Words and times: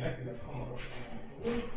Remélhetőleg 0.00 0.40
hamarosan 0.40 0.92
elindul. 1.10 1.70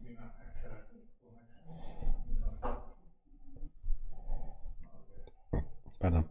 Mi 0.00 0.16
Pardon. 5.98 6.28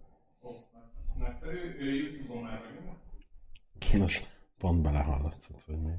Nagyszerű, 1.18 1.76
ő 1.80 1.96
YouTube-on 1.96 2.44
már 2.44 2.60
vagyunk. 2.60 2.98
Kínos 3.78 4.22
pont 4.58 4.82
belehallatszott, 4.82 5.64
hogy 5.64 5.76
Ö, 5.76 5.98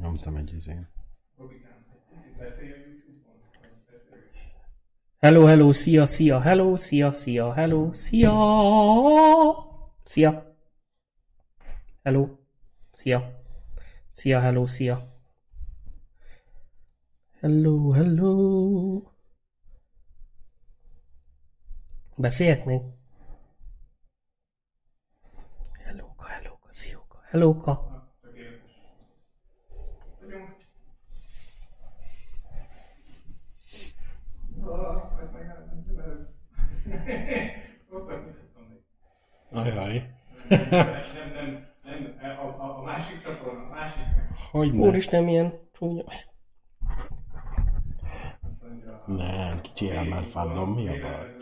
nyomtam 0.00 0.36
egy 0.36 0.52
izén. 0.52 0.88
Hello, 5.18 5.44
hello, 5.44 5.72
szia, 5.72 6.06
szia, 6.06 6.40
hello, 6.40 6.76
szia, 6.76 7.12
szia, 7.12 7.52
hello, 7.52 7.92
szia. 7.92 8.32
Szia. 10.04 10.56
Hello. 12.02 12.28
Szia. 12.92 13.40
Szia, 14.10 14.40
hello, 14.40 14.66
szia. 14.66 15.00
Hello, 17.40 17.90
hello. 17.90 19.02
Beszéljek 22.16 22.64
még? 22.64 22.80
Hellóka, 25.84 26.26
hellóka, 26.26 26.68
szióka, 26.72 27.20
hellóka. 27.24 27.72
Na, 27.72 28.06
tökéletes. 28.20 28.72
Vagyunk. 30.20 30.56
Ah, 34.66 35.22
ez 35.22 35.30
meg 35.32 35.46
nem, 35.46 35.64
nem, 35.66 35.84
nem, 35.96 36.10
ez. 36.10 36.26
Rosszat 37.90 38.24
nyitottam 38.26 38.62
még. 38.70 38.80
Ajaj. 39.50 40.10
Nem, 40.48 40.68
nem, 40.70 41.66
nem, 41.84 42.16
nem, 42.20 42.38
a, 42.38 42.62
a, 42.62 42.78
a 42.78 42.82
másik 42.82 43.22
csatorna, 43.22 43.62
a 43.64 43.68
másik 43.68 44.02
meg. 44.16 44.30
Hogy 44.50 44.72
ne? 44.74 44.86
Úristen. 44.86 45.24
Azt 48.50 48.62
mondja, 48.68 49.02
Nem, 49.06 49.60
kicsi 49.60 49.90
már 50.08 50.24
fáddom, 50.24 50.70
mi 50.72 50.88
a 50.88 50.92
baj? 51.00 51.34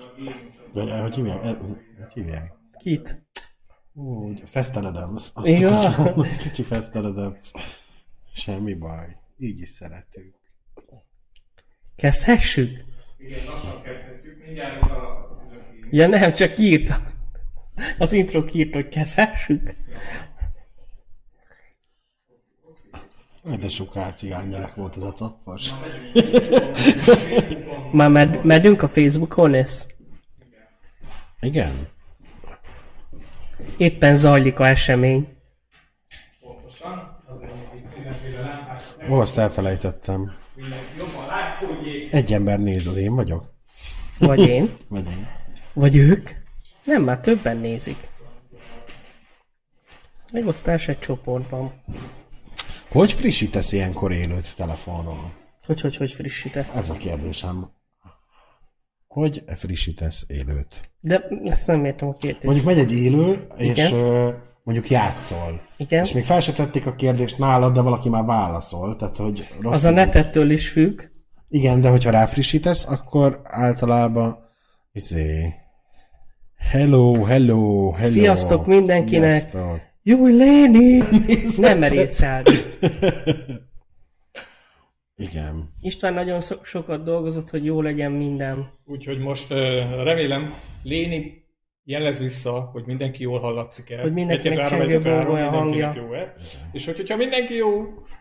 Vagy, 0.73 0.89
eh, 0.89 1.01
hogy 1.01 1.15
hívják? 1.15 1.45
Eh, 1.45 1.57
Hogy 1.99 2.13
hívják? 2.13 2.53
Kit? 2.79 3.23
Úgy, 3.93 4.43
Adams. 4.85 5.31
Azt 5.35 5.49
akartam 5.65 6.05
mondani, 6.05 6.37
Kicsi 6.37 6.63
Adams. 7.05 7.53
Semmi 8.33 8.75
baj. 8.75 9.17
Így 9.39 9.61
is 9.61 9.69
szeretünk. 9.69 10.35
Kezdhessük? 11.97 12.85
Igen, 13.19 13.45
lassan 13.45 13.83
kezdhetjük. 13.83 14.45
Mindjárt 14.45 14.83
a- 14.83 15.24
Ja 15.95 16.09
nem, 16.09 16.33
csak 16.33 16.55
kiírta. 16.55 16.97
Az 17.99 18.13
intro 18.13 18.45
kiírta, 18.45 18.75
hogy 18.77 18.89
kezdhessük. 18.89 19.75
Majd 23.43 23.61
de 23.61 23.69
sokár 23.69 24.15
cigány 24.15 24.49
gyerek 24.49 24.75
volt 24.75 24.97
ez 24.97 25.03
a 25.03 25.13
cappas. 25.13 25.75
Már 27.93 28.11
med- 28.11 28.45
medünk 28.45 28.83
a 28.83 28.89
Facebookon 28.89 29.55
ez? 29.55 29.87
Igen? 31.41 31.89
Éppen 33.77 34.17
zajlik 34.17 34.59
a 34.59 34.67
esemény. 34.69 35.29
Ó, 39.11 39.15
azt 39.21 39.39
elfelejtettem. 39.39 40.33
mindenki 40.55 40.85
jobban 40.99 41.27
látszódjék. 41.27 42.13
Egy 42.13 42.33
ember 42.33 42.59
néz, 42.59 42.87
az 42.87 42.97
én 42.97 43.15
vagyok? 43.15 43.53
Vagy 44.19 44.41
én. 44.49 44.71
Vagy 44.89 45.07
én? 45.09 45.43
Vagy 45.75 45.97
ők. 45.97 46.31
Nem, 46.85 47.03
már 47.03 47.21
többen 47.21 47.57
nézik. 47.57 47.97
Megosztás 50.33 50.89
egy 50.89 50.99
csoportban. 50.99 51.73
Hogy 52.89 53.13
frissítesz 53.13 53.73
ilyenkor 53.73 54.13
élőt 54.13 54.57
telefonról? 54.57 55.33
Hogy, 55.67 55.81
hogy, 55.81 55.97
hogy 55.97 56.13
frissíte. 56.13 56.71
Ez 56.75 56.91
a 56.91 56.95
kérdésem. 56.95 57.71
Hogy 59.07 59.45
frissítesz 59.47 60.25
élőt? 60.29 60.91
De 61.01 61.29
ezt 61.45 61.67
nem 61.67 61.85
értem 61.85 62.09
a 62.09 62.13
kérdést. 62.13 62.43
Mondjuk 62.45 62.67
megy 62.67 62.79
egy 62.79 62.93
élő, 62.93 63.47
és 63.57 63.67
Igen. 63.67 63.93
ö, 63.93 64.33
mondjuk 64.63 64.91
játszol. 64.91 65.61
Igen. 65.77 66.05
És 66.05 66.13
még 66.13 66.25
fel 66.25 66.41
se 66.41 66.53
tették 66.53 66.87
a 66.87 66.95
kérdést 66.95 67.39
nálad, 67.39 67.75
de 67.75 67.81
valaki 67.81 68.09
már 68.09 68.25
válaszol. 68.25 68.97
Tehát, 68.97 69.17
hogy 69.17 69.49
rossz 69.61 69.75
Az 69.75 69.85
a 69.85 69.91
netettől 69.91 70.51
is 70.51 70.69
függ. 70.69 71.03
Igen, 71.49 71.81
de 71.81 71.89
hogyha 71.89 72.11
ráfrissítesz, 72.11 72.87
akkor 72.87 73.41
általában 73.45 74.39
izé... 74.93 75.55
Hello, 76.71 77.25
hello, 77.25 77.91
hello. 77.91 78.09
Sziasztok 78.11 78.67
mindenkinek. 78.67 79.31
Sziasztok. 79.31 79.81
Jó, 80.03 80.27
Léni! 80.27 81.03
Nem 81.57 81.79
merészelni. 81.79 82.51
Igen. 85.17 85.71
István 85.81 86.15
nagyon 86.15 86.41
so- 86.41 86.65
sokat 86.65 87.03
dolgozott, 87.05 87.51
hogy 87.51 87.65
jó 87.65 87.81
legyen 87.83 88.13
minden. 88.13 88.71
Úgyhogy 88.85 89.19
most 89.19 89.53
uh, 89.53 89.59
remélem 90.05 90.55
Léni 90.83 91.45
jelez 91.85 92.21
vissza, 92.23 92.51
hogy 92.73 92.83
mindenki 92.87 93.23
jól 93.23 93.39
hallatszik 93.39 93.91
el. 93.91 94.03
Hogy 94.03 94.13
mindenkinek 94.13 94.69
csengő 94.69 94.83
egy-kettő, 94.85 95.09
három, 95.09 95.25
borbója 95.25 95.47
a 95.47 95.51
mindenkinek 95.51 95.87
hangja. 95.87 96.03
jó-e. 96.03 96.33
És 96.73 96.85
hogy, 96.85 96.97
hogyha 96.97 97.17
mindenki 97.17 97.55
jó, 97.55 97.71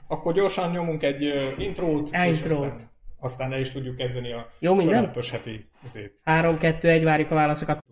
akkor 0.07 0.33
gyorsan 0.33 0.71
nyomunk 0.71 1.03
egy 1.03 1.23
uh, 1.25 1.41
intrót, 1.57 2.09
és 2.25 2.37
Intrót. 2.37 2.63
aztán, 2.63 2.79
aztán 3.19 3.53
el 3.53 3.59
is 3.59 3.69
tudjuk 3.69 3.95
kezdeni 3.95 4.31
a 4.31 4.47
Jó 4.59 4.71
minden? 4.73 4.89
csodálatos 4.93 5.29
heti 5.31 5.65
izét. 5.85 6.19
3, 6.23 6.57
2, 6.57 6.89
1, 6.89 7.03
várjuk 7.03 7.31
a 7.31 7.35
válaszokat. 7.35 7.83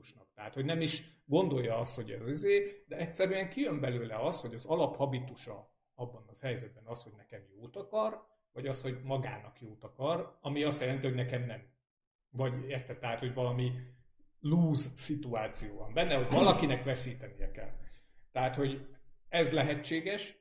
Tehát, 0.52 0.68
hogy 0.68 0.76
nem 0.76 0.86
is 0.86 1.04
gondolja 1.26 1.78
azt, 1.78 1.96
hogy 1.96 2.12
ez 2.12 2.28
izé, 2.28 2.84
de 2.88 2.98
egyszerűen 2.98 3.50
kijön 3.50 3.80
belőle 3.80 4.16
az, 4.16 4.42
hogy 4.42 4.54
az 4.54 4.66
alaphabitusa 4.66 5.74
abban 5.96 6.26
az 6.28 6.42
helyzetben 6.42 6.84
az, 6.86 7.04
hogy 7.04 7.14
nekem 7.18 7.42
jót 7.56 7.76
akar, 7.76 8.28
vagy 8.52 8.68
az, 8.68 8.82
hogy 8.82 9.02
magának 9.04 9.62
jót 9.62 9.84
akar, 9.84 10.38
ami 10.42 10.64
azt 10.64 10.82
jelenti, 10.82 11.06
hogy 11.06 11.16
nekem 11.16 11.46
nem. 11.46 11.62
Vagy 12.30 12.70
érted, 12.70 12.98
tehát, 12.98 13.20
hogy 13.20 13.34
valami 13.34 13.72
lose 14.40 14.90
szituáció 14.96 15.78
van 15.78 15.94
benne, 15.94 16.16
hogy 16.16 16.32
valakinek 16.32 16.84
veszítenie 16.84 17.52
kell. 17.52 17.72
Tehát, 18.32 18.56
hogy 18.56 18.88
ez 19.28 19.52
lehetséges, 19.52 20.36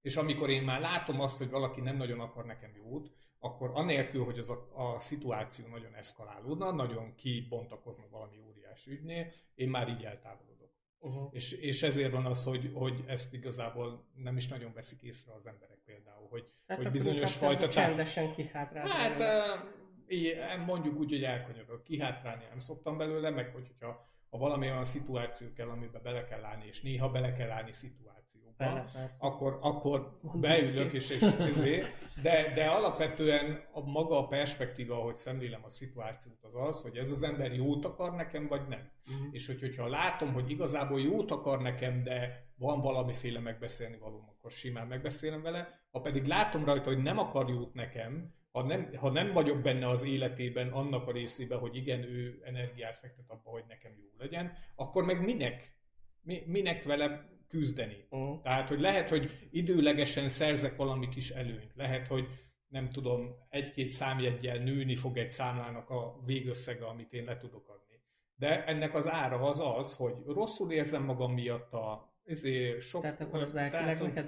és 0.00 0.16
amikor 0.16 0.50
én 0.50 0.62
már 0.62 0.80
látom 0.80 1.20
azt, 1.20 1.38
hogy 1.38 1.50
valaki 1.50 1.80
nem 1.80 1.96
nagyon 1.96 2.20
akar 2.20 2.44
nekem 2.44 2.74
jót, 2.76 3.10
akkor 3.38 3.70
anélkül, 3.74 4.24
hogy 4.24 4.38
az 4.38 4.50
a, 4.50 4.68
a 4.74 4.98
szituáció 4.98 5.66
nagyon 5.66 5.94
eszkalálódna, 5.94 6.70
nagyon 6.70 7.14
kibontakozna 7.14 8.04
valami 8.10 8.38
óriási 8.78 8.90
ügynél, 8.90 9.32
én 9.54 9.68
már 9.68 9.88
így 9.88 10.04
eltávolodok. 10.04 10.70
Uh-huh. 10.98 11.28
És, 11.30 11.52
és 11.52 11.82
ezért 11.82 12.12
van 12.12 12.26
az, 12.26 12.44
hogy, 12.44 12.70
hogy 12.74 13.04
ezt 13.06 13.34
igazából 13.34 14.06
nem 14.14 14.36
is 14.36 14.48
nagyon 14.48 14.72
veszik 14.72 15.02
észre 15.02 15.32
az 15.32 15.46
emberek 15.46 15.78
például, 15.84 16.28
hogy, 16.28 16.52
Hát 16.66 16.76
hogy 16.76 16.90
bizonyos 16.90 17.36
fajta... 17.36 17.68
Csendesen 17.68 18.32
kihátrálni. 18.32 18.90
Hát, 18.90 19.20
uh, 19.20 20.64
mondjuk 20.66 20.98
úgy, 20.98 21.10
hogy 21.10 21.24
elkanyarod. 21.24 21.82
Kihátrálni 21.82 22.44
nem 22.48 22.58
szoktam 22.58 22.96
belőle, 22.96 23.30
meg 23.30 23.52
hogy, 23.52 23.66
hogyha 23.66 24.06
ha 24.30 24.38
valami 24.38 24.66
olyan 24.66 24.84
szituáció 24.84 25.52
kell, 25.52 25.68
amiben 25.68 26.02
bele 26.02 26.24
kell 26.24 26.44
állni, 26.44 26.66
és 26.66 26.82
néha 26.82 27.10
bele 27.10 27.32
kell 27.32 27.50
állni 27.50 27.72
szituációba, 27.72 28.06
Bele, 28.08 28.17
persze. 28.58 29.14
akkor, 29.18 29.58
akkor 29.60 30.18
beülök, 30.34 30.92
és, 30.92 31.10
és 31.10 31.22
izé, 31.48 31.82
de, 32.22 32.52
de 32.54 32.66
alapvetően 32.66 33.64
a 33.72 33.80
maga 33.80 34.18
a 34.18 34.26
perspektíva, 34.26 34.94
ahogy 34.96 35.16
szemlélem 35.16 35.64
a 35.64 35.68
szituációt, 35.68 36.38
az 36.42 36.54
az, 36.54 36.82
hogy 36.82 36.96
ez 36.96 37.10
az 37.10 37.22
ember 37.22 37.52
jót 37.52 37.84
akar 37.84 38.14
nekem, 38.14 38.46
vagy 38.46 38.68
nem. 38.68 38.90
Mhm. 39.06 39.28
És 39.30 39.46
hogy, 39.46 39.60
hogyha 39.60 39.88
látom, 39.88 40.32
hogy 40.32 40.50
igazából 40.50 41.00
jót 41.00 41.30
akar 41.30 41.62
nekem, 41.62 42.02
de 42.02 42.46
van 42.56 42.80
valamiféle 42.80 43.40
megbeszélni 43.40 43.98
valóm, 43.98 44.28
akkor 44.28 44.50
simán 44.50 44.86
megbeszélem 44.86 45.42
vele. 45.42 45.80
Ha 45.90 46.00
pedig 46.00 46.26
látom 46.26 46.64
rajta, 46.64 46.88
hogy 46.88 47.02
nem 47.02 47.18
akar 47.18 47.48
jót 47.48 47.74
nekem, 47.74 48.36
ha 48.52 48.62
nem, 48.62 48.94
ha 48.94 49.10
nem 49.10 49.32
vagyok 49.32 49.60
benne 49.60 49.88
az 49.88 50.02
életében 50.02 50.68
annak 50.68 51.06
a 51.06 51.12
részében, 51.12 51.58
hogy 51.58 51.76
igen, 51.76 52.02
ő 52.02 52.42
energiát 52.44 52.96
fektet 52.96 53.30
abba, 53.30 53.50
hogy 53.50 53.64
nekem 53.68 53.92
jó 53.96 54.08
legyen, 54.18 54.52
akkor 54.74 55.04
meg 55.04 55.24
minek? 55.24 55.76
Mi, 56.22 56.42
minek 56.46 56.84
vele 56.84 57.37
küzdeni? 57.48 58.06
Uh-huh. 58.10 58.42
Tehát, 58.42 58.68
hogy 58.68 58.80
lehet, 58.80 59.08
hogy 59.08 59.48
időlegesen 59.50 60.28
szerzek 60.28 60.76
valami 60.76 61.08
kis 61.08 61.30
előnyt. 61.30 61.72
Lehet, 61.74 62.06
hogy 62.06 62.28
nem 62.68 62.90
tudom, 62.90 63.34
egy-két 63.48 63.90
számjeggyel 63.90 64.58
nőni 64.58 64.94
fog 64.94 65.16
egy 65.16 65.28
számlának 65.28 65.90
a 65.90 66.22
végösszege, 66.24 66.86
amit 66.86 67.12
én 67.12 67.24
le 67.24 67.36
tudok 67.36 67.68
adni. 67.68 68.00
De 68.34 68.64
ennek 68.64 68.94
az 68.94 69.08
ára 69.08 69.40
az 69.40 69.60
az, 69.60 69.96
hogy 69.96 70.14
rosszul 70.26 70.72
érzem 70.72 71.02
magam 71.02 71.32
miatt 71.32 71.72
a 71.72 72.12
ezért 72.24 72.80
sok... 72.80 73.00
Tehát 73.00 73.20
akkor 73.20 73.42
az 73.42 73.54
lelkileg 73.54 73.96
tehát, 73.96 74.14
neked 74.14 74.24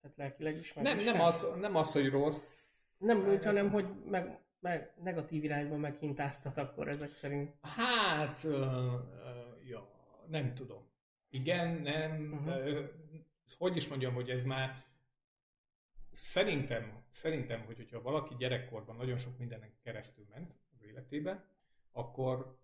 tehát 0.00 0.16
lelkileg 0.16 0.58
is 0.58 0.72
meg 0.72 0.84
nem, 0.84 0.96
is 0.96 1.04
nem, 1.04 1.20
az, 1.20 1.54
nem 1.60 1.76
az, 1.76 1.92
hogy 1.92 2.08
rossz. 2.08 2.70
Nem 2.98 3.28
úgy, 3.28 3.44
hanem 3.44 3.70
hogy 3.70 3.86
meg, 4.04 4.40
meg 4.60 4.92
negatív 5.02 5.44
irányba 5.44 5.76
meghintáztat 5.76 6.58
akkor 6.58 6.88
ezek 6.88 7.08
szerint. 7.08 7.54
Hát, 7.62 8.44
ö, 8.44 8.50
ö, 8.50 8.96
ja, 9.68 9.88
nem 10.28 10.54
tudom. 10.54 10.91
Igen, 11.34 11.68
nem, 11.82 12.32
uh-huh. 12.32 12.88
hogy 13.58 13.76
is 13.76 13.88
mondjam, 13.88 14.14
hogy 14.14 14.30
ez 14.30 14.44
már 14.44 14.84
szerintem, 16.10 17.04
szerintem, 17.10 17.64
hogy 17.64 17.76
hogyha 17.76 18.02
valaki 18.02 18.34
gyerekkorban 18.38 18.96
nagyon 18.96 19.16
sok 19.16 19.38
mindenen 19.38 19.74
keresztül 19.82 20.26
ment 20.30 20.54
az 20.74 20.82
életébe, 20.82 21.44
akkor, 21.92 22.58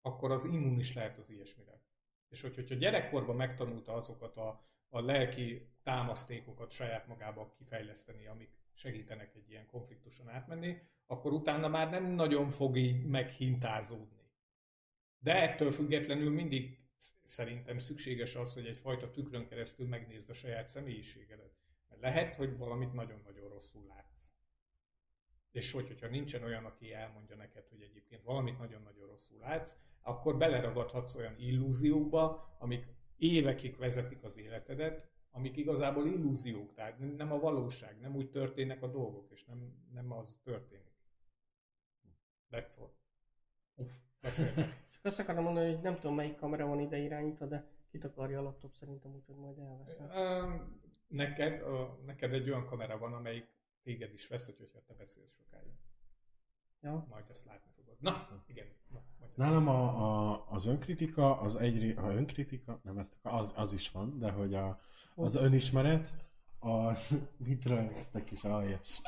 akkor 0.00 0.30
az 0.30 0.44
immun 0.44 0.78
is 0.78 0.94
lehet 0.94 1.18
az 1.18 1.30
ilyesmire. 1.30 1.80
És 2.28 2.40
hogy, 2.40 2.54
hogyha 2.54 2.74
gyerekkorban 2.74 3.36
megtanulta 3.36 3.92
azokat 3.92 4.36
a, 4.36 4.64
a 4.88 5.00
lelki 5.00 5.68
támasztékokat 5.82 6.70
saját 6.70 7.06
magába 7.06 7.52
kifejleszteni, 7.58 8.26
amik 8.26 8.50
segítenek 8.72 9.34
egy 9.34 9.50
ilyen 9.50 9.66
konfliktuson 9.66 10.28
átmenni, 10.28 10.80
akkor 11.06 11.32
utána 11.32 11.68
már 11.68 11.90
nem 11.90 12.04
nagyon 12.04 12.50
fog 12.50 12.76
így 12.76 13.04
meghintázódni. 13.04 14.30
De 15.18 15.34
ettől 15.34 15.70
függetlenül 15.70 16.30
mindig 16.30 16.81
szerintem 17.24 17.78
szükséges 17.78 18.36
az, 18.36 18.54
hogy 18.54 18.66
egyfajta 18.66 19.10
tükrön 19.10 19.46
keresztül 19.46 19.88
megnézd 19.88 20.30
a 20.30 20.32
saját 20.32 20.68
személyiségedet. 20.68 21.52
Mert 21.88 22.00
lehet, 22.02 22.34
hogy 22.34 22.56
valamit 22.56 22.92
nagyon-nagyon 22.92 23.48
rosszul 23.48 23.86
látsz. 23.86 24.30
És 25.50 25.72
hogy, 25.72 25.86
hogyha 25.86 26.08
nincsen 26.08 26.42
olyan, 26.42 26.64
aki 26.64 26.92
elmondja 26.92 27.36
neked, 27.36 27.68
hogy 27.68 27.82
egyébként 27.82 28.22
valamit 28.22 28.58
nagyon-nagyon 28.58 29.06
rosszul 29.06 29.38
látsz, 29.38 29.76
akkor 30.02 30.36
beleragadhatsz 30.36 31.14
olyan 31.14 31.38
illúziókba, 31.38 32.56
amik 32.58 32.86
évekig 33.16 33.76
vezetik 33.76 34.22
az 34.22 34.36
életedet, 34.36 35.10
amik 35.30 35.56
igazából 35.56 36.06
illúziók, 36.06 36.74
tehát 36.74 36.98
nem 37.16 37.32
a 37.32 37.38
valóság, 37.38 38.00
nem 38.00 38.16
úgy 38.16 38.30
történnek 38.30 38.82
a 38.82 38.86
dolgok, 38.86 39.30
és 39.30 39.44
nem, 39.44 39.86
nem 39.92 40.12
az 40.12 40.40
történik. 40.42 40.92
That's 42.50 42.78
all. 42.78 42.92
Uff, 43.74 43.90
beszéltek. 44.20 44.90
Csak 45.02 45.10
azt 45.10 45.20
akarom 45.20 45.44
mondani, 45.44 45.72
hogy 45.72 45.82
nem 45.82 45.94
tudom 45.94 46.14
melyik 46.14 46.36
kamera 46.36 46.66
van 46.66 46.80
ide 46.80 46.96
irányítva, 46.96 47.46
de 47.46 47.66
kitakarja 47.90 48.38
a 48.38 48.42
laptop 48.42 48.74
szerintem, 48.74 49.14
úgyhogy 49.14 49.36
majd 49.36 49.58
elveszem. 49.58 50.06
Neked, 51.08 51.62
a, 51.62 51.98
neked 52.06 52.32
egy 52.32 52.48
olyan 52.48 52.66
kamera 52.66 52.98
van, 52.98 53.12
amelyik 53.12 53.46
téged 53.82 54.12
is 54.12 54.28
vesz, 54.28 54.46
hogyha 54.46 54.82
te 54.86 54.94
beszélsz 54.98 55.32
sokáig. 55.36 55.72
Ja. 56.80 57.06
Majd 57.10 57.24
ezt 57.30 57.46
látni 57.46 57.70
fogod. 57.76 57.96
Na, 58.00 58.42
igen. 58.46 58.66
Na. 58.88 59.02
Nálam 59.34 59.68
a, 59.68 59.82
a, 60.30 60.46
az 60.50 60.66
önkritika, 60.66 61.40
az 61.40 61.56
egy, 61.56 61.94
a 61.96 62.10
önkritika, 62.10 62.80
nem 62.82 62.98
ezt 62.98 63.16
az, 63.22 63.52
az 63.54 63.72
is 63.72 63.90
van, 63.90 64.18
de 64.18 64.30
hogy 64.30 64.54
a, 64.54 64.80
az 65.14 65.34
önismeret, 65.34 66.12
a, 66.58 66.90
mit 67.46 67.64
rögztek 67.64 68.30
is 68.30 68.42
aljas. 68.42 69.00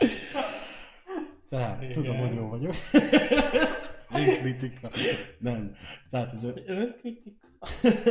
Tehát, 1.48 1.82
Igen. 1.82 1.92
tudom, 1.92 2.16
hogy 2.16 2.34
jó 2.34 2.48
vagyok. 2.48 2.74
önkritika. 4.14 4.90
Nem. 5.38 5.72
Tehát 6.10 6.32
az, 6.32 6.44
ön, 6.44 6.62
Önkritika. 6.66 7.48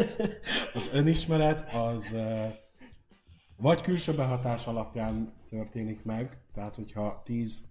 az 0.73 0.89
önismeret 0.94 1.73
az 1.73 2.15
vagy 3.57 3.81
külső 3.81 4.13
behatás 4.13 4.67
alapján 4.67 5.33
történik 5.50 6.03
meg, 6.03 6.38
tehát 6.53 6.75
hogyha 6.75 7.21
tíz 7.25 7.63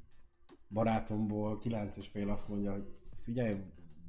barátomból 0.69 1.59
kilenc 1.59 1.97
és 1.97 2.07
fél 2.07 2.31
azt 2.31 2.49
mondja, 2.49 2.73
hogy 2.73 2.85
figyelj, 3.25 3.57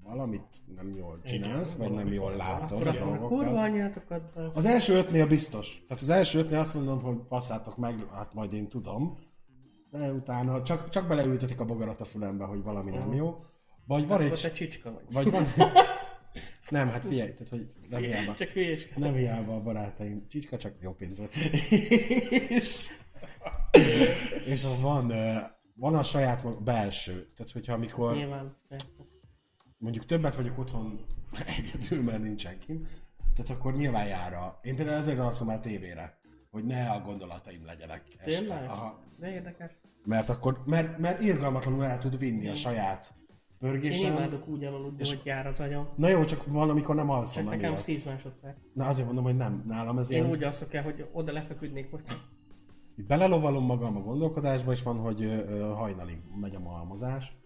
valamit 0.03 0.47
nem 0.75 0.93
jól 0.95 1.21
csinálsz, 1.21 1.73
Igen, 1.73 1.87
vagy 1.87 1.97
nem 1.97 2.13
jól 2.13 2.35
látod 2.35 2.71
Akkor 2.71 2.87
a 2.87 2.89
azt 2.89 3.05
mondom, 3.05 3.27
kurva 3.27 3.61
anyátokat, 3.61 4.33
bazd. 4.33 4.57
Az 4.57 4.65
első 4.65 4.93
ötnél 4.93 5.27
biztos. 5.27 5.83
Tehát 5.87 6.03
az 6.03 6.09
első 6.09 6.39
ötnél 6.39 6.59
azt 6.59 6.73
mondom, 6.73 7.01
hogy 7.01 7.17
passzátok 7.27 7.77
meg, 7.77 8.07
hát 8.13 8.33
majd 8.33 8.53
én 8.53 8.67
tudom. 8.67 9.17
De 9.89 10.11
utána 10.11 10.63
csak, 10.63 10.89
csak 10.89 11.07
beleültetik 11.07 11.59
a 11.59 11.65
bogarat 11.65 12.01
a 12.01 12.05
fülembe, 12.05 12.45
hogy 12.45 12.63
valami 12.63 12.91
nem 12.91 13.13
jó. 13.13 13.45
Vagy 13.85 14.07
van 14.07 14.21
Akkor 14.21 14.39
te 14.39 14.47
egy... 14.47 14.53
csicska 14.53 14.91
vagy. 14.91 15.03
Vagy 15.11 15.31
van... 15.31 15.45
Nem, 16.69 16.89
hát 16.89 17.05
figyelj, 17.05 17.33
tehát, 17.33 17.49
hogy 17.49 17.67
nem 17.89 18.01
hiába. 18.01 18.35
Csak 18.35 18.49
hülyeskedek. 18.49 18.97
Nem 18.97 19.13
hiába 19.13 19.55
a 19.55 19.61
barátaim. 19.61 20.27
Csicska 20.27 20.57
csak 20.57 20.73
jó 20.79 20.93
pénzért. 20.93 21.35
és, 22.49 22.89
és 24.45 24.63
az 24.63 24.81
van, 24.81 25.13
van 25.75 25.95
a 25.95 26.03
saját 26.03 26.43
maga, 26.43 26.59
belső. 26.59 27.31
Tehát, 27.35 27.51
hogyha 27.51 27.73
amikor 27.73 28.15
Nyilván, 28.15 28.55
persze. 28.67 28.87
mondjuk 29.77 30.05
többet 30.05 30.35
vagyok 30.35 30.57
otthon 30.57 31.05
egyedül, 31.57 32.03
mert 32.03 32.21
nincsen 32.21 32.59
kim, 32.59 32.87
tehát 33.35 33.51
akkor 33.51 33.73
nyilván 33.73 34.07
jár 34.07 34.33
a... 34.33 34.59
Én 34.61 34.75
például 34.75 34.97
ezért 34.97 35.19
alszom 35.19 35.49
el 35.49 35.59
tévére, 35.59 36.19
hogy 36.51 36.63
ne 36.63 36.89
a 36.89 37.01
gondolataim 37.01 37.65
legyenek. 37.65 38.03
Tényleg? 38.23 38.69
Aha. 38.69 38.99
De 39.19 39.33
érdekes. 39.33 39.71
Mert 40.05 40.29
akkor, 40.29 40.63
mert, 40.65 40.97
mert 40.97 41.21
irgalmatlanul 41.21 41.85
el 41.85 41.97
tud 41.97 42.17
vinni 42.17 42.47
a 42.47 42.55
saját 42.55 43.13
Én 43.63 43.69
pörgésem. 43.71 44.11
imádok 44.13 44.47
úgy 44.47 44.63
aludni, 44.63 45.01
És- 45.01 45.15
hogy 45.15 45.25
jár 45.25 45.47
az 45.47 45.59
agyam. 45.59 45.87
Na 45.95 46.07
jó, 46.07 46.25
csak 46.25 46.45
van, 46.45 46.69
amikor 46.69 46.95
nem 46.95 47.09
alszom 47.09 47.43
Csak 47.43 47.51
nekem 47.53 47.65
emiatt. 47.69 47.83
10 47.83 48.03
másodperc. 48.03 48.63
Na 48.73 48.85
azért 48.87 49.05
mondom, 49.05 49.23
hogy 49.23 49.35
nem. 49.35 49.63
Nálam 49.65 49.97
ez 49.97 50.11
Én 50.11 50.17
ilyen... 50.17 50.29
úgy 50.31 50.43
alszok 50.43 50.73
el, 50.73 50.83
hogy 50.83 51.09
oda 51.11 51.31
lefeküdnék 51.31 51.91
most. 51.91 52.03
Belelovalom 52.95 53.65
magam 53.65 53.95
a 53.97 53.99
gondolkodásba, 54.01 54.71
és 54.71 54.83
van, 54.83 54.97
hogy 54.97 55.23
ö, 55.23 55.59
hajnalig 55.75 56.17
megy 56.39 56.55
a 56.55 56.59
malmozás. 56.59 57.37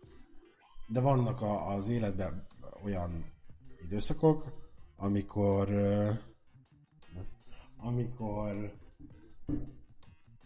De 0.88 1.00
vannak 1.00 1.42
a, 1.42 1.68
az 1.75 1.88
életben 1.88 2.48
olyan 2.84 3.25
időszakok, 3.86 4.46
amikor 4.96 5.69
ö, 5.69 6.10
amikor 7.78 8.74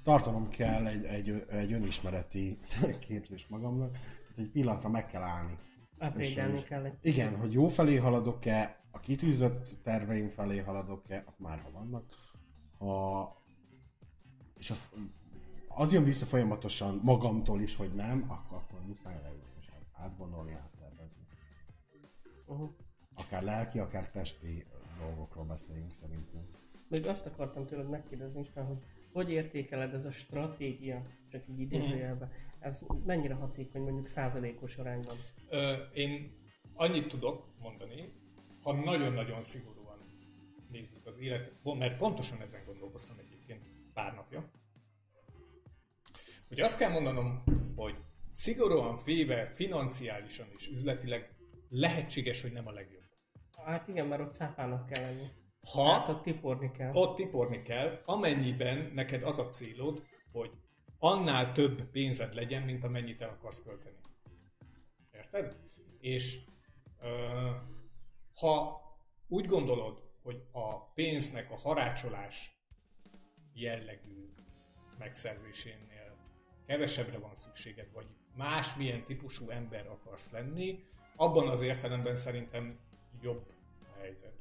tartanom 0.04 0.50
kell 0.50 0.86
egy, 0.88 1.04
egy, 1.04 1.44
egy 1.50 1.74
önismereti 1.74 2.60
képzés 3.08 3.48
magamnak, 3.48 3.98
egy 4.38 4.50
pillanatra 4.50 4.90
meg 4.90 5.08
kell 5.08 5.22
állni. 5.22 5.58
Upgrade-elni 6.00 6.58
És- 6.58 6.64
kell 6.64 6.86
egy 6.86 6.98
Igen, 7.02 7.36
hogy 7.36 7.54
jó 7.54 7.68
felé 7.68 7.96
haladok-e, 7.96 8.80
a 8.92 9.00
kitűzött 9.00 9.78
terveim 9.84 10.30
felé 10.30 10.58
haladok-e, 10.58 11.24
már 11.38 11.60
ha 11.60 11.72
vannak, 11.72 12.04
ha... 12.78 13.42
és 14.58 14.70
az, 14.70 14.90
az 15.68 15.94
jön 15.94 16.04
vissza 16.04 16.26
folyamatosan 16.26 17.00
magamtól 17.04 17.62
is, 17.62 17.76
hogy 17.76 17.92
nem, 17.96 18.26
akkor, 18.28 18.58
akkor 18.58 18.86
muszáj 18.86 19.22
leülni 19.22 19.44
és 19.60 19.70
átgondolni, 19.94 20.54
áttervezni. 20.54 21.26
Uh-huh. 22.46 22.70
Akár 23.16 23.44
lelki, 23.44 23.80
akár 23.80 24.10
testi 24.10 24.66
dolgokról 25.00 25.46
beszéljünk 25.46 25.94
szerintem. 25.94 26.42
Még 26.88 27.08
azt 27.08 27.26
akartam 27.26 27.66
tőled 27.66 27.90
megkérdezni 27.90 28.40
István, 28.40 28.66
hogy 28.66 28.84
hogy 29.14 29.32
értékeled 29.32 29.94
ez 29.94 30.06
a 30.06 30.12
stratégia, 30.12 31.06
csak 31.30 31.48
így 31.50 31.60
idézőjelben, 31.60 32.32
ez 32.60 32.86
mennyire 33.06 33.34
hatékony 33.34 33.82
mondjuk 33.82 34.08
százalékos 34.08 34.78
arányban? 34.78 35.16
Ö, 35.50 35.74
én 35.94 36.40
annyit 36.74 37.08
tudok 37.08 37.46
mondani, 37.60 38.14
ha 38.62 38.74
nagyon-nagyon 38.74 39.42
szigorúan 39.42 40.00
nézzük 40.72 41.06
az 41.06 41.20
életet, 41.20 41.54
mert 41.64 41.98
pontosan 41.98 42.42
ezen 42.42 42.66
gondolkoztam 42.66 43.18
egyébként 43.18 43.70
pár 43.94 44.14
napja, 44.14 44.52
hogy 46.48 46.60
azt 46.60 46.78
kell 46.80 46.92
mondanom, 46.92 47.44
hogy 47.76 47.96
szigorúan 48.34 49.00
véve 49.06 49.46
financiálisan 49.46 50.48
és 50.56 50.68
üzletileg 50.68 51.36
lehetséges, 51.70 52.42
hogy 52.42 52.52
nem 52.52 52.68
a 52.68 52.72
legjobb. 52.72 53.04
Hát 53.66 53.88
igen, 53.88 54.08
mert 54.08 54.22
ott 54.22 54.34
szápának 54.34 54.86
kell 54.86 55.04
lenni. 55.04 55.26
Ha 55.70 55.92
Hát 55.92 56.10
ott 56.10 56.24
tiporni 56.24 56.72
kell. 56.72 56.94
ott 56.94 57.16
tiporni 57.16 57.62
kell, 57.62 58.02
amennyiben 58.06 58.92
neked 58.94 59.24
az 59.24 59.40
a 59.40 59.50
célod, 59.50 60.04
hogy 60.32 60.52
annál 61.00 61.52
több 61.52 61.82
pénzed 61.82 62.34
legyen, 62.34 62.62
mint 62.62 62.84
amennyit 62.84 63.22
el 63.22 63.30
akarsz 63.30 63.62
költeni. 63.62 63.96
Érted? 65.12 65.58
És 66.00 66.38
ö, 67.02 67.50
ha 68.36 68.82
úgy 69.28 69.46
gondolod, 69.46 70.04
hogy 70.24 70.44
a 70.52 70.92
pénznek 70.94 71.52
a 71.52 71.58
harácsolás 71.58 72.52
jellegű 73.54 74.34
megszerzésénél 74.98 76.16
kevesebbre 76.66 77.18
van 77.18 77.36
szükséged, 77.36 77.92
vagy 77.94 78.08
másmilyen 78.36 79.04
típusú 79.06 79.50
ember 79.50 79.88
akarsz 79.88 80.32
lenni, 80.32 80.84
abban 81.16 81.48
az 81.48 81.62
értelemben 81.62 82.16
szerintem 82.16 82.80
jobb 83.22 83.54
a 83.96 84.00
helyzet. 84.00 84.41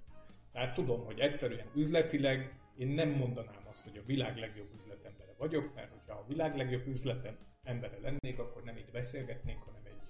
Tehát 0.52 0.74
tudom, 0.74 1.04
hogy 1.04 1.18
egyszerűen 1.18 1.66
üzletileg 1.74 2.60
én 2.76 2.88
nem 2.88 3.08
mondanám 3.08 3.66
azt, 3.68 3.84
hogy 3.84 3.98
a 3.98 4.06
világ 4.06 4.36
legjobb 4.36 4.72
üzletembere 4.74 5.34
vagyok, 5.38 5.74
mert 5.74 5.90
hogyha 5.90 6.14
a 6.14 6.24
világ 6.28 6.56
legjobb 6.56 6.86
üzletem 6.86 7.38
embere 7.62 7.98
lennék, 8.02 8.38
akkor 8.38 8.62
nem 8.62 8.76
itt 8.76 8.90
beszélgetnénk, 8.90 9.62
hanem 9.62 9.80
egy 9.84 10.08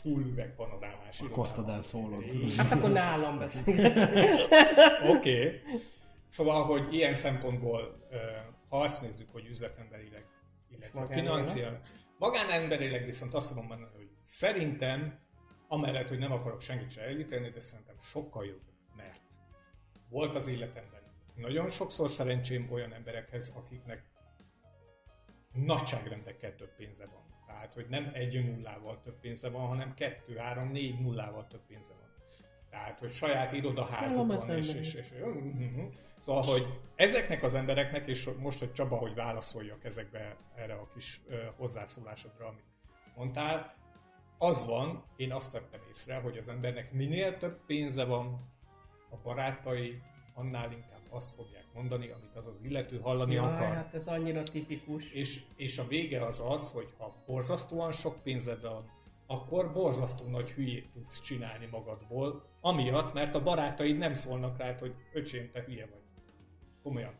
full 0.00 0.22
üveg 0.22 0.54
panorámás 0.54 1.20
A 1.20 1.28
Costa 1.28 1.62
del 1.62 1.82
Solon. 1.82 2.24
Hát 2.56 2.72
akkor 2.72 2.90
nálam 2.90 3.38
beszél. 3.38 3.74
Oké. 5.16 5.46
Okay. 5.46 5.60
Szóval, 6.28 6.64
hogy 6.64 6.94
ilyen 6.94 7.14
szempontból, 7.14 8.08
ha 8.68 8.80
azt 8.80 9.02
nézzük, 9.02 9.32
hogy 9.32 9.46
üzletemberileg, 9.46 10.24
illetve 10.70 11.06
financiál, 11.10 11.80
magánemberileg 12.18 13.04
viszont 13.04 13.34
azt 13.34 13.48
tudom 13.48 13.66
mondani, 13.66 13.90
hogy 13.96 14.08
szerintem, 14.22 15.18
amellett, 15.68 16.08
hogy 16.08 16.18
nem 16.18 16.32
akarok 16.32 16.60
senkit 16.60 16.90
se 16.90 17.02
elítélni, 17.02 17.50
de 17.50 17.60
szerintem 17.60 17.96
sokkal 18.00 18.44
jobb, 18.44 18.69
volt 20.10 20.34
az 20.34 20.48
életemben 20.48 21.00
nagyon 21.40 21.68
sokszor 21.68 22.10
szerencsém 22.10 22.68
olyan 22.70 22.92
emberekhez, 22.92 23.52
akiknek 23.56 24.04
nagyságrendekkel 25.52 26.54
több 26.54 26.74
pénze 26.76 27.06
van. 27.06 27.22
Tehát, 27.46 27.74
hogy 27.74 27.86
nem 27.88 28.10
egy 28.12 28.44
nullával 28.44 29.00
több 29.02 29.20
pénze 29.20 29.48
van, 29.48 29.66
hanem 29.66 29.94
kettő, 29.94 30.36
három, 30.36 30.70
négy 30.70 31.00
nullával 31.00 31.46
több 31.46 31.66
pénze 31.66 31.92
van. 31.98 32.08
Tehát, 32.70 32.98
hogy 32.98 33.10
saját 33.10 33.52
irodaházuk 33.52 34.26
van, 34.26 34.46
nem 34.46 34.56
és, 34.56 34.72
megy. 34.72 34.76
és, 34.76 34.94
és, 34.94 35.10
mhm. 35.10 35.84
Szóval, 36.18 36.42
hogy 36.42 36.66
ezeknek 36.94 37.42
az 37.42 37.54
embereknek, 37.54 38.08
és 38.08 38.30
most, 38.38 38.58
hogy 38.58 38.72
Csaba, 38.72 38.96
hogy 38.96 39.14
válaszoljak 39.14 39.84
ezekbe 39.84 40.36
erre 40.54 40.74
a 40.74 40.88
kis 40.94 41.20
ö, 41.28 41.44
hozzászólásodra, 41.56 42.46
amit 42.46 42.64
mondtál, 43.16 43.74
az 44.38 44.66
van, 44.66 45.04
én 45.16 45.32
azt 45.32 45.52
vettem 45.52 45.80
észre, 45.88 46.16
hogy 46.16 46.38
az 46.38 46.48
embernek 46.48 46.92
minél 46.92 47.36
több 47.36 47.64
pénze 47.66 48.04
van, 48.04 48.50
a 49.10 49.16
barátai 49.22 50.02
annál 50.34 50.72
inkább 50.72 51.00
azt 51.10 51.34
fogják 51.34 51.64
mondani, 51.74 52.08
amit 52.10 52.36
az 52.36 52.46
az 52.46 52.60
illető 52.62 52.98
hallani 52.98 53.34
Jaj, 53.34 53.46
akar. 53.46 53.74
hát 53.74 53.94
ez 53.94 54.06
annyira 54.06 54.42
tipikus. 54.42 55.12
És, 55.12 55.40
és 55.56 55.78
a 55.78 55.86
vége 55.86 56.26
az 56.26 56.42
az, 56.46 56.72
hogy 56.72 56.88
ha 56.98 57.14
borzasztóan 57.26 57.92
sok 57.92 58.22
pénzed 58.22 58.60
van, 58.62 58.84
akkor 59.26 59.72
borzasztó 59.72 60.26
nagy 60.26 60.50
hülyét 60.50 60.90
tudsz 60.92 61.20
csinálni 61.20 61.66
magadból, 61.70 62.42
amiatt, 62.60 63.12
mert 63.12 63.34
a 63.34 63.42
barátaid 63.42 63.98
nem 63.98 64.14
szólnak 64.14 64.58
rád, 64.58 64.78
hogy 64.78 64.94
öcsém, 65.12 65.50
te 65.52 65.62
hülye 65.62 65.86
vagy. 65.86 66.00
Komolyan. 66.82 67.14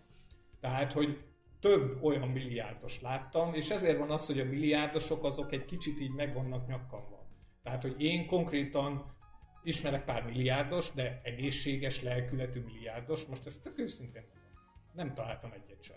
Tehát, 0.60 0.92
hogy 0.92 1.24
több 1.60 2.02
olyan 2.02 2.28
milliárdos 2.28 3.00
láttam, 3.00 3.54
és 3.54 3.70
ezért 3.70 3.98
van 3.98 4.10
az, 4.10 4.26
hogy 4.26 4.40
a 4.40 4.44
milliárdosok 4.44 5.24
azok 5.24 5.52
egy 5.52 5.64
kicsit 5.64 6.00
így 6.00 6.14
meg 6.14 6.34
vannak 6.34 6.66
nyakkanva. 6.66 7.26
Tehát, 7.62 7.82
hogy 7.82 8.02
én 8.02 8.26
konkrétan 8.26 9.14
ismerek 9.62 10.04
pár 10.04 10.24
milliárdos, 10.24 10.92
de 10.92 11.20
egészséges, 11.24 12.02
lelkületű 12.02 12.60
milliárdos, 12.60 13.26
most 13.26 13.46
ezt 13.46 13.62
tök 13.62 13.78
őszintén. 13.78 14.24
Nem 14.92 15.14
találtam 15.14 15.52
egyet 15.52 15.82
sem. 15.82 15.96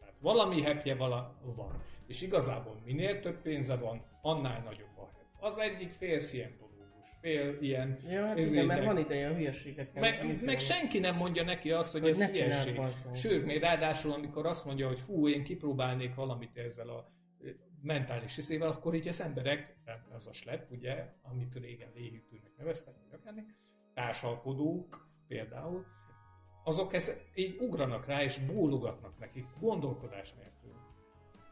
Tehát 0.00 0.14
valami 0.20 0.62
happy 0.62 0.92
vala 0.92 1.40
van. 1.56 1.80
És 2.06 2.22
igazából 2.22 2.80
minél 2.84 3.20
több 3.20 3.42
pénze 3.42 3.76
van, 3.76 4.04
annál 4.22 4.62
nagyobb 4.62 4.96
a 4.96 5.00
happy. 5.00 5.24
Az 5.40 5.58
egyik 5.58 5.90
fél 5.90 6.18
szientológus, 6.18 7.06
fél 7.20 7.56
ilyen... 7.60 7.98
Ja, 8.10 8.26
hát 8.26 8.38
igen, 8.38 8.66
mert 8.66 8.84
van 8.84 8.98
ideje 8.98 9.28
a 9.28 9.34
hülyeségekkel. 9.34 10.00
meg, 10.00 10.44
meg 10.44 10.58
senki 10.58 10.98
nem 10.98 11.16
mondja 11.16 11.44
neki 11.44 11.70
azt, 11.70 11.92
hogy, 11.92 12.00
Hogy 12.00 12.10
ez 12.10 12.30
hülyeség. 12.30 12.80
Sőt, 13.14 13.44
még 13.44 13.60
ráadásul, 13.60 14.12
amikor 14.12 14.46
azt 14.46 14.64
mondja, 14.64 14.86
hogy 14.86 15.00
fú, 15.00 15.28
én 15.28 15.42
kipróbálnék 15.42 16.14
valamit 16.14 16.56
ezzel 16.56 16.88
a 16.88 17.04
mentális 17.82 18.38
izével, 18.38 18.68
akkor 18.68 18.94
így 18.94 19.08
az 19.08 19.20
emberek, 19.20 19.76
az 20.14 20.26
a 20.26 20.32
slep, 20.32 20.70
ugye, 20.70 21.12
amit 21.22 21.54
régen 21.54 21.90
léhűtőnek 21.94 22.56
neveztek, 22.56 22.94
vagy 23.02 23.20
akármi, 23.20 23.42
társalkodók 23.94 25.08
például, 25.28 25.86
azok 26.64 26.92
ez, 26.92 27.12
így 27.34 27.56
ugranak 27.60 28.06
rá, 28.06 28.22
és 28.22 28.38
bólogatnak 28.38 29.18
nekik 29.18 29.46
gondolkodás 29.60 30.32
nélkül. 30.32 30.74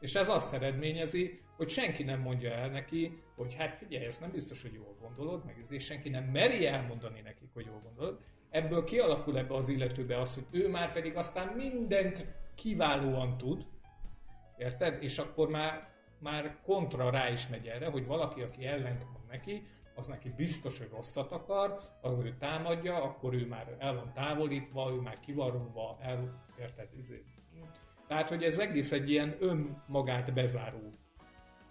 És 0.01 0.15
ez 0.15 0.29
azt 0.29 0.55
eredményezi, 0.55 1.41
hogy 1.57 1.69
senki 1.69 2.03
nem 2.03 2.21
mondja 2.21 2.51
el 2.51 2.69
neki, 2.69 3.23
hogy 3.37 3.55
hát 3.55 3.77
figyelj, 3.77 4.05
ez 4.05 4.19
nem 4.19 4.31
biztos, 4.31 4.63
hogy 4.63 4.73
jól 4.73 4.97
gondolod, 5.01 5.45
meg 5.45 5.67
és 5.71 5.85
senki 5.85 6.09
nem 6.09 6.25
meri 6.25 6.67
elmondani 6.67 7.21
nekik, 7.21 7.49
hogy 7.55 7.67
jól 7.67 7.81
gondolod. 7.85 8.21
Ebből 8.51 8.85
kialakul 8.85 9.39
ebbe 9.39 9.55
az 9.55 9.69
illetőbe 9.69 10.21
az, 10.21 10.35
hogy 10.35 10.47
ő 10.51 10.69
már 10.69 10.93
pedig 10.93 11.17
aztán 11.17 11.49
mindent 11.57 12.27
kiválóan 12.55 13.39
tud, 13.39 13.67
érted? 14.57 15.03
És 15.03 15.19
akkor 15.19 15.49
már, 15.49 15.89
már 16.27 16.57
kontra 16.65 17.11
rá 17.11 17.31
is 17.31 17.49
megy 17.49 17.67
erre, 17.67 17.91
hogy 17.91 18.07
valaki, 18.07 18.43
aki 18.43 18.67
ellent 18.67 19.05
mond 19.13 19.27
neki, 19.29 19.67
az 19.95 20.07
neki 20.07 20.33
biztos, 20.37 20.79
hogy 20.79 20.89
rosszat 20.89 21.33
akar, 21.33 21.81
az 22.01 22.19
ő 22.19 22.37
támadja, 22.39 23.03
akkor 23.03 23.35
ő 23.35 23.47
már 23.47 23.77
el 23.79 23.95
van 23.95 24.13
távolítva, 24.13 24.91
ő 24.91 25.01
már 25.01 25.21
kivarulva, 25.21 25.99
el, 26.01 26.45
érted? 26.59 26.89
Izé. 26.97 27.25
Tehát, 28.07 28.29
hogy 28.29 28.45
ez 28.45 28.59
egész 28.59 28.93
egy 28.93 29.11
ilyen 29.11 29.37
önmagát 29.41 30.33
bezáró 30.33 30.99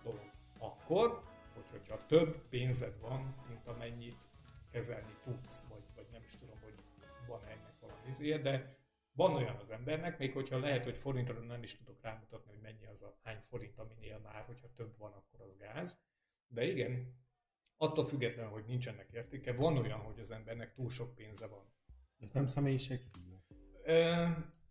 dolog. 0.03 0.31
Akkor, 0.59 1.21
hogy, 1.53 1.65
hogyha 1.71 2.05
több 2.05 2.47
pénzed 2.49 2.99
van, 2.99 3.35
mint 3.47 3.67
amennyit 3.67 4.27
kezelni 4.71 5.15
tudsz, 5.23 5.65
vagy, 5.69 5.83
vagy 5.95 6.05
nem 6.11 6.21
is 6.25 6.37
tudom, 6.37 6.55
hogy 6.63 6.73
van 7.27 7.41
ennek 7.43 7.73
valami 7.81 8.07
izé, 8.09 8.37
de 8.37 8.74
van 9.15 9.35
olyan 9.35 9.55
az 9.55 9.69
embernek, 9.69 10.17
még 10.17 10.33
hogyha 10.33 10.59
lehet, 10.59 10.83
hogy 10.83 10.97
forintra 10.97 11.39
nem 11.39 11.63
is 11.63 11.77
tudok 11.77 12.01
rámutatni, 12.01 12.51
hogy 12.51 12.61
mennyi 12.61 12.85
az 12.85 13.01
a 13.01 13.17
hány 13.23 13.39
forint, 13.39 13.79
aminél 13.79 14.19
már, 14.19 14.43
hogyha 14.45 14.67
több 14.75 14.97
van, 14.97 15.11
akkor 15.11 15.41
az 15.41 15.57
gáz. 15.57 15.99
De 16.47 16.65
igen, 16.65 17.13
attól 17.77 18.05
függetlenül, 18.05 18.51
hogy 18.51 18.65
nincsenek 18.65 19.09
értéke, 19.11 19.53
van 19.53 19.77
olyan, 19.77 19.99
hogy 19.99 20.19
az 20.19 20.31
embernek 20.31 20.73
túl 20.73 20.89
sok 20.89 21.15
pénze 21.15 21.47
van. 21.47 21.73
Ez 22.19 22.31
nem 22.31 22.47
személyiség 22.47 22.99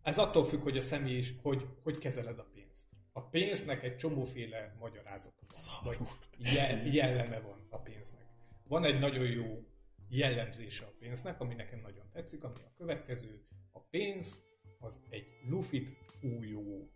Ez 0.01 0.17
attól 0.17 0.45
függ, 0.45 0.61
hogy 0.61 0.77
a 0.77 0.81
személy 0.81 1.17
is, 1.17 1.33
hogy, 1.41 1.67
hogy 1.83 1.97
kezeled 1.97 2.39
a 2.39 2.47
pénzt. 2.53 2.87
A 3.11 3.21
pénznek 3.21 3.83
egy 3.83 3.95
csomóféle 3.95 4.75
magyarázata 4.79 5.45
van, 5.83 5.97
vagy 5.97 6.07
je- 6.37 6.93
jelleme 6.93 7.39
van 7.39 7.67
a 7.69 7.77
pénznek. 7.77 8.25
Van 8.67 8.83
egy 8.83 8.99
nagyon 8.99 9.25
jó 9.25 9.63
jellemzése 10.09 10.85
a 10.85 10.93
pénznek, 10.99 11.39
ami 11.39 11.53
nekem 11.53 11.79
nagyon 11.79 12.09
tetszik, 12.11 12.43
ami 12.43 12.59
a 12.65 12.73
következő. 12.77 13.45
A 13.75 13.79
pénz 13.79 14.41
az 14.79 14.99
egy 15.09 15.27
lufit 15.49 15.89
fújó 16.19 16.91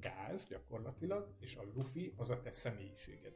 gáz 0.00 0.48
gyakorlatilag, 0.48 1.36
és 1.40 1.56
a 1.56 1.62
lufi 1.74 2.12
az 2.16 2.30
a 2.30 2.40
te 2.40 2.50
személyiséged. 2.50 3.34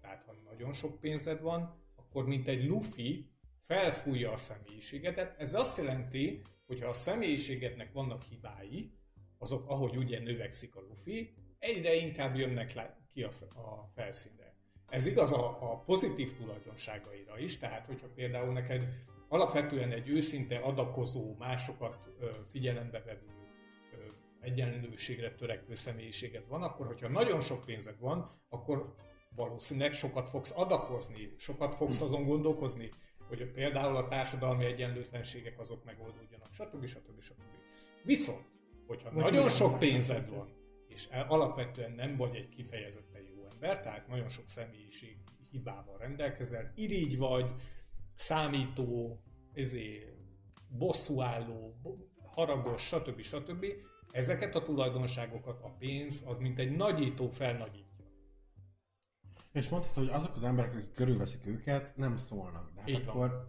Tehát 0.00 0.24
ha 0.24 0.32
nagyon 0.32 0.72
sok 0.72 1.00
pénzed 1.00 1.40
van, 1.40 1.82
akkor 1.96 2.26
mint 2.26 2.48
egy 2.48 2.64
lufi 2.64 3.30
felfújja 3.60 4.32
a 4.32 4.36
személyiségedet. 4.36 5.40
Ez 5.40 5.54
azt 5.54 5.76
jelenti, 5.76 6.42
hogy 6.66 6.80
ha 6.80 6.88
a 6.88 6.92
személyiségednek 6.92 7.92
vannak 7.92 8.22
hibái, 8.22 8.92
azok, 9.38 9.68
ahogy 9.68 9.96
ugye 9.96 10.20
növekszik 10.20 10.76
a 10.76 10.80
lufi, 10.80 11.34
egyre 11.58 11.94
inkább 11.94 12.36
jönnek 12.36 12.72
le, 12.72 12.98
ki 13.12 13.22
a, 13.22 13.30
a 13.54 13.90
felszínre. 13.94 14.54
Ez 14.88 15.06
igaz 15.06 15.32
a, 15.32 15.72
a 15.72 15.78
pozitív 15.78 16.36
tulajdonságaira 16.36 17.38
is, 17.38 17.58
tehát 17.58 17.86
hogyha 17.86 18.08
például 18.08 18.52
neked 18.52 19.04
alapvetően 19.28 19.92
egy 19.92 20.08
őszinte 20.08 20.56
adakozó, 20.56 21.34
másokat 21.38 22.10
figyelembe 22.46 23.02
vevő, 23.02 23.36
egyenlőségre 24.40 25.34
törekvő 25.34 25.74
személyiséged 25.74 26.48
van, 26.48 26.62
akkor 26.62 26.86
hogyha 26.86 27.08
nagyon 27.08 27.40
sok 27.40 27.64
pénzed 27.64 27.98
van, 27.98 28.40
akkor 28.48 28.94
valószínűleg 29.36 29.92
sokat 29.92 30.28
fogsz 30.28 30.52
adakozni, 30.56 31.34
sokat 31.36 31.74
fogsz 31.74 32.00
azon 32.00 32.24
gondolkozni, 32.24 32.90
hogy 33.28 33.50
például 33.50 33.96
a 33.96 34.08
társadalmi 34.08 34.64
egyenlőtlenségek 34.64 35.58
azok 35.58 35.84
megoldódjanak, 35.84 36.48
stb. 36.52 36.86
stb. 36.86 37.20
stb. 37.20 37.42
Viszont, 38.04 38.44
hogyha 38.86 39.10
Vagy 39.10 39.22
nagyon 39.22 39.48
sok 39.48 39.78
pénzed 39.78 40.30
van, 40.30 40.48
és 40.88 41.06
el- 41.10 41.26
alapvetően 41.28 41.92
nem 41.92 42.16
vagy 42.16 42.34
egy 42.34 42.48
kifejezetten 42.48 43.22
jó 43.22 43.46
ember, 43.52 43.80
tehát 43.80 44.08
nagyon 44.08 44.28
sok 44.28 44.48
személyiség 44.48 45.16
hibával 45.50 45.98
rendelkezel, 45.98 46.72
irigy 46.74 47.18
vagy, 47.18 47.50
számító, 48.16 49.20
ezé, 49.52 50.14
bosszúálló, 50.68 51.76
bo- 51.82 52.08
haragos, 52.34 52.82
stb. 52.82 53.20
stb. 53.20 53.64
Ezeket 54.10 54.54
a 54.54 54.62
tulajdonságokat 54.62 55.60
a 55.60 55.74
pénz 55.78 56.24
az 56.26 56.38
mint 56.38 56.58
egy 56.58 56.76
nagyító 56.76 57.28
felnagyítja. 57.28 57.84
És 59.52 59.68
mondtad, 59.68 59.94
hogy 59.94 60.08
azok 60.08 60.34
az 60.34 60.44
emberek, 60.44 60.74
akik 60.74 60.92
körülveszik 60.92 61.46
őket, 61.46 61.96
nem 61.96 62.16
szólnak. 62.16 62.70
De 62.74 62.80
hát 62.80 62.88
Így 62.90 63.04
van. 63.04 63.14
akkor, 63.14 63.46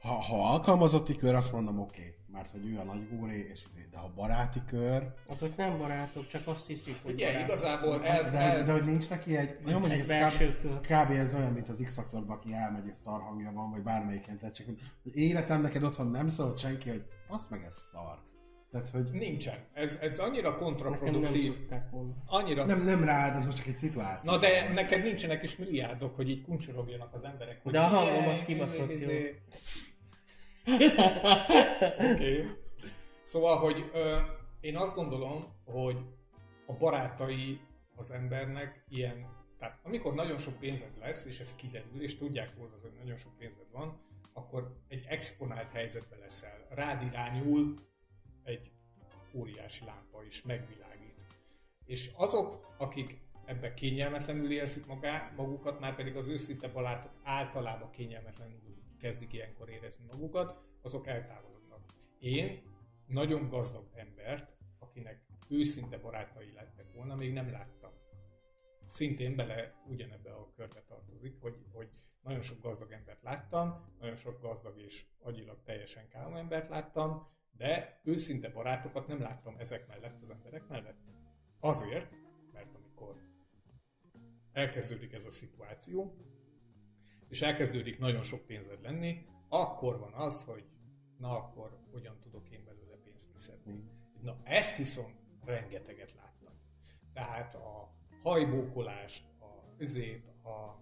ha, 0.00 0.12
ha 0.12 0.52
alkalmazotti 0.52 1.16
kör, 1.16 1.34
azt 1.34 1.52
mondom 1.52 1.78
oké, 1.78 2.00
okay, 2.00 2.14
mert 2.32 2.48
hogy 2.50 2.66
ő 2.66 2.78
a 2.78 2.82
nagy 2.84 3.08
góré, 3.08 3.48
és 3.52 3.62
izé, 3.72 3.88
de 3.90 3.96
ha 3.98 4.12
baráti 4.16 4.60
kör, 4.66 5.12
Azok 5.26 5.56
nem 5.56 5.78
barátok, 5.78 6.26
csak 6.26 6.40
azt 6.44 6.66
hiszik, 6.66 6.96
hogy 7.04 7.14
Ugye, 7.14 7.26
barátok. 7.26 7.48
igazából 7.48 7.98
de, 7.98 8.04
el, 8.06 8.30
de, 8.30 8.38
el, 8.38 8.64
de 8.64 8.72
hogy 8.72 8.84
nincs 8.84 9.08
neki 9.08 9.36
egy, 9.36 9.58
mondjuk, 9.64 9.92
egy 9.92 9.98
ez 10.00 10.08
belső 10.08 10.48
kb, 10.48 10.60
kör. 10.60 10.80
kb. 10.80 11.10
ez 11.10 11.34
olyan, 11.34 11.52
mint 11.52 11.68
az 11.68 11.80
X-faktorban, 11.84 12.36
aki 12.36 12.52
elmegy, 12.52 12.86
és 12.86 12.96
szar 12.96 13.20
hangja 13.20 13.52
van, 13.52 13.70
vagy 13.70 13.82
bármelyiken, 13.82 14.38
tehát 14.38 14.54
csak 14.54 14.66
hogy 14.66 14.78
életem 15.16 15.60
neked 15.60 15.82
otthon 15.82 16.06
nem 16.06 16.28
szólt 16.28 16.58
senki, 16.58 16.88
hogy 16.88 17.04
azt 17.28 17.50
meg 17.50 17.62
ez 17.64 17.74
szar. 17.74 18.28
Tehát, 18.70 18.90
hogy 18.90 19.10
nincsen. 19.12 19.54
Ez, 19.72 19.98
ez 20.00 20.18
annyira 20.18 20.48
Nekem 20.50 20.64
nem 20.64 20.74
kontraproduktív. 20.74 21.52
mondani. 21.90 22.14
Annyira 22.26 22.64
nem, 22.64 22.82
nem 22.84 23.04
rád, 23.04 23.36
ez 23.36 23.44
most 23.44 23.56
csak 23.56 23.66
egy 23.66 23.76
szituáció. 23.76 24.32
Na 24.32 24.38
de 24.38 24.72
neked 24.72 25.02
nincsenek 25.02 25.42
is 25.42 25.56
milliárdok, 25.56 26.14
hogy 26.16 26.28
így 26.30 26.42
kuncsorogjanak 26.42 27.14
az 27.14 27.24
emberek. 27.24 27.60
Hogy 27.62 27.72
De 27.72 27.80
a 27.80 27.86
hangom 27.86 28.28
az 28.28 28.44
kibaszott 28.44 28.98
jó. 28.98 29.08
Oké. 32.12 32.46
Szóval, 33.22 33.58
hogy 33.58 33.90
ö, 33.92 34.18
én 34.60 34.76
azt 34.76 34.94
gondolom, 34.94 35.44
hogy 35.64 35.96
a 36.66 36.72
barátai 36.72 37.60
az 37.96 38.10
embernek 38.10 38.84
ilyen, 38.88 39.26
tehát 39.58 39.78
amikor 39.82 40.14
nagyon 40.14 40.38
sok 40.38 40.58
pénzed 40.58 40.98
lesz, 40.98 41.24
és 41.24 41.40
ez 41.40 41.54
kiderül, 41.54 42.02
és 42.02 42.16
tudják 42.16 42.56
róla, 42.56 42.78
hogy 42.82 42.92
nagyon 42.98 43.16
sok 43.16 43.36
pénzed 43.38 43.66
van, 43.72 44.00
akkor 44.32 44.76
egy 44.88 45.04
exponált 45.08 45.70
helyzetbe 45.70 46.16
leszel. 46.16 46.66
Rád 46.68 47.02
irányul 47.02 47.74
egy 48.44 48.70
óriási 49.34 49.84
lámpa, 49.84 50.24
és 50.24 50.42
megvilágít. 50.42 51.26
És 51.84 52.10
azok, 52.16 52.74
akik 52.78 53.20
ebbe 53.44 53.74
kényelmetlenül 53.74 54.52
érzik 54.52 54.86
magá, 54.86 55.32
magukat, 55.36 55.80
már 55.80 55.94
pedig 55.94 56.16
az 56.16 56.28
őszinte 56.28 56.68
barátok 56.68 57.12
általában 57.22 57.90
kényelmetlenül 57.90 58.60
kezdik 59.00 59.32
ilyenkor 59.32 59.70
érezni 59.70 60.04
magukat, 60.04 60.62
azok 60.82 61.06
eltávolodnak. 61.06 61.84
Én 62.18 62.62
nagyon 63.06 63.48
gazdag 63.48 63.90
embert, 63.94 64.56
akinek 64.78 65.26
őszinte 65.48 65.98
barátai 65.98 66.52
lettek 66.52 66.92
volna, 66.94 67.14
még 67.14 67.32
nem 67.32 67.50
láttam. 67.50 67.92
Szintén 68.86 69.36
bele 69.36 69.82
ugyanebbe 69.86 70.32
a 70.32 70.52
körbe 70.56 70.82
tartozik, 70.82 71.40
hogy, 71.40 71.56
hogy 71.72 71.88
nagyon 72.22 72.40
sok 72.40 72.60
gazdag 72.60 72.92
embert 72.92 73.22
láttam, 73.22 73.94
nagyon 73.98 74.14
sok 74.14 74.40
gazdag 74.40 74.78
és 74.78 75.06
agyilag 75.18 75.62
teljesen 75.62 76.08
kálom 76.08 76.34
embert 76.34 76.68
láttam, 76.68 77.28
de 77.56 78.00
őszinte 78.04 78.48
barátokat 78.48 79.06
nem 79.06 79.20
láttam 79.20 79.56
ezek 79.58 79.86
mellett, 79.86 80.20
az 80.20 80.30
emberek 80.30 80.68
mellett. 80.68 80.98
Azért, 81.60 82.10
mert 82.52 82.74
amikor 82.74 83.16
elkezdődik 84.52 85.12
ez 85.12 85.24
a 85.24 85.30
szituáció, 85.30 86.14
és 87.30 87.42
elkezdődik 87.42 87.98
nagyon 87.98 88.22
sok 88.22 88.46
pénzed 88.46 88.82
lenni, 88.82 89.26
akkor 89.48 89.98
van 89.98 90.12
az, 90.12 90.44
hogy 90.44 90.64
na 91.18 91.36
akkor 91.36 91.78
hogyan 91.92 92.18
tudok 92.20 92.50
én 92.50 92.64
belőle 92.64 92.96
pénzt 93.04 93.32
kiszedni. 93.32 93.84
Na 94.22 94.36
ezt 94.44 94.76
viszont 94.76 95.14
rengeteget 95.44 96.14
láttam. 96.14 96.52
Tehát 97.12 97.54
a 97.54 97.94
hajbókolást, 98.22 99.24
a 99.40 99.74
üzét, 99.78 100.28
a 100.44 100.78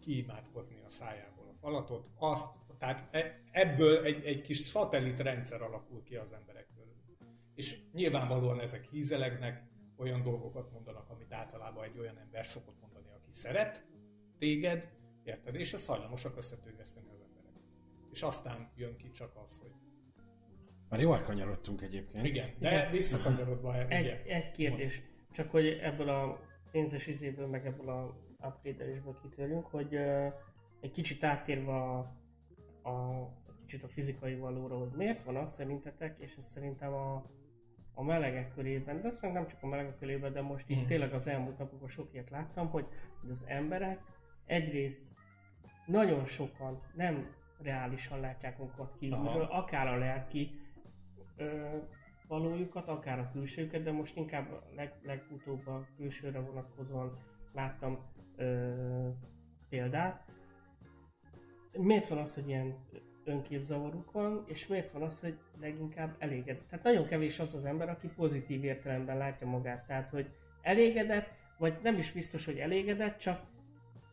kiimádkozni 0.00 0.80
a 0.84 0.88
szájából 0.88 1.48
a 1.48 1.54
falatot, 1.60 2.08
azt, 2.18 2.54
tehát 2.78 3.14
e- 3.14 3.40
ebből 3.50 4.04
egy, 4.04 4.24
egy 4.24 4.40
kis 4.40 4.58
szatellit 4.58 5.20
rendszer 5.20 5.62
alakul 5.62 6.02
ki 6.02 6.16
az 6.16 6.32
emberek 6.32 6.68
körül. 6.76 6.96
És 7.54 7.78
nyilvánvalóan 7.92 8.60
ezek 8.60 8.84
hízelegnek, 8.84 9.70
olyan 9.96 10.22
dolgokat 10.22 10.72
mondanak, 10.72 11.10
amit 11.10 11.32
általában 11.32 11.84
egy 11.84 11.98
olyan 11.98 12.18
ember 12.18 12.46
szokott 12.46 12.80
mondani, 12.80 13.08
aki 13.10 13.32
szeret 13.32 13.86
téged, 14.38 14.92
érted? 15.24 15.54
És 15.54 15.72
ezt 15.72 15.86
hajlamosak 15.86 16.36
összetőgeszteni 16.36 17.06
az 17.12 17.20
emberek. 17.20 17.52
És 18.10 18.22
aztán 18.22 18.70
jön 18.76 18.96
ki 18.96 19.10
csak 19.10 19.32
az, 19.42 19.58
hogy 19.58 19.70
Már 20.88 21.00
jól 21.00 21.18
kanyarodtunk 21.18 21.82
egyébként. 21.82 22.26
igen, 22.26 22.48
de 22.58 22.88
visszakanyarodva, 22.90 23.74
Egy, 23.88 24.00
ugye, 24.00 24.22
egy 24.24 24.50
kérdés, 24.50 25.02
csak 25.32 25.50
hogy 25.50 25.66
ebből 25.66 26.08
a 26.08 26.40
pénzes 26.70 27.06
izéből, 27.06 27.46
meg 27.46 27.66
ebből 27.66 27.88
a 27.88 28.16
upgrade-elésből 28.46 29.18
kitörjünk, 29.22 29.66
hogy 29.66 29.94
uh, 29.94 30.32
egy 30.80 30.90
kicsit 30.90 31.24
áttérve 31.24 31.72
a, 31.72 31.98
a, 32.82 33.22
egy 33.48 33.54
kicsit 33.60 33.82
a 33.84 33.88
fizikai 33.88 34.34
valóra, 34.36 34.78
hogy 34.78 34.90
miért 34.90 35.24
van 35.24 35.36
az 35.36 35.52
szerintetek, 35.52 36.18
és 36.18 36.34
ez 36.38 36.44
szerintem 36.46 36.92
a, 36.92 37.30
a 37.94 38.02
melegek 38.02 38.54
körében, 38.54 39.00
de 39.00 39.10
szerintem 39.10 39.42
nem 39.42 39.50
csak 39.52 39.62
a 39.62 39.66
melegek 39.66 39.98
körében, 39.98 40.32
de 40.32 40.40
most 40.40 40.70
így 40.70 40.76
Mhm. 40.78 40.86
tényleg 40.86 41.12
az 41.12 41.26
elmúlt 41.26 41.58
napokban 41.58 41.88
sok 41.88 42.08
ilyet 42.12 42.30
láttam, 42.30 42.68
hogy, 42.68 42.86
hogy 43.20 43.30
az 43.30 43.44
emberek 43.48 44.00
egyrészt 44.46 45.08
nagyon 45.86 46.24
sokan 46.24 46.82
nem 46.94 47.34
reálisan 47.62 48.20
látják 48.20 48.58
magukat 48.58 48.96
kívülről, 49.00 49.42
Aha. 49.42 49.58
akár 49.58 49.86
a 49.86 49.96
lelki 49.96 50.60
ö, 51.36 51.76
valójukat, 52.26 52.88
akár 52.88 53.18
a 53.18 53.30
külsőjüket, 53.32 53.82
de 53.82 53.92
most 53.92 54.16
inkább 54.16 54.62
leg, 54.76 54.92
legutóbb 55.02 55.66
a 55.66 55.86
külsőre 55.96 56.40
vonatkozóan 56.40 57.18
láttam 57.52 57.98
ö, 58.36 59.08
példát. 59.68 60.24
Miért 61.72 62.08
van 62.08 62.18
az, 62.18 62.34
hogy 62.34 62.48
ilyen 62.48 62.74
önképzavaruk 63.24 64.12
van, 64.12 64.44
és 64.46 64.66
miért 64.66 64.92
van 64.92 65.02
az, 65.02 65.20
hogy 65.20 65.38
leginkább 65.60 66.16
elégedett? 66.18 66.68
Tehát 66.68 66.84
nagyon 66.84 67.06
kevés 67.06 67.40
az 67.40 67.54
az 67.54 67.64
ember, 67.64 67.88
aki 67.88 68.08
pozitív 68.08 68.64
értelemben 68.64 69.16
látja 69.16 69.46
magát. 69.46 69.86
Tehát, 69.86 70.10
hogy 70.10 70.30
elégedett, 70.62 71.28
vagy 71.58 71.78
nem 71.82 71.98
is 71.98 72.12
biztos, 72.12 72.44
hogy 72.44 72.58
elégedett, 72.58 73.18
csak 73.18 73.40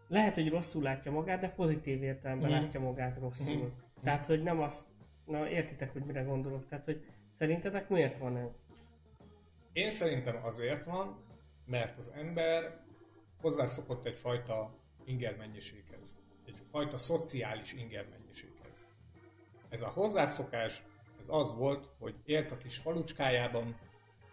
lehet, 0.10 0.36
hogy 0.36 0.50
rosszul 0.50 0.84
látja 0.84 1.12
magát, 1.12 1.39
de 1.39 1.50
pozitív 1.50 2.04
értelemben 2.04 2.51
Mhm. 2.51 2.62
látja 2.62 2.80
magát 2.80 3.18
rosszul. 3.20 3.56
Mhm. 3.56 3.66
Tehát, 4.04 4.25
hogy 4.25 4.44
nem 4.44 4.60
azt, 4.62 4.88
na 5.25 5.50
értitek, 5.50 5.92
hogy 5.92 6.04
mire 6.04 6.22
gondolok. 6.22 6.68
Tehát, 6.68 6.86
hogy 6.86 7.06
szerintetek 7.32 7.89
miért 7.89 8.18
van 8.18 8.38
ez? 8.38 8.62
Én 9.74 9.89
szerintem 9.89 10.39
azért 10.44 10.86
van, 10.86 11.18
mert 11.66 11.98
az 11.98 12.12
ember 12.18 12.80
hozzászokott 13.42 14.06
egyfajta 14.06 14.75
inger 15.06 15.36
mennyiséghez. 15.38 16.20
Egyfajta 16.46 16.98
szociális 16.98 17.74
inger 17.74 18.06
mennyiséghez. 18.10 18.88
Ez 19.70 19.82
a 19.82 19.88
hozzászokás, 19.88 20.84
ez 21.20 21.30
az 21.32 21.56
volt, 21.56 21.89
hogy 22.00 22.16
élt 22.25 22.51
a 22.51 22.58
kis 22.58 22.78
falucskájában, 22.78 23.75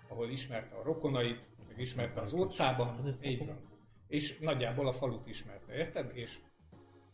ahol 0.09 0.29
ismerte 0.31 0.75
a 0.77 0.83
rokonait, 0.83 1.41
meg 1.69 1.79
ismerte 1.79 2.21
az 2.21 2.33
utcában, 2.33 2.89
Az 2.89 3.07
utcában. 3.07 3.25
így 3.31 3.47
van. 3.47 3.59
És 4.09 4.39
nagyjából 4.39 4.87
a 4.87 4.93
falut 4.93 5.27
ismerte, 5.27 5.75
érted? 5.75 6.11
És 6.17 6.39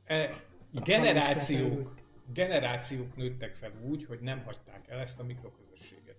e, 0.05 0.45
generációk, 0.73 1.95
generációk 2.33 3.17
nőttek 3.17 3.53
fel 3.53 3.73
úgy, 3.83 4.05
hogy 4.05 4.21
nem 4.21 4.45
hagyták 4.45 4.89
el 4.89 4.99
ezt 4.99 5.21
a 5.21 5.25
mikroközösséget. 5.25 6.19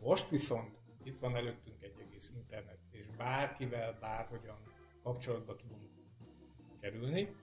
Most 0.00 0.28
viszont 0.28 0.78
itt 1.04 1.18
van 1.18 1.36
előttünk 1.36 1.82
egy 1.82 1.94
egész 2.00 2.32
internet, 2.36 2.78
és 2.90 3.08
bárkivel, 3.08 3.98
bárhogyan 4.00 4.58
kapcsolatba 5.02 5.56
tudunk 5.56 5.82
kerülni, 6.80 7.34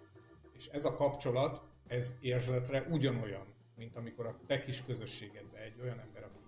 és 0.53 0.67
ez 0.67 0.85
a 0.85 0.93
kapcsolat, 0.93 1.61
ez 1.87 2.17
érzetre 2.19 2.81
ugyanolyan, 2.89 3.53
mint 3.75 3.95
amikor 3.95 4.25
a 4.25 4.39
te 4.47 4.61
kis 4.61 4.83
közösségedbe 4.83 5.57
egy 5.57 5.79
olyan 5.81 5.99
ember, 5.99 6.23
aki, 6.23 6.39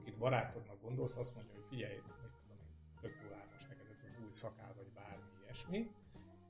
akit 0.00 0.18
barátodnak 0.18 0.82
gondolsz, 0.82 1.16
azt 1.16 1.34
mondja, 1.34 1.54
hogy 1.54 1.64
figyelj, 1.68 1.94
mit 1.94 2.32
tudom 2.42 2.58
én, 2.60 3.00
tök 3.00 3.14
jó 3.22 3.36
áll 3.36 3.46
most 3.52 3.68
neked 3.68 3.86
ez 3.90 4.02
az 4.04 4.16
új 4.24 4.30
szakál, 4.30 4.69
ilyesmi. 5.70 5.90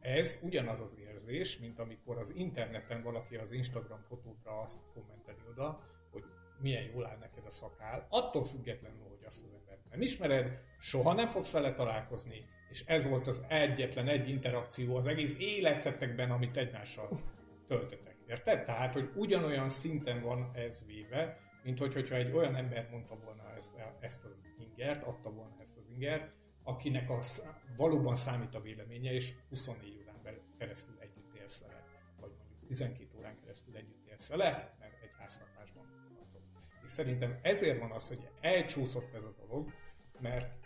Ez 0.01 0.39
ugyanaz 0.43 0.81
az 0.81 0.97
érzés, 0.99 1.59
mint 1.59 1.79
amikor 1.79 2.19
az 2.19 2.35
interneten 2.37 3.03
valaki 3.03 3.37
az 3.37 3.53
Instagram 3.53 4.03
fotódra 4.03 4.61
azt 4.61 4.93
kommenteli 4.95 5.41
oda, 5.51 5.81
hogy 6.11 6.25
milyen 6.61 6.83
jól 6.83 7.07
áll 7.07 7.17
neked 7.17 7.47
a 7.47 7.51
szakál, 7.51 8.07
attól 8.11 8.45
függetlenül, 8.45 9.09
hogy 9.09 9.25
azt 9.27 9.45
az 9.45 9.53
embert 9.53 9.91
nem 9.91 10.03
ismered, 10.03 10.61
soha 10.79 11.13
nem 11.13 11.29
fogsz 11.29 11.53
vele 11.53 11.75
találkozni, 11.75 12.45
és 12.71 12.85
ez 12.87 13.09
volt 13.09 13.27
az 13.27 13.45
egyetlen 13.49 14.09
egy 14.09 14.29
interakció 14.29 14.97
az 14.97 15.07
egész 15.07 15.37
életetekben, 15.39 16.31
amit 16.31 16.57
egymással 16.57 17.21
töltötek. 17.67 18.17
Érted? 18.27 18.65
Tehát, 18.65 18.93
hogy 18.93 19.11
ugyanolyan 19.15 19.69
szinten 19.69 20.23
van 20.23 20.51
ez 20.55 20.87
véve, 20.87 21.39
mint 21.63 21.79
hogy, 21.79 21.95
hogyha 21.95 22.15
egy 22.15 22.33
olyan 22.33 22.57
ember 22.57 22.89
mondta 22.91 23.17
volna 23.25 23.55
ezt, 23.57 23.73
ezt 24.01 24.25
az 24.25 24.45
ingert, 24.59 25.03
adta 25.03 25.31
volna 25.31 25.57
ezt 25.61 25.77
az 25.77 25.89
ingert, 25.89 26.33
akinek 26.71 27.11
az 27.11 27.49
valóban 27.77 28.17
számít 28.17 28.55
a 28.55 28.61
véleménye, 28.61 29.13
és 29.13 29.35
24 29.49 29.99
órán 30.01 30.41
keresztül 30.59 30.95
együtt 30.99 31.35
élsz 31.35 31.63
vele, 31.63 31.85
vagy 32.21 32.31
mondjuk 32.39 32.67
12 32.67 33.19
órán 33.19 33.37
keresztül 33.41 33.77
együtt 33.77 34.07
élsz 34.07 34.29
vele, 34.29 34.77
mert 34.79 35.03
egy 35.03 35.11
háztartásban 35.19 35.85
tartok. 35.85 36.43
És 36.83 36.91
szerintem 36.91 37.39
ezért 37.43 37.79
van 37.79 37.91
az, 37.91 38.09
hogy 38.09 38.29
elcsúszott 38.41 39.15
ez 39.15 39.25
a 39.25 39.35
dolog, 39.39 39.73
mert 40.21 40.59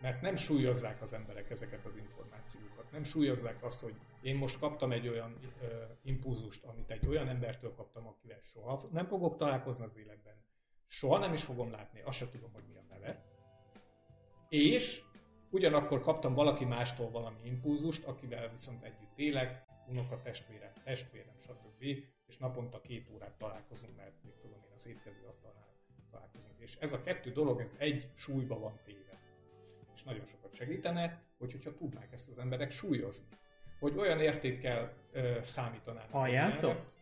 mert 0.00 0.20
nem 0.20 0.36
súlyozzák 0.36 1.02
az 1.02 1.12
emberek 1.12 1.50
ezeket 1.50 1.84
az 1.84 1.96
információkat. 1.96 2.90
Nem 2.90 3.04
súlyozzák 3.04 3.64
azt, 3.64 3.80
hogy 3.80 3.94
én 4.20 4.36
most 4.36 4.58
kaptam 4.58 4.92
egy 4.92 5.08
olyan 5.08 5.38
ö, 5.60 5.84
impulzust, 6.02 6.64
amit 6.64 6.90
egy 6.90 7.06
olyan 7.06 7.28
embertől 7.28 7.74
kaptam, 7.74 8.06
akivel 8.06 8.40
soha 8.40 8.88
nem 8.90 9.06
fogok 9.06 9.36
találkozni 9.36 9.84
az 9.84 9.98
életben. 9.98 10.34
Soha 10.86 11.18
nem 11.18 11.32
is 11.32 11.44
fogom 11.44 11.70
látni, 11.70 12.00
azt 12.00 12.18
sem 12.18 12.30
tudom, 12.30 12.52
hogy 12.52 12.64
mi 12.66 12.76
a 12.76 12.84
neve. 12.88 13.24
És 14.52 15.02
ugyanakkor 15.50 16.00
kaptam 16.00 16.34
valaki 16.34 16.64
mástól 16.64 17.10
valami 17.10 17.38
impulzust, 17.44 18.04
akivel 18.04 18.50
viszont 18.50 18.82
együtt 18.84 19.18
élek, 19.18 19.64
unoka 19.88 20.20
testvérem, 20.22 20.72
testvérem, 20.84 21.34
stb. 21.38 21.82
És 22.26 22.38
naponta 22.38 22.80
két 22.80 23.10
órát 23.14 23.38
találkozunk, 23.38 23.96
mert 23.96 24.12
még 24.24 24.32
tudom 24.40 24.58
én 24.64 24.72
az 24.74 24.86
étkező 24.86 25.24
asztalnál 25.28 25.68
találkozunk. 26.10 26.54
És 26.58 26.76
ez 26.80 26.92
a 26.92 27.02
kettő 27.02 27.30
dolog, 27.30 27.60
ez 27.60 27.76
egy 27.78 28.08
súlyba 28.14 28.58
van 28.58 28.80
téve 28.84 29.12
és 29.94 30.02
nagyon 30.02 30.24
sokat 30.24 30.54
segítene, 30.54 31.22
hogy, 31.38 31.52
hogyha 31.52 31.74
tudnák 31.74 32.12
ezt 32.12 32.28
az 32.28 32.38
emberek 32.38 32.70
súlyozni. 32.70 33.26
Hogy 33.80 33.96
olyan 33.96 34.20
értékkel 34.20 34.92
ö, 35.12 35.38
számítanának. 35.42 36.10
Halljátok? 36.10 36.92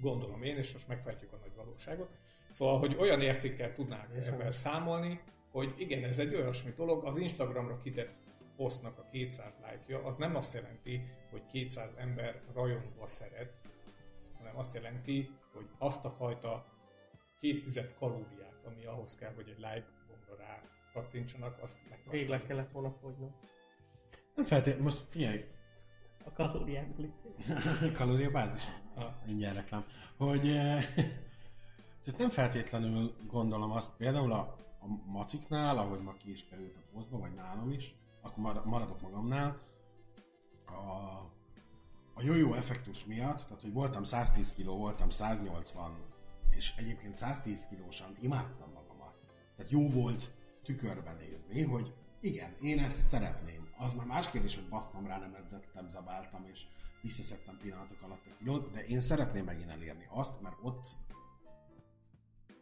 Gondolom 0.00 0.42
én, 0.42 0.56
és 0.56 0.72
most 0.72 0.88
megfejtjük 0.88 1.32
a 1.32 1.36
nagy 1.36 1.54
valóságot. 1.56 2.08
Szóval, 2.50 2.78
hogy 2.78 2.96
olyan 2.98 3.20
értékkel 3.20 3.72
tudnák 3.72 4.08
ebben 4.26 4.50
számolni, 4.50 5.20
hogy 5.52 5.74
igen, 5.76 6.04
ez 6.04 6.18
egy 6.18 6.34
olyasmi 6.34 6.72
dolog, 6.76 7.04
az 7.04 7.16
Instagramra 7.16 7.78
kitett 7.78 8.14
posztnak 8.56 8.98
a 8.98 9.08
200 9.10 9.58
lájkja, 9.62 10.04
az 10.04 10.16
nem 10.16 10.36
azt 10.36 10.54
jelenti, 10.54 11.02
hogy 11.30 11.46
200 11.46 11.90
ember 11.96 12.42
rajongva 12.54 13.06
szeret, 13.06 13.60
hanem 14.38 14.56
azt 14.56 14.74
jelenti, 14.74 15.30
hogy 15.52 15.66
azt 15.78 16.04
a 16.04 16.10
fajta 16.10 16.64
két 17.40 17.64
tized 17.64 17.94
kalóriát, 17.98 18.64
ami 18.64 18.84
ahhoz 18.84 19.14
kell, 19.14 19.32
hogy 19.34 19.48
egy 19.48 19.56
like 19.58 19.88
gombra 20.08 20.36
rá 20.44 20.62
kattintsanak, 20.92 21.58
azt 21.62 21.76
megkapják. 21.88 22.14
Rég 22.14 22.28
le 22.28 22.42
kellett 22.42 22.70
volna 22.70 22.90
fogynom. 22.90 23.34
Nem 24.34 24.44
feltétlenül, 24.44 24.84
most 24.84 25.04
figyelj, 25.08 25.44
A 26.24 26.32
kalóriákból 26.32 27.04
itt. 27.04 27.92
kalóriabázis. 27.98 28.62
Ah, 28.94 29.12
Mindjárt 29.26 29.56
reklám. 29.56 29.84
Hogy 30.16 30.48
eh, 30.48 30.84
tehát 32.02 32.18
nem 32.18 32.30
feltétlenül 32.30 33.14
gondolom 33.26 33.70
azt, 33.72 33.96
például 33.96 34.32
a, 34.32 34.56
a 34.82 35.10
maciknál, 35.10 35.78
ahogy 35.78 36.00
ma 36.00 36.12
ki 36.12 36.30
is 36.30 36.46
került 36.48 36.76
a 36.76 36.80
posztba, 36.92 37.18
vagy 37.18 37.34
nálam 37.34 37.70
is, 37.70 37.94
akkor 38.20 38.42
mar- 38.42 38.64
maradok 38.64 39.00
magamnál, 39.00 39.60
a, 40.66 40.72
a 42.14 42.22
jó-jó 42.22 42.54
effektus 42.54 43.04
miatt, 43.04 43.44
tehát 43.46 43.62
hogy 43.62 43.72
voltam 43.72 44.04
110 44.04 44.54
kg, 44.54 44.66
voltam 44.66 45.10
180, 45.10 45.96
és 46.50 46.74
egyébként 46.76 47.16
110 47.16 47.66
kilósan 47.66 48.16
imádtam 48.20 48.72
magamat. 48.72 49.14
Tehát 49.56 49.72
jó 49.72 49.88
volt 49.88 50.30
tükörbe 50.62 51.12
nézni, 51.12 51.62
hogy 51.62 51.94
igen, 52.20 52.56
én 52.60 52.78
ezt 52.78 53.06
szeretném. 53.06 53.68
az 53.78 53.92
már 53.92 54.06
más 54.06 54.30
kérdés, 54.30 54.54
hogy 54.54 54.68
basztam 54.68 55.06
rá, 55.06 55.18
nem 55.18 55.34
edzettem, 55.34 55.88
zabáltam, 55.88 56.44
és 56.52 56.66
visszaszedtem 57.02 57.58
pillanatok 57.62 58.02
alatt 58.02 58.26
a 58.26 58.36
kilót, 58.38 58.70
de 58.70 58.84
én 58.84 59.00
szeretném 59.00 59.44
megint 59.44 59.70
elérni 59.70 60.06
azt, 60.10 60.40
mert 60.40 60.56
ott 60.62 60.96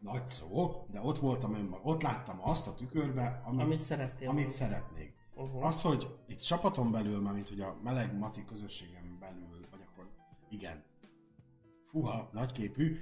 nagy 0.01 0.29
szó, 0.29 0.87
de 0.91 1.01
ott 1.01 1.19
voltam 1.19 1.55
önmag, 1.55 1.81
ott 1.83 2.03
láttam 2.03 2.39
azt 2.43 2.67
a 2.67 2.75
tükörbe, 2.75 3.43
amit, 3.45 3.61
Amit 3.61 3.81
szerettél 3.81 4.29
amit 4.29 4.43
volna. 4.43 4.59
szeretnék. 4.59 5.15
Uh-huh. 5.35 5.67
Az, 5.67 5.83
hogy 5.83 6.07
itt 6.29 6.41
csapaton 6.41 6.91
belül, 6.91 7.21
mert 7.21 7.49
hogy 7.49 7.61
a 7.61 7.77
meleg 7.83 8.19
maci 8.19 8.45
közösségem 8.45 9.17
belül, 9.21 9.67
vagy 9.71 9.81
akkor 9.93 10.09
igen, 10.51 10.85
fuha, 11.91 12.31
nagyképű, 12.33 12.99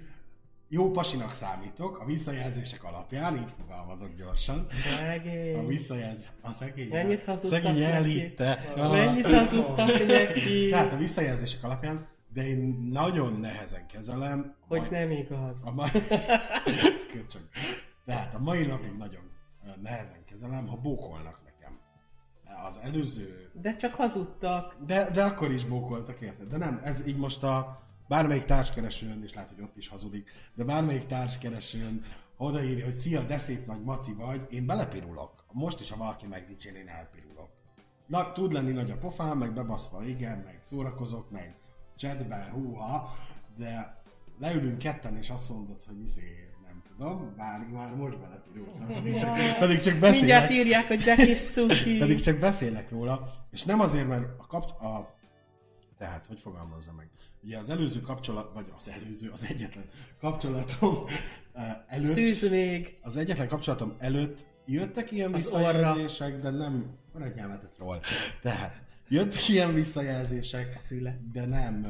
jó 0.69 0.91
pasinak 0.91 1.35
számítok, 1.35 1.99
a 1.99 2.05
visszajelzések 2.05 2.85
alapján, 2.85 3.37
így 3.37 3.55
fogalmazok 3.59 4.15
gyorsan. 4.15 4.59
A 4.59 4.63
Szegény. 4.63 5.67
visszajelzés, 5.67 6.31
a 6.41 6.53
szegény, 6.53 6.89
Mennyit 6.89 7.25
hazudtak 7.25 7.63
szegény 7.63 7.83
elhitte. 7.83 8.73
Mennyit 8.77 9.27
hazudtak 9.27 10.07
neki? 10.07 10.69
Tehát 10.69 10.93
a 10.93 10.97
visszajelzések 10.97 11.65
alapján, 11.65 12.09
de 12.33 12.47
én 12.47 12.89
nagyon 12.91 13.41
nehezen 13.41 13.87
kezelem. 13.87 14.55
Hogy 14.69 14.81
mai- 14.81 14.91
nem 14.91 15.11
igaz. 15.11 15.63
A 15.65 15.71
mai... 15.71 15.91
Köcsög. 17.13 17.49
Tehát 18.05 18.35
a 18.35 18.39
mai 18.39 18.67
napig 18.67 18.97
nagyon 18.97 19.31
nehezen 19.83 20.25
kezelem, 20.25 20.67
ha 20.67 20.77
bókolnak 20.77 21.41
nekem. 21.45 21.79
Az 22.69 22.79
előző... 22.83 23.51
De 23.53 23.77
csak 23.77 23.95
hazudtak. 23.95 24.77
De, 24.87 25.11
de 25.11 25.25
akkor 25.25 25.51
is 25.51 25.65
bókoltak, 25.65 26.21
érted? 26.21 26.49
De 26.49 26.57
nem, 26.57 26.81
ez 26.85 27.07
így 27.07 27.17
most 27.17 27.43
a 27.43 27.83
bármelyik 28.09 28.45
társkeresőn, 28.45 29.23
és 29.23 29.35
lehet, 29.35 29.51
hogy 29.51 29.63
ott 29.63 29.77
is 29.77 29.89
hazudik, 29.89 30.31
de 30.55 30.65
bármelyik 30.65 31.07
társkeresőn 31.07 32.05
odaírja, 32.37 32.85
hogy 32.85 32.95
szia, 32.95 33.23
de 33.23 33.39
szép 33.39 33.67
nagy 33.67 33.83
maci 33.83 34.15
vagy, 34.15 34.47
én 34.51 34.67
belepirulok. 34.67 35.45
Most 35.53 35.81
is, 35.81 35.91
ha 35.91 35.97
valaki 35.97 36.27
megdicsér, 36.27 36.77
én 36.77 36.89
elpirulok. 36.89 37.49
Na, 38.07 38.33
tud 38.33 38.53
lenni 38.53 38.73
nagy 38.73 38.91
a 38.91 38.99
pofám, 38.99 39.39
meg 39.39 39.53
bebaszva, 39.53 40.05
igen, 40.05 40.39
meg 40.39 40.59
szórakozok, 40.63 41.31
meg 41.31 41.57
chatben, 41.99 42.51
húha, 42.51 43.17
de 43.57 44.03
leülünk 44.41 44.79
ketten, 44.79 45.17
és 45.17 45.31
azt 45.31 45.49
mondod, 45.49 45.83
hogy 45.87 46.01
izé, 46.01 46.49
nem 46.67 46.83
tudom, 46.89 47.35
bár 47.37 47.67
már 47.73 47.95
most 47.95 48.19
belepirultam, 48.19 48.87
pedig 48.87 49.15
csak, 49.15 49.59
pedig 49.59 49.81
csak 49.81 49.93
Mindjárt 49.93 50.21
beszélek, 50.21 50.51
írják, 50.51 50.87
hogy 50.87 51.03
de 51.03 51.15
kis 51.15 51.47
cuki. 51.47 51.99
pedig 52.05 52.21
csak 52.21 52.39
beszélek 52.39 52.91
róla, 52.91 53.33
és 53.51 53.65
nem 53.65 53.81
azért, 53.81 54.09
mert 54.09 54.25
a, 54.39 54.47
kap, 54.47 54.83
a 54.83 55.17
tehát, 55.99 56.27
hogy 56.27 56.41
fogalmazza 56.41 56.93
meg? 56.93 57.11
Ugye 57.43 57.59
az 57.59 57.71
előző 57.71 58.01
kapcsolat, 58.01 58.51
vagy 58.55 58.73
az 58.79 58.89
előző, 58.89 59.31
az 59.31 59.47
egyetlen 59.49 59.85
kapcsolatom 60.21 61.05
eh, 61.53 61.77
előtt, 61.87 62.13
Szűz 62.13 62.51
még. 62.51 62.99
az 63.03 63.17
egyetlen 63.17 63.49
kapcsolatom 63.49 63.95
előtt 63.99 64.47
jöttek 64.67 65.11
ilyen 65.11 65.33
visszajelzések, 65.33 66.41
de 66.41 66.51
nem, 66.51 66.97
van 67.13 67.23
egy 67.23 67.35
nyelvetet 67.35 67.79
ról. 67.79 68.01
Tehát, 68.43 68.83
jöttek 69.09 69.49
ilyen 69.49 69.75
visszajelzések, 69.75 70.81
füle. 70.87 71.21
de 71.33 71.47
nem, 71.47 71.87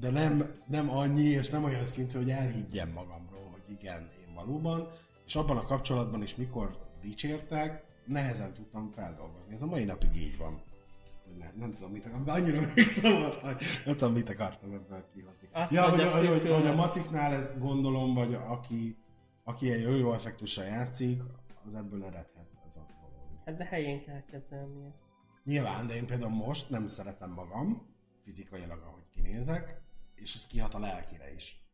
de 0.00 0.10
nem, 0.10 0.46
nem 0.66 0.90
annyi, 0.90 1.28
és 1.28 1.48
nem 1.48 1.64
olyan 1.64 1.86
szintű, 1.86 2.16
hogy 2.18 2.30
elhiggyem 2.30 2.88
magamról, 2.88 3.48
hogy 3.50 3.76
igen, 3.80 4.10
én 4.20 4.34
valóban, 4.34 4.88
és 5.26 5.36
abban 5.36 5.56
a 5.56 5.66
kapcsolatban 5.66 6.22
is, 6.22 6.34
mikor 6.34 6.78
dicsértek, 7.00 7.84
nehezen 8.04 8.54
tudtam 8.54 8.90
feldolgozni. 8.94 9.54
Ez 9.54 9.62
a 9.62 9.66
mai 9.66 9.84
napig 9.84 10.16
így 10.16 10.36
van. 10.36 10.62
Ne, 11.38 11.50
nem 11.58 11.72
tudom, 11.72 11.90
mit 11.90 12.04
akartam, 12.06 12.34
annyira 12.34 12.60
megzavartak, 12.74 13.60
nem 13.84 13.96
tudom, 13.96 14.12
mit 14.12 14.28
akartam 14.28 14.72
ebből 14.72 15.04
kihozni. 15.14 15.48
Azt 15.52 15.72
ja, 15.72 15.90
hogy, 15.90 16.04
hogy, 16.04 16.26
hogy, 16.26 16.50
hogy, 16.50 16.66
a 16.66 16.74
maciknál 16.74 17.34
ez 17.34 17.50
gondolom, 17.58 18.14
vagy 18.14 18.34
aki, 18.34 18.96
aki 19.44 19.70
egy 19.70 19.98
jó, 19.98 20.12
effektussal 20.12 20.64
játszik, 20.64 21.22
az 21.66 21.74
ebből 21.74 22.04
eredhet. 22.04 22.37
Hát 23.48 23.56
de 23.56 23.64
helyén 23.64 24.04
kell 24.04 24.24
kezelni 24.24 24.84
ezt. 24.86 25.02
Nyilván, 25.44 25.86
de 25.86 25.94
én 25.94 26.06
például 26.06 26.30
most 26.30 26.70
nem 26.70 26.86
szeretem 26.86 27.30
magam, 27.30 27.94
fizikailag, 28.24 28.82
ahogy 28.82 29.08
kinézek, 29.10 29.80
és 30.14 30.34
ez 30.34 30.46
kihat 30.46 30.74
a 30.74 30.78
lelkire 30.78 31.34
is. 31.34 31.66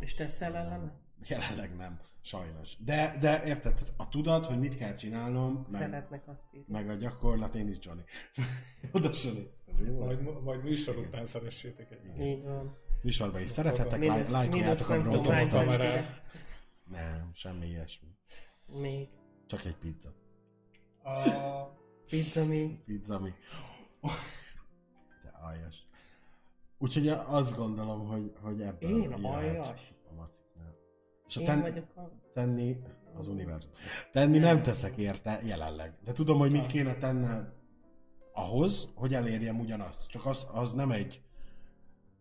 És 0.00 0.14
teszel 0.14 0.56
ellene? 0.56 1.00
Jelenleg 1.28 1.76
nem, 1.76 2.00
sajnos. 2.20 2.76
De, 2.78 3.16
de 3.20 3.44
érted, 3.44 3.78
a 3.96 4.08
tudat, 4.08 4.46
hogy 4.46 4.58
mit 4.58 4.76
kell 4.76 4.94
csinálnom, 4.94 5.52
meg, 5.54 5.80
Szeretnek 5.80 6.28
azt 6.28 6.54
írni. 6.54 6.72
meg 6.72 6.88
a 6.88 6.94
gyakorlat, 6.94 7.54
én 7.54 7.68
is 7.68 7.76
Johnny. 7.80 8.02
Oda 8.92 9.12
sem 9.12 9.32
néztem? 9.32 9.94
Majd, 9.94 10.42
majd 10.42 10.62
műsor 10.62 10.96
után 10.96 11.26
szeressétek 11.26 11.90
egymást. 11.90 12.20
Így 12.20 12.42
van. 12.42 12.76
Műsorban 13.02 13.40
is 13.40 13.50
szerethetek, 13.50 14.30
lájkoljátok 14.30 14.88
a 14.88 15.02
broadcastot. 15.02 15.78
Nem, 16.84 17.30
semmi 17.34 17.66
ilyesmi. 17.66 18.08
Még. 18.66 19.08
Csak 19.46 19.64
egy 19.64 19.76
pizza. 19.76 20.22
A... 21.04 21.12
Pizza 22.08 22.44
még. 22.44 22.78
Pizza 22.84 23.18
mi. 23.18 23.30
Te 25.22 25.38
aljas. 25.42 25.86
Úgyhogy 26.78 27.08
azt 27.08 27.56
gondolom, 27.56 28.06
hogy, 28.06 28.32
hogy 28.42 28.60
ebből 28.60 29.02
Én 29.02 29.12
aljas? 29.12 29.68
a 30.10 30.14
maciknál. 30.14 30.76
És 31.28 31.36
a 31.36 31.40
Én 31.40 31.46
ten, 31.46 31.60
vagyok 31.60 31.96
a... 31.96 32.10
tenni 32.32 32.76
az 33.16 33.28
univerzum. 33.28 33.70
Tenni 34.12 34.38
nem 34.38 34.62
teszek 34.62 34.96
érte 34.96 35.40
jelenleg. 35.44 35.94
De 36.04 36.12
tudom, 36.12 36.38
hogy 36.38 36.50
mit 36.50 36.66
kéne 36.66 36.94
tennem 36.94 37.52
ahhoz, 38.32 38.92
hogy 38.94 39.14
elérjem 39.14 39.60
ugyanazt. 39.60 40.08
Csak 40.08 40.26
az, 40.26 40.46
az 40.52 40.72
nem 40.72 40.90
egy... 40.90 41.22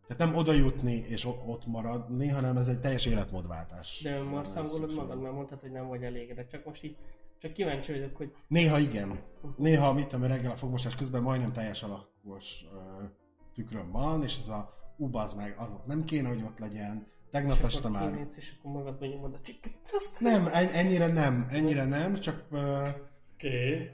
Tehát 0.07 0.31
nem 0.31 0.35
oda 0.41 0.53
jutni 0.53 0.93
és 0.93 1.25
ott 1.25 1.65
maradni, 1.65 2.27
hanem 2.27 2.57
ez 2.57 2.67
egy 2.67 2.79
teljes 2.79 3.05
életmódváltás. 3.05 4.01
De 4.03 4.17
önmarszangolod 4.17 4.79
Szükség. 4.79 4.97
magad, 4.97 5.21
mert 5.21 5.33
mondtad, 5.33 5.59
hogy 5.59 5.71
nem 5.71 5.87
vagy 5.87 6.03
elégedett. 6.03 6.49
Csak 6.49 6.65
most 6.65 6.83
így, 6.83 6.97
csak 7.43 7.53
kíváncsi 7.53 7.91
vagyok, 7.91 8.15
hogy 8.15 8.33
Néha 8.47 8.79
igen. 8.79 9.19
Néha, 9.57 9.93
mit 9.93 10.07
tudom, 10.07 10.27
reggel 10.27 10.51
a 10.51 10.55
fogmosás 10.55 10.95
közben 10.95 11.21
majdnem 11.21 11.51
teljes 11.51 11.83
alakos 11.83 12.65
ö, 12.73 13.03
tükröm 13.53 13.91
van, 13.91 14.23
és 14.23 14.37
ez 14.37 14.49
a 14.49 14.69
ubaz 14.97 15.33
meg, 15.33 15.55
az 15.57 15.71
ott 15.71 15.85
nem 15.85 16.03
kéne, 16.03 16.27
hogy 16.27 16.43
ott 16.43 16.59
legyen. 16.59 17.07
Tegnap 17.31 17.57
és 17.57 17.63
este 17.63 17.87
akkor 17.87 17.91
már... 17.91 18.11
kimész, 18.11 18.37
és 18.37 18.53
akkor 18.57 18.71
magadban 18.71 19.07
nyomod 19.09 19.33
a 19.33 19.39
csikit. 19.41 19.77
Azt 19.91 20.21
Nem, 20.21 20.47
en- 20.47 20.71
ennyire 20.73 21.07
nem, 21.07 21.47
ennyire 21.49 21.85
nem, 21.85 22.19
csak 22.19 22.45
ö, 22.51 22.87
Oké. 23.33 23.89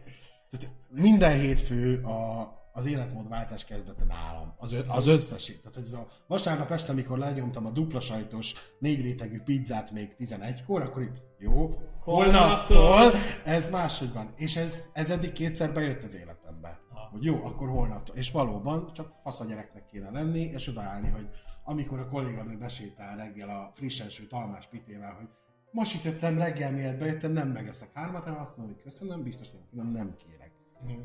tehát 0.49 0.75
minden 0.89 1.39
hétfő 1.39 2.01
a, 2.03 2.51
az 2.73 2.85
életmódváltás 2.85 3.65
kezdete 3.65 4.03
nálam. 4.03 4.53
Az, 4.57 4.73
ö, 4.73 4.79
az 4.87 5.07
összes. 5.07 5.45
Tehát 5.45 5.77
ez 5.77 5.93
a 5.93 6.07
vasárnap 6.27 6.71
este, 6.71 6.91
amikor 6.91 7.17
lenyomtam 7.17 7.65
a 7.65 7.71
dupla 7.71 7.99
sajtos, 7.99 8.53
négy 8.79 9.01
rétegű 9.01 9.41
pizzát 9.41 9.91
még 9.91 10.15
11-kor, 10.19 10.81
akkor 10.81 11.01
így, 11.01 11.21
jó, 11.37 11.75
holnaptól 12.09 13.11
ez 13.45 13.69
máshogy 13.69 14.13
van. 14.13 14.29
És 14.35 14.55
ez, 14.55 14.89
ez 14.93 15.09
eddig 15.09 15.31
kétszer 15.31 15.73
bejött 15.73 16.03
az 16.03 16.15
életembe. 16.15 16.79
Aha. 16.93 17.09
Hogy 17.11 17.23
jó, 17.23 17.45
akkor 17.45 17.69
holnaptól. 17.69 18.15
És 18.15 18.31
valóban 18.31 18.89
csak 18.93 19.11
fasz 19.23 19.39
a 19.39 19.45
gyereknek 19.45 19.85
kéne 19.85 20.09
lenni, 20.09 20.39
és 20.39 20.67
odaállni, 20.67 21.09
hogy 21.09 21.27
amikor 21.63 21.99
a 21.99 22.07
kolléganő 22.07 22.57
besétál 22.57 23.17
reggel 23.17 23.49
a 23.49 23.71
frissen 23.73 24.09
sült 24.09 24.33
almás 24.33 24.67
pitével, 24.67 25.13
hogy 25.13 25.27
ma 25.71 25.83
sütöttem 25.83 26.37
reggel, 26.37 26.71
miért 26.71 26.99
bejöttem, 26.99 27.31
nem 27.31 27.47
megeszek 27.47 27.89
hármat, 27.93 28.23
hanem 28.23 28.39
azt 28.41 28.57
mondom, 28.57 28.75
hogy 28.75 28.83
köszönöm, 28.83 29.23
biztos 29.23 29.51
nem, 29.51 29.61
nem, 29.71 29.87
nem 29.87 30.15
kérek. 30.17 30.51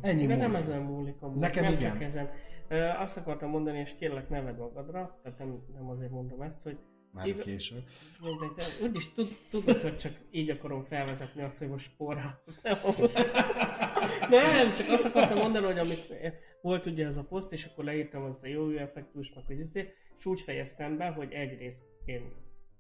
Ennyi 0.01 0.27
De 0.27 0.37
nem 0.37 0.51
múlik. 0.51 0.63
ezen 0.63 0.81
múlik 0.81 1.23
amúgy, 1.23 1.39
Nekem 1.39 1.65
nem 1.65 1.73
igen. 1.73 1.93
csak 1.93 2.03
ezen. 2.03 2.29
Ö, 2.69 2.89
azt 2.89 3.17
akartam 3.17 3.51
mondani, 3.51 3.79
és 3.79 3.95
kérlek 3.95 4.29
neved 4.29 4.59
magadra, 4.59 5.19
tehát 5.23 5.39
nem, 5.39 5.59
nem 5.75 5.89
azért 5.89 6.11
mondom 6.11 6.43
ezt, 6.43 6.63
hogy 6.63 6.79
Már 7.15 7.27
Igaz- 7.27 7.45
késő. 7.45 7.85
mindegy, 8.23 8.51
de 8.57 8.65
úgyis 8.87 9.13
tud, 9.13 9.29
tudod, 9.51 9.81
hogy 9.81 9.97
csak 9.97 10.13
így 10.31 10.51
akarom 10.51 10.83
felvezetni 10.83 11.43
azt, 11.43 11.59
hogy 11.59 11.69
most 11.69 11.85
sporra. 11.85 12.43
Nem, 12.63 12.79
nem, 14.57 14.75
csak 14.75 14.89
azt 14.89 15.05
akartam 15.05 15.39
mondani, 15.39 15.67
hogy 15.67 15.79
amit 15.79 16.13
volt 16.61 16.87
ugye 16.87 17.07
ez 17.07 17.17
a 17.17 17.25
poszt, 17.25 17.53
és 17.53 17.65
akkor 17.65 17.85
leírtam 17.85 18.23
azt 18.23 18.43
a 18.43 18.47
jó 18.47 18.71
effektus, 18.71 19.33
meg 19.35 19.45
hogy 19.47 19.59
izé, 19.59 19.93
és 20.19 20.27
úgy 20.27 20.41
fejeztem 20.41 20.97
be, 20.97 21.07
hogy 21.07 21.33
egyrészt 21.33 21.83
én 22.05 22.33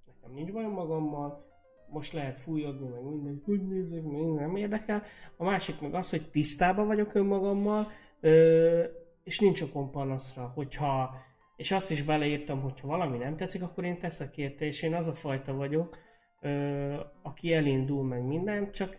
nekem 0.06 0.34
nincs 0.34 0.52
bajom 0.52 0.72
magammal, 0.72 1.52
most 1.88 2.12
lehet 2.12 2.38
fújodni, 2.38 2.88
meg 2.88 3.02
minden, 3.02 3.42
hogy 3.44 3.66
nézek, 3.66 4.02
még 4.02 4.26
nem 4.26 4.56
érdekel. 4.56 5.02
A 5.36 5.44
másik 5.44 5.80
meg 5.80 5.94
az, 5.94 6.10
hogy 6.10 6.30
tisztában 6.30 6.86
vagyok 6.86 7.14
önmagammal, 7.14 7.90
ö, 8.20 8.84
és 9.24 9.38
nincs 9.38 9.60
okom 9.60 9.90
panaszra, 9.90 10.52
hogyha, 10.54 11.14
és 11.56 11.70
azt 11.72 11.90
is 11.90 12.02
beleírtam, 12.02 12.60
hogyha 12.60 12.86
valami 12.86 13.18
nem 13.18 13.36
tetszik, 13.36 13.62
akkor 13.62 13.84
én 13.84 13.98
teszek 13.98 14.36
érte, 14.36 14.64
és 14.64 14.82
én 14.82 14.94
az 14.94 15.06
a 15.08 15.14
fajta 15.14 15.54
vagyok, 15.54 15.98
ö, 16.40 16.94
aki 17.22 17.52
elindul 17.52 18.04
meg 18.04 18.22
minden, 18.22 18.72
csak 18.72 18.96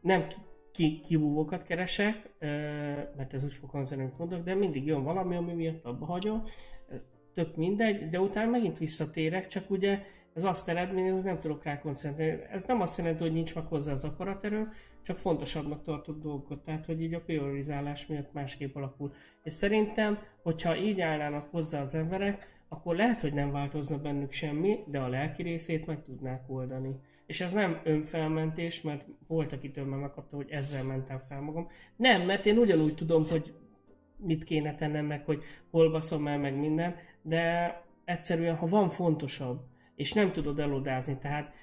nem 0.00 0.26
ki, 0.26 0.36
ki, 0.72 1.00
kibúvókat 1.00 1.62
keresek, 1.62 2.30
ö, 2.38 2.46
mert 3.16 3.34
ez 3.34 3.44
úgy 3.44 3.54
fog 3.54 3.70
hangzani, 3.70 4.02
amit 4.02 4.18
mondok, 4.18 4.42
de 4.42 4.54
mindig 4.54 4.86
jön 4.86 5.02
valami, 5.02 5.36
ami 5.36 5.52
miatt 5.52 5.84
abba 5.84 6.06
hagyom, 6.06 6.44
tök 7.38 7.56
mindegy, 7.56 8.08
de 8.08 8.20
utána 8.20 8.50
megint 8.50 8.78
visszatérek, 8.78 9.46
csak 9.46 9.70
ugye 9.70 10.02
ez 10.34 10.44
azt 10.44 10.68
eredményez, 10.68 11.14
hogy 11.14 11.24
nem 11.24 11.38
tudok 11.38 11.64
rá 11.64 11.78
koncentrálni. 11.78 12.42
Ez 12.50 12.64
nem 12.64 12.80
azt 12.80 12.98
jelenti, 12.98 13.22
hogy 13.22 13.32
nincs 13.32 13.54
meg 13.54 13.64
hozzá 13.64 13.92
az 13.92 14.04
akaraterő, 14.04 14.68
csak 15.02 15.18
fontosabbnak 15.18 15.82
tartott 15.82 16.22
dolgokat, 16.22 16.64
tehát 16.64 16.86
hogy 16.86 17.02
így 17.02 17.14
a 17.14 17.20
priorizálás 17.20 18.06
miatt 18.06 18.32
másképp 18.32 18.76
alakul. 18.76 19.12
És 19.42 19.52
szerintem, 19.52 20.18
hogyha 20.42 20.76
így 20.76 21.00
állnának 21.00 21.50
hozzá 21.50 21.80
az 21.80 21.94
emberek, 21.94 22.62
akkor 22.68 22.96
lehet, 22.96 23.20
hogy 23.20 23.32
nem 23.32 23.50
változna 23.50 23.98
bennük 23.98 24.32
semmi, 24.32 24.78
de 24.86 24.98
a 24.98 25.08
lelki 25.08 25.42
részét 25.42 25.86
meg 25.86 26.02
tudnák 26.02 26.42
oldani. 26.46 26.94
és 27.26 27.40
ez 27.40 27.52
nem 27.52 27.80
önfelmentés, 27.84 28.82
mert 28.82 29.04
volt, 29.26 29.52
akitől 29.52 29.84
már 29.84 30.00
megkapta, 30.00 30.36
hogy 30.36 30.50
ezzel 30.50 30.82
mentem 30.82 31.18
fel 31.18 31.40
magam. 31.40 31.68
Nem, 31.96 32.22
mert 32.22 32.46
én 32.46 32.58
ugyanúgy 32.58 32.94
tudom, 32.94 33.26
hogy 33.28 33.54
mit 34.18 34.44
kéne 34.44 34.74
tennem, 34.74 35.06
meg 35.06 35.24
hogy 35.24 35.42
hol 35.70 35.90
baszom 35.90 36.26
el, 36.26 36.38
meg 36.38 36.58
minden, 36.58 36.94
de 37.28 37.76
egyszerűen, 38.04 38.56
ha 38.56 38.66
van 38.66 38.88
fontosabb, 38.88 39.60
és 39.94 40.12
nem 40.12 40.32
tudod 40.32 40.58
elodázni, 40.58 41.18
tehát 41.18 41.54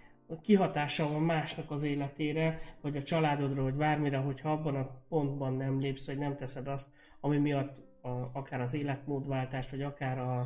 kihatása 0.42 1.12
van 1.12 1.22
másnak 1.22 1.72
az 1.72 1.84
életére, 1.84 2.62
vagy 2.82 2.98
a 2.98 3.04
családodra, 3.04 3.64
vagy 3.64 3.74
bármire, 3.74 4.18
hogyha 4.18 4.52
abban 4.52 4.76
a 4.76 5.02
pontban 5.10 5.54
nem 5.54 5.80
lépsz, 5.80 6.06
vagy 6.06 6.18
nem 6.18 6.36
teszed 6.36 6.68
azt, 6.68 6.88
ami 7.20 7.38
miatt 7.38 7.82
a, 8.02 8.10
akár 8.34 8.62
az 8.62 8.74
életmódváltást, 8.74 9.72
vagy 9.72 9.82
akár 9.82 10.20
a, 10.20 10.40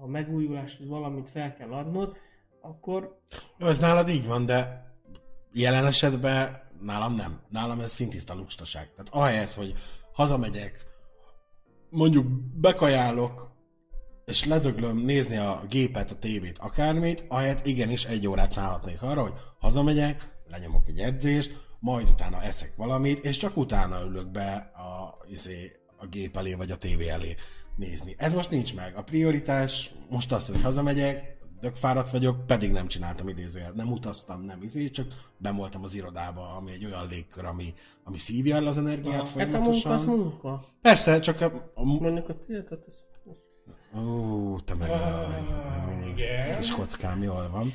a 0.00 0.06
megújulást, 0.06 0.78
vagy 0.78 0.88
valamit 0.88 1.30
fel 1.30 1.52
kell 1.54 1.72
adnod, 1.72 2.16
akkor 2.60 3.20
Jó, 3.58 3.66
ez 3.66 3.78
nálad 3.78 4.08
így 4.08 4.26
van, 4.26 4.46
de 4.46 4.90
jelen 5.52 5.86
esetben 5.86 6.56
nálam 6.80 7.14
nem. 7.14 7.40
Nálam 7.48 7.80
ez 7.80 7.92
szintiszta 7.92 8.34
lustaság. 8.34 8.90
Tehát 8.90 9.08
ahelyett, 9.10 9.52
hogy 9.52 9.74
hazamegyek, 10.12 10.84
mondjuk 11.90 12.26
bekajálok, 12.54 13.51
és 14.24 14.44
ledöglöm 14.44 14.96
nézni 14.96 15.36
a 15.36 15.62
gépet, 15.68 16.10
a 16.10 16.18
tévét, 16.18 16.58
akármit, 16.58 17.24
ahelyett 17.28 17.66
igenis 17.66 18.04
egy 18.04 18.28
órát 18.28 18.52
szállhatnék 18.52 19.02
arra, 19.02 19.22
hogy 19.22 19.34
hazamegyek, 19.58 20.40
lenyomok 20.48 20.88
egy 20.88 20.98
edzést, 20.98 21.60
majd 21.80 22.08
utána 22.08 22.42
eszek 22.42 22.72
valamit, 22.76 23.24
és 23.24 23.36
csak 23.36 23.56
utána 23.56 24.04
ülök 24.04 24.30
be 24.30 24.70
a, 24.74 25.18
izé, 25.28 25.72
a 25.96 26.06
gép 26.06 26.36
elé, 26.36 26.54
vagy 26.54 26.70
a 26.70 26.76
tévé 26.76 27.08
elé 27.08 27.34
nézni. 27.76 28.14
Ez 28.18 28.32
most 28.32 28.50
nincs 28.50 28.74
meg. 28.74 28.96
A 28.96 29.02
prioritás 29.02 29.94
most 30.10 30.32
az, 30.32 30.46
hogy 30.46 30.62
hazamegyek, 30.62 31.32
dögfáradt 31.60 32.10
vagyok, 32.10 32.46
pedig 32.46 32.72
nem 32.72 32.86
csináltam 32.86 33.28
idézőjel. 33.28 33.72
Nem 33.72 33.92
utaztam, 33.92 34.40
nem 34.40 34.62
izé, 34.62 34.90
csak 34.90 35.06
ben 35.38 35.56
voltam 35.56 35.82
az 35.82 35.94
irodába, 35.94 36.56
ami 36.56 36.72
egy 36.72 36.84
olyan 36.84 37.08
légkör, 37.08 37.44
ami, 37.44 37.74
ami 38.04 38.18
szívja 38.18 38.56
el 38.56 38.66
az 38.66 38.78
energiát 38.78 39.14
hát 39.14 39.22
a 39.22 39.26
folyamatosan. 39.26 39.92
munka 39.92 40.12
az 40.12 40.18
munka. 40.18 40.64
Persze, 40.80 41.20
csak 41.20 41.40
a, 41.40 41.70
a, 41.74 41.84
Mondjuk 41.84 42.28
a 42.28 42.38
tiltat, 42.38 42.84
ez... 42.88 42.94
Ó, 43.96 44.58
te 44.58 44.74
meg 44.74 44.90
a, 44.90 45.26
igen. 46.12 46.56
kis 46.58 46.70
kockám, 46.70 47.22
jól 47.22 47.48
van. 47.50 47.74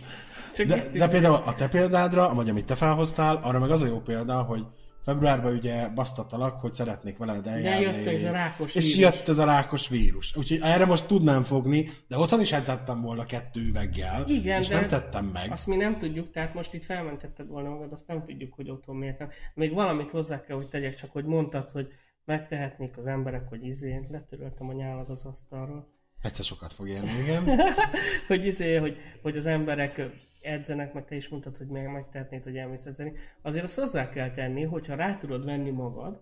Csak 0.54 0.68
De, 0.68 0.84
de 0.94 1.08
például 1.08 1.36
a 1.46 1.54
te 1.54 1.68
példádra, 1.68 2.34
vagy 2.34 2.50
amit 2.50 2.66
te 2.66 2.76
felhoztál, 2.76 3.40
arra 3.44 3.60
meg 3.60 3.72
az 3.72 3.82
a 3.82 3.86
jó 3.86 4.00
példa, 4.00 4.42
hogy 4.42 4.66
februárban 5.02 5.54
ugye 5.54 5.88
basztattalak, 5.88 6.62
hogy 6.62 6.74
szeretnék 6.74 7.18
veled 7.18 7.44
de 7.44 7.50
eljárni. 7.50 7.84
jött 7.86 8.06
ez 8.06 8.24
a 8.24 8.32
rákos 8.32 8.76
és 8.76 8.96
vírus. 8.96 9.14
jött 9.14 9.28
ez 9.28 9.38
a 9.38 9.46
rákos 9.46 9.88
vírus. 9.88 10.36
Úgyhogy 10.36 10.60
erre 10.62 10.86
most 10.86 11.06
tudnám 11.06 11.44
fogni, 11.44 11.90
de 12.08 12.18
otthon 12.18 12.40
is 12.40 12.52
edzettem 12.52 13.02
volna 13.02 13.26
kettő 13.26 13.62
üveggel, 13.62 14.28
Igen, 14.28 14.60
és 14.60 14.68
de 14.68 14.76
nem 14.76 14.88
tettem 14.88 15.26
meg. 15.26 15.52
Azt 15.52 15.68
mi 15.68 15.76
nem 15.76 15.98
tudjuk, 15.98 16.32
tehát 16.32 16.54
most 16.54 16.74
itt 16.74 16.84
felmentetted 16.84 17.48
volna 17.48 17.70
magad, 17.70 17.92
azt 17.92 18.08
nem 18.08 18.24
tudjuk, 18.24 18.54
hogy 18.54 18.70
otthon 18.70 18.96
miért 18.96 19.20
nem. 19.20 19.30
Még 19.54 19.74
valamit 19.74 20.12
hozzá 20.12 20.42
kell, 20.42 20.56
hogy 20.56 20.68
tegyek, 20.68 20.96
csak 20.96 21.12
hogy 21.12 21.26
mondtad, 21.26 21.70
hogy 21.70 21.88
megtehetnék 22.26 22.98
az 22.98 23.08
emberek, 23.08 23.50
hogy 23.50 23.66
izé, 23.66 24.06
letöröltem 24.10 24.70
a 24.70 24.74
nyálad 24.74 25.10
az 25.10 25.26
asztalról. 25.26 25.88
Egyszer 26.22 26.46
sokat 26.46 26.74
fog 26.74 26.88
érni, 26.88 27.10
igen. 27.24 27.60
hogy 28.28 28.46
izé, 28.46 28.76
hogy, 28.76 28.98
hogy 29.22 29.38
az 29.38 29.46
emberek 29.46 30.02
edzenek, 30.42 30.94
meg 30.94 31.06
te 31.06 31.16
is 31.16 31.28
mondtad, 31.28 31.58
hogy 31.58 31.68
meg 31.68 31.92
megtehetnéd, 31.92 32.44
hogy 32.44 32.58
elmész 32.58 32.86
edzeni. 32.86 33.14
Azért 33.42 33.64
azt 33.64 33.76
hozzá 33.76 34.10
kell 34.10 34.32
tenni, 34.32 34.64
hogyha 34.64 34.96
rá 34.96 35.16
tudod 35.16 35.46
venni 35.46 35.70
magad, 35.70 36.22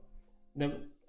de 0.51 0.65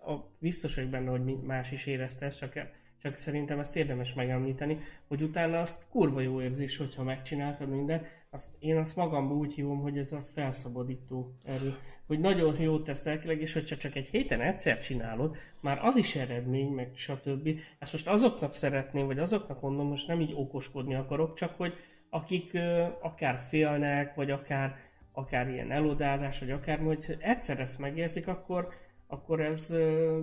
a, 0.06 0.12
biztos 0.38 0.74
vagyok 0.74 0.90
benne, 0.90 1.10
hogy 1.10 1.42
más 1.42 1.72
is 1.72 1.86
érezte 1.86 2.26
ezt, 2.26 2.38
csak, 2.38 2.52
csak 2.98 3.16
szerintem 3.16 3.58
ezt 3.58 3.76
érdemes 3.76 4.14
megemlíteni, 4.14 4.78
hogy 5.08 5.22
utána 5.22 5.60
azt 5.60 5.86
kurva 5.90 6.20
jó 6.20 6.40
érzés, 6.40 6.76
hogyha 6.76 7.02
megcsináltad 7.02 7.68
mindent, 7.68 8.06
azt, 8.30 8.56
én 8.58 8.76
azt 8.76 8.96
magamban 8.96 9.36
úgy 9.36 9.54
hívom, 9.54 9.80
hogy 9.80 9.98
ez 9.98 10.12
a 10.12 10.20
felszabadító 10.20 11.38
erő. 11.44 11.74
Hogy 12.06 12.20
nagyon 12.20 12.60
jót 12.60 12.84
tesz 12.84 13.04
lelkileg, 13.04 13.40
és 13.40 13.52
hogyha 13.52 13.76
csak 13.76 13.94
egy 13.94 14.08
héten 14.08 14.40
egyszer 14.40 14.78
csinálod, 14.78 15.36
már 15.60 15.84
az 15.84 15.96
is 15.96 16.16
eredmény, 16.16 16.68
meg 16.68 16.90
stb. 16.94 17.48
Ezt 17.78 17.92
most 17.92 18.08
azoknak 18.08 18.52
szeretném, 18.52 19.06
vagy 19.06 19.18
azoknak 19.18 19.60
mondom, 19.60 19.86
most 19.86 20.06
nem 20.06 20.20
így 20.20 20.32
okoskodni 20.34 20.94
akarok, 20.94 21.34
csak 21.34 21.54
hogy 21.56 21.74
akik 22.10 22.58
akár 23.00 23.38
félnek, 23.38 24.14
vagy 24.14 24.30
akár, 24.30 24.76
akár 25.12 25.48
ilyen 25.48 25.70
elodázás, 25.70 26.38
vagy 26.38 26.50
akár, 26.50 26.78
hogy 26.78 27.16
egyszer 27.20 27.60
ezt 27.60 27.78
megérzik, 27.78 28.28
akkor, 28.28 28.68
akkor 29.06 29.40
ez 29.40 29.70
ö, 29.70 30.22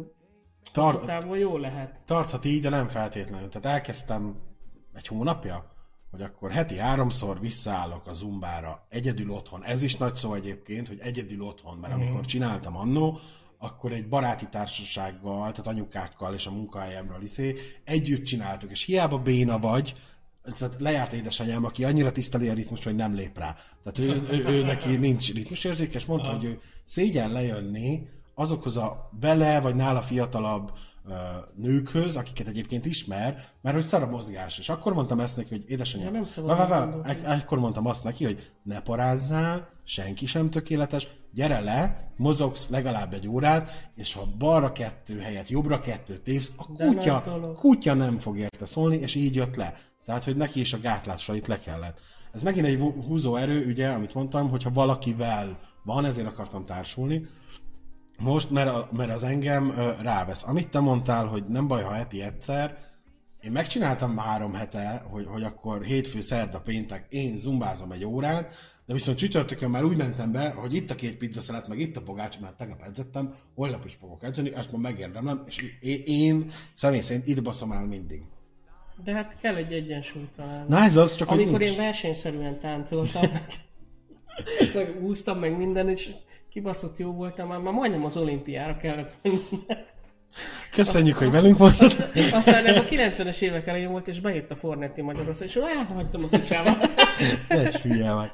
Tar- 0.72 1.40
jó 1.40 1.58
lehet. 1.58 2.02
tarthat 2.06 2.46
így, 2.46 2.62
de 2.62 2.70
nem 2.70 2.88
feltétlenül. 2.88 3.50
Tehát 3.50 3.78
elkezdtem 3.78 4.42
egy 4.94 5.08
hónapja, 5.08 5.73
hogy 6.14 6.22
akkor 6.22 6.52
heti 6.52 6.78
háromszor 6.78 7.40
visszaállok 7.40 8.08
a 8.08 8.14
zumbára, 8.14 8.86
egyedül 8.90 9.32
otthon. 9.32 9.64
Ez 9.64 9.82
is 9.82 9.96
nagy 9.96 10.16
szó 10.16 10.34
egyébként, 10.34 10.88
hogy 10.88 11.00
egyedül 11.00 11.42
otthon, 11.42 11.78
mert 11.78 11.94
amikor 11.94 12.26
csináltam 12.26 12.78
annó, 12.78 13.20
akkor 13.58 13.92
egy 13.92 14.08
baráti 14.08 14.46
társasággal, 14.50 15.52
tehát 15.52 15.68
anyukákkal 15.68 16.34
és 16.34 16.46
a 16.46 16.52
munkahelyemről 16.52 17.24
iszé, 17.24 17.56
együtt 17.84 18.24
csináltuk, 18.24 18.72
és 18.72 18.84
hiába 18.84 19.18
béna 19.18 19.60
vagy, 19.60 19.96
tehát 20.58 20.80
lejárt 20.80 21.14
édesanyám, 21.14 21.66
aki 21.66 21.84
annyira 21.84 22.12
tiszteli 22.12 22.48
a 22.50 22.54
ritmus, 22.54 22.84
hogy 22.84 22.96
nem 22.96 23.14
lép 23.14 23.38
rá. 23.38 23.56
Tehát 23.84 24.00
ő, 24.00 24.28
ő, 24.32 24.46
ő 24.46 24.64
neki 24.64 24.96
nincs 24.96 25.34
ritmusérzéke, 25.34 25.98
és 25.98 26.06
mondta, 26.06 26.32
hogy 26.32 26.44
ő 26.44 26.60
szégyen 26.86 27.32
lejönni 27.32 28.08
azokhoz 28.36 28.78
a 28.78 29.10
vele 29.20 29.62
vagy 29.62 29.76
nála 29.76 30.02
fiatalabb 30.02 30.72
nőkhöz, 31.56 32.16
akiket 32.16 32.48
egyébként 32.48 32.86
ismer, 32.86 33.44
mert 33.62 33.76
hogy 33.76 33.86
szar 33.86 34.04
a 34.04 34.08
mozgás. 34.10 34.58
És 34.60 34.70
akkor 34.70 34.94
mondtam 34.94 35.20
ezt 35.20 35.38
neki, 35.38 35.50
hogy 35.50 35.64
édesanyám, 35.68 36.14
Ja, 36.14 36.22
nem 36.36 36.46
vá, 36.46 36.68
vá, 36.68 36.86
vá. 36.86 37.10
Ek- 37.10 37.24
ekkor 37.24 37.60
mondtam 37.60 37.86
azt 37.86 38.04
neki, 38.04 38.24
hogy 38.26 38.52
ne 38.64 38.80
parázzál, 38.82 39.70
senki 39.84 40.26
sem 40.26 40.50
tökéletes, 40.50 41.08
gyere 41.34 41.60
le, 41.60 42.12
mozogsz 42.18 42.70
legalább 42.70 43.14
egy 43.14 43.28
órát, 43.28 43.90
és 43.96 44.14
ha 44.14 44.26
balra 44.38 44.72
kettő 44.72 45.20
helyett 45.20 45.50
jobbra 45.50 45.80
kettő 45.80 46.18
tévsz, 46.18 46.52
a 46.58 46.66
kutya, 46.66 47.22
dolog. 47.26 47.56
kutya 47.58 47.94
nem 47.94 48.20
fog 48.20 48.38
érte 48.38 48.66
szólni, 48.66 48.96
és 48.96 49.16
így 49.16 49.36
jött 49.36 49.56
le. 49.56 49.76
Tehát, 50.06 50.24
hogy 50.24 50.36
neki 50.36 50.60
is 50.60 50.74
a 50.74 50.80
gátlásait 50.80 51.48
le 51.48 51.60
kellett. 51.60 52.00
Ez 52.34 52.44
megint 52.44 52.66
egy 52.66 52.80
hú- 52.80 53.06
húzó 53.06 53.36
erő, 53.36 53.66
ugye, 53.66 53.90
amit 53.90 54.14
mondtam, 54.14 54.50
hogyha 54.50 54.72
valakivel 54.72 55.60
van, 55.84 56.06
ezért 56.06 56.28
akartam 56.28 56.66
társulni, 56.66 57.28
most, 58.20 58.50
mert, 58.50 58.70
a, 58.70 58.90
mert 58.92 59.12
az 59.12 59.24
engem 59.24 59.70
ö, 59.78 59.92
rávesz. 60.02 60.44
Amit 60.48 60.70
te 60.70 60.80
mondtál, 60.80 61.26
hogy 61.26 61.44
nem 61.44 61.68
baj, 61.68 61.84
ha 61.84 61.92
heti 61.92 62.22
egyszer, 62.22 62.78
én 63.44 63.52
megcsináltam 63.52 64.18
három 64.18 64.54
hete, 64.54 65.06
hogy, 65.10 65.26
hogy 65.28 65.44
akkor 65.44 65.84
hétfő, 65.84 66.22
szerda, 66.22 66.60
péntek 66.60 67.06
én 67.10 67.38
zumbázom 67.38 67.92
egy 67.92 68.06
órát, 68.06 68.54
de 68.86 68.94
viszont 68.94 69.18
csütörtökön 69.18 69.70
már 69.70 69.84
úgy 69.84 69.98
mentem 69.98 70.32
be, 70.32 70.50
hogy 70.50 70.74
itt 70.74 70.92
a 70.92 70.96
két 70.96 71.18
pizza 71.18 71.42
szelet, 71.42 71.68
meg 71.68 71.80
itt 71.80 71.98
a 71.98 72.02
pogács, 72.02 72.40
mert 72.40 72.58
tegnap 72.58 72.82
edzettem, 72.82 73.34
holnap 73.56 73.86
is 73.86 73.94
fogok 73.94 74.24
edzeni, 74.24 74.54
ezt 74.56 74.72
ma 74.72 74.78
megérdemlem, 74.78 75.44
és 75.48 75.78
én, 75.80 76.02
én 76.06 76.52
személy 76.74 77.02
szerint 77.02 77.28
itt 77.28 77.44
baszom 77.44 77.72
el 77.72 77.86
mindig. 77.86 78.22
De 79.04 79.14
hát 79.14 79.38
kell 79.40 79.56
egy 79.56 79.74
egyensúly 79.74 80.30
találni. 80.36 80.70
Na 80.70 80.78
ez 80.78 80.96
az, 80.96 81.16
csak 81.16 81.30
Amikor 81.30 81.62
én 81.62 81.76
versenyszerűen 81.76 82.60
táncoltam, 82.60 83.22
meg, 84.74 84.86
meg 84.86 85.04
úsztam, 85.04 85.40
meg 85.40 85.58
minden, 85.58 85.90
és 85.90 86.10
kibaszott 86.50 86.98
jó 86.98 87.12
voltam, 87.12 87.48
már, 87.48 87.60
már 87.60 87.74
majdnem 87.74 88.06
az 88.06 88.18
olimpiára 88.18 88.78
kellett 88.78 89.16
menni. 89.22 89.38
Köszönjük, 90.72 91.16
hogy 91.18 91.32
velünk 91.32 91.58
voltatok. 91.58 92.06
Aztán 92.32 92.66
ez 92.66 92.78
a 92.78 92.84
90-es 92.86 93.42
évek 93.42 93.68
elején 93.68 93.90
volt, 93.92 94.08
és 94.08 94.20
bejött 94.20 94.52
a 94.52 94.56
Fornetti 94.56 95.02
Magyarország, 95.02 95.48
és 95.48 95.56
elhagytam 95.56 96.24
a 96.24 96.28
picsába. 96.38 96.78
Egy 97.48 97.76
hülye 97.76 98.14
vagy. 98.14 98.32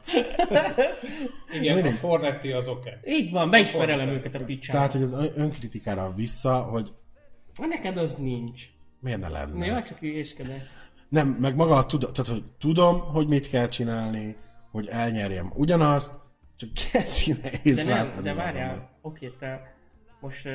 Igen, 1.54 1.72
a 1.72 1.74
Mindegy. 1.76 1.94
Fornetti 1.94 2.52
az 2.52 2.68
oké. 2.68 2.90
Így 3.06 3.32
van, 3.32 3.50
be 3.50 3.60
is 3.60 3.70
perelem 3.72 4.10
őket 4.10 4.36
a 4.36 4.44
picsába. 4.44 4.78
Tehát, 4.78 4.92
hogy 4.94 5.02
az 5.02 5.14
ön- 5.14 5.32
önkritikára 5.36 6.14
vissza, 6.16 6.58
hogy 6.62 6.92
Neked 7.58 7.98
az 7.98 8.16
nincs. 8.16 8.64
miért 9.00 9.20
ne 9.20 9.28
lenne. 9.30 9.66
Jó, 9.66 9.74
csak 9.82 9.98
hülyéskedek. 9.98 10.68
Nem, 11.10 11.38
meg 11.40 11.56
maga 11.56 11.76
a 11.76 11.86
tudat, 11.86 12.14
tehát 12.14 12.32
hogy 12.32 12.44
tudom, 12.60 13.00
hogy 13.00 13.28
mit 13.28 13.50
kell 13.50 13.68
csinálni, 13.68 14.36
hogy 14.71 14.88
elnyerjem 14.88 15.51
ugyanazt, 15.55 16.19
csak 16.55 16.69
keci 16.91 17.34
nehéz 17.41 17.86
De 17.86 17.93
nem, 17.93 18.23
de 18.23 18.34
várjál, 18.34 18.97
oké, 19.01 19.29
te 19.39 19.75
most 20.19 20.49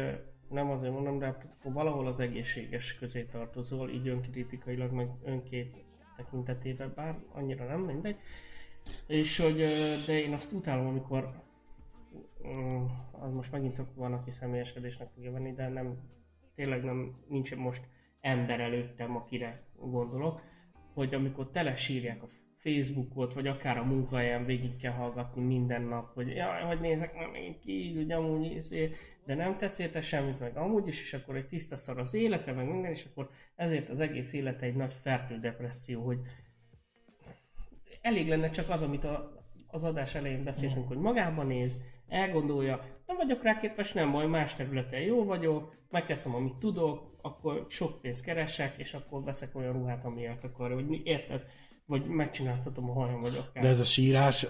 nem 0.48 0.70
azért 0.70 0.92
mondom, 0.92 1.18
de 1.18 1.24
hát 1.24 1.48
akkor 1.58 1.72
valahol 1.72 2.06
az 2.06 2.20
egészséges 2.20 2.98
közé 2.98 3.22
tartozol, 3.22 3.90
így 3.90 4.08
önkritikailag, 4.08 4.92
meg 4.92 5.08
önkép 5.24 5.76
tekintetében, 6.16 6.92
bár 6.94 7.18
annyira 7.32 7.66
nem, 7.66 7.80
mindegy. 7.80 8.16
És 9.06 9.38
hogy, 9.38 9.64
de 10.06 10.20
én 10.20 10.32
azt 10.32 10.52
utálom, 10.52 10.86
amikor 10.86 11.42
mm, 12.46 12.84
az 13.12 13.32
most 13.32 13.52
megint 13.52 13.82
van, 13.94 14.12
aki 14.12 14.30
személyeskedésnek 14.30 15.08
fogja 15.08 15.32
venni, 15.32 15.52
de 15.52 15.68
nem, 15.68 15.98
tényleg 16.54 16.84
nem, 16.84 17.24
nincs 17.28 17.56
most 17.56 17.82
ember 18.20 18.60
előttem, 18.60 19.16
akire 19.16 19.62
gondolok, 19.76 20.42
hogy 20.94 21.14
amikor 21.14 21.50
tele 21.50 21.74
sírják 21.74 22.22
a 22.22 22.26
Facebookot, 22.64 23.34
vagy 23.34 23.46
akár 23.46 23.78
a 23.78 23.84
munkahelyen 23.84 24.44
végig 24.44 24.76
kell 24.76 24.92
hallgatni 24.92 25.42
minden 25.42 25.82
nap, 25.82 26.14
hogy 26.14 26.28
jaj, 26.28 26.62
hogy 26.62 26.80
nézek 26.80 27.14
már 27.14 27.28
megint 27.28 27.60
ki, 27.60 27.94
hogy 27.94 28.12
amúgy 28.12 28.52
izé, 28.52 28.94
de 29.26 29.34
nem 29.34 29.56
tesz 29.56 29.78
érte 29.78 30.00
semmit, 30.00 30.40
meg 30.40 30.56
amúgy 30.56 30.86
is, 30.86 31.02
és 31.02 31.14
akkor 31.14 31.36
egy 31.36 31.46
tiszta 31.46 31.76
szar 31.76 31.98
az 31.98 32.14
élete, 32.14 32.52
meg 32.52 32.66
minden, 32.66 32.90
és 32.90 33.06
akkor 33.10 33.30
ezért 33.56 33.88
az 33.88 34.00
egész 34.00 34.32
élete 34.32 34.66
egy 34.66 34.74
nagy 34.74 34.94
fertő 34.94 35.38
depresszió, 35.38 36.04
hogy 36.04 36.18
elég 38.00 38.28
lenne 38.28 38.50
csak 38.50 38.70
az, 38.70 38.82
amit 38.82 39.04
a, 39.04 39.42
az 39.66 39.84
adás 39.84 40.14
elején 40.14 40.44
beszéltünk, 40.44 40.88
hogy 40.88 40.98
magában 40.98 41.46
néz, 41.46 41.80
elgondolja, 42.08 42.84
nem 43.06 43.16
vagyok 43.16 43.42
rá 43.42 43.56
képes, 43.56 43.92
nem 43.92 44.12
baj, 44.12 44.26
más 44.26 44.54
területen 44.54 45.00
jó 45.00 45.24
vagyok, 45.24 45.74
megteszem, 45.90 46.34
amit 46.34 46.56
tudok, 46.56 47.16
akkor 47.22 47.66
sok 47.68 48.00
pénzt 48.00 48.24
keresek, 48.24 48.74
és 48.78 48.94
akkor 48.94 49.24
veszek 49.24 49.56
olyan 49.56 49.72
ruhát, 49.72 50.04
amiért 50.04 50.44
akarja, 50.44 50.74
hogy 50.74 50.88
mi, 50.88 51.02
érted? 51.04 51.44
Vagy 51.86 52.06
megcsináltatom 52.06 52.90
a 52.90 52.92
hajam, 52.92 53.20
vagy 53.20 53.36
akár. 53.48 53.62
De 53.62 53.68
ez 53.68 53.80
a 53.80 53.84
sírás, 53.84 54.46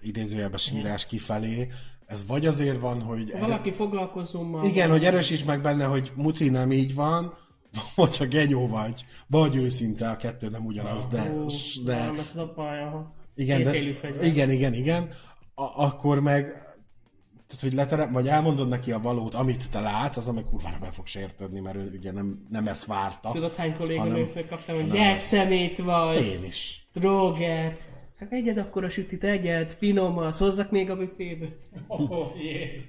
idézőjelben 0.00 0.58
sírás 0.58 1.06
kifelé, 1.06 1.68
ez 2.06 2.26
vagy 2.26 2.46
azért 2.46 2.80
van, 2.80 3.02
hogy... 3.02 3.32
Valaki 3.40 3.70
foglalkozzon 3.70 4.44
ma. 4.44 4.64
Igen, 4.64 4.90
hogy 4.90 5.04
erősíts 5.04 5.44
meg 5.44 5.60
benne, 5.60 5.84
hogy 5.84 6.12
muci 6.14 6.48
nem 6.48 6.72
így 6.72 6.94
van, 6.94 7.34
vagy 7.94 8.16
ha 8.16 8.24
genyó 8.24 8.68
vagy. 8.68 9.04
Vagy 9.26 9.56
őszinte, 9.56 10.10
a 10.10 10.16
kettő 10.16 10.48
nem 10.48 10.66
ugyanaz, 10.66 11.06
de... 11.06 11.32
Ó, 11.36 11.46
de 11.84 12.04
nem, 12.04 12.14
ez 12.14 12.36
a 12.36 12.52
aha. 12.56 13.14
igen, 13.34 13.62
de, 13.62 13.78
igen, 14.22 14.50
igen, 14.50 14.72
igen. 14.72 15.08
A, 15.54 15.84
akkor 15.84 16.20
meg 16.20 16.54
tehát, 17.46 17.62
hogy 17.62 17.72
leterem, 17.72 18.12
vagy 18.12 18.28
elmondod 18.28 18.68
neki 18.68 18.92
a 18.92 18.98
valót, 19.00 19.34
amit 19.34 19.70
te 19.70 19.80
látsz, 19.80 20.16
az, 20.16 20.28
ami 20.28 20.42
kurvára 20.50 20.78
be 20.80 20.90
fog 20.90 21.06
sértődni, 21.06 21.60
mert 21.60 21.76
ő 21.76 21.92
ugye 21.98 22.12
nem, 22.12 22.46
nem 22.50 22.66
ezt 22.66 22.84
várta. 22.84 23.30
Tudod, 23.30 23.54
hány 23.54 23.76
kolléganőtől 23.76 24.46
kaptam, 24.46 24.74
hogy 24.74 24.90
gyerek 24.90 25.18
szemét 25.18 25.78
vagy, 25.78 26.24
Én 26.24 26.44
is. 26.44 26.86
droger. 26.94 27.76
Hát 28.18 28.32
egyed 28.32 28.58
akkor 28.58 28.84
a 28.84 28.88
sütit, 28.88 29.24
egyed, 29.24 29.72
finom, 29.72 30.18
az 30.18 30.38
hozzak 30.38 30.70
még 30.70 30.90
a 30.90 30.96
büfébe. 30.96 31.46
Oh, 31.86 32.40
Jézus. 32.40 32.88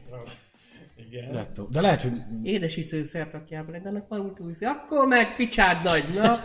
Igen. 1.11 1.33
Lettó. 1.33 1.67
De 1.71 1.81
lehet, 1.81 2.01
hogy 2.01 2.13
Édesítő 2.43 3.03
szertakjában, 3.03 3.81
de 3.81 3.89
annak 3.89 4.07
van 4.07 4.19
úgy 4.19 4.39
úszi. 4.47 4.65
Akkor 4.65 5.07
meg 5.07 5.35
picsád 5.35 5.83
nagy, 5.83 6.03
na. 6.15 6.39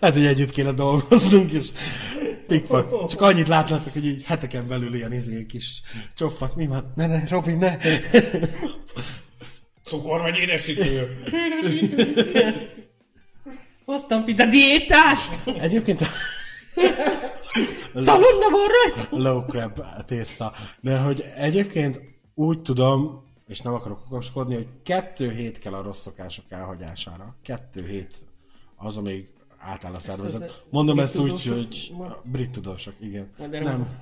Lehet, 0.00 0.16
hogy 0.16 0.26
együtt 0.26 0.50
kéne 0.50 0.72
dolgoznunk, 0.72 1.52
és 1.52 1.68
pikpak. 2.52 3.08
Csak 3.08 3.20
annyit 3.20 3.48
látnátok, 3.48 3.92
hogy 3.92 4.06
így 4.06 4.22
heteken 4.24 4.68
belül 4.68 4.94
ilyen 4.94 5.12
izé 5.12 5.46
kis 5.46 5.82
csofat. 6.14 6.56
Mi 6.56 6.66
van? 6.66 6.92
Ne, 6.94 7.06
ne, 7.06 7.28
Robi, 7.28 7.52
ne! 7.52 7.76
Cukor 9.84 10.20
vagy 10.20 10.36
édesítő? 10.36 11.22
Hoztam 13.84 14.24
pizza 14.24 14.46
diétást! 14.46 15.38
Egyébként 15.58 16.00
a 16.00 16.06
Szalonna 17.94 18.48
van 18.50 18.68
rajta! 18.68 19.16
low 19.16 19.44
crab 19.46 19.80
tészta. 20.06 20.52
De 20.80 20.98
hogy 20.98 21.24
egyébként 21.36 22.00
úgy 22.34 22.62
tudom, 22.62 23.24
és 23.46 23.60
nem 23.60 23.74
akarok 23.74 24.00
okoskodni, 24.06 24.54
hogy 24.54 24.68
kettő 24.82 25.30
hét 25.30 25.58
kell 25.58 25.74
a 25.74 25.82
rossz 25.82 26.00
szokások 26.00 26.44
elhagyására. 26.48 27.36
Kettő 27.42 27.86
hét 27.86 28.16
az, 28.76 28.96
amíg 28.96 29.28
átáll 29.64 29.94
a 29.94 30.00
szervezet. 30.00 30.64
Mondom 30.70 30.98
ezt 30.98 31.18
úgy, 31.18 31.46
hogy... 31.46 31.92
van? 31.96 32.16
Brit 32.24 32.50
tudósok, 32.50 32.94
igen. 33.00 33.30
De 33.50 33.60
Nem. 33.60 33.98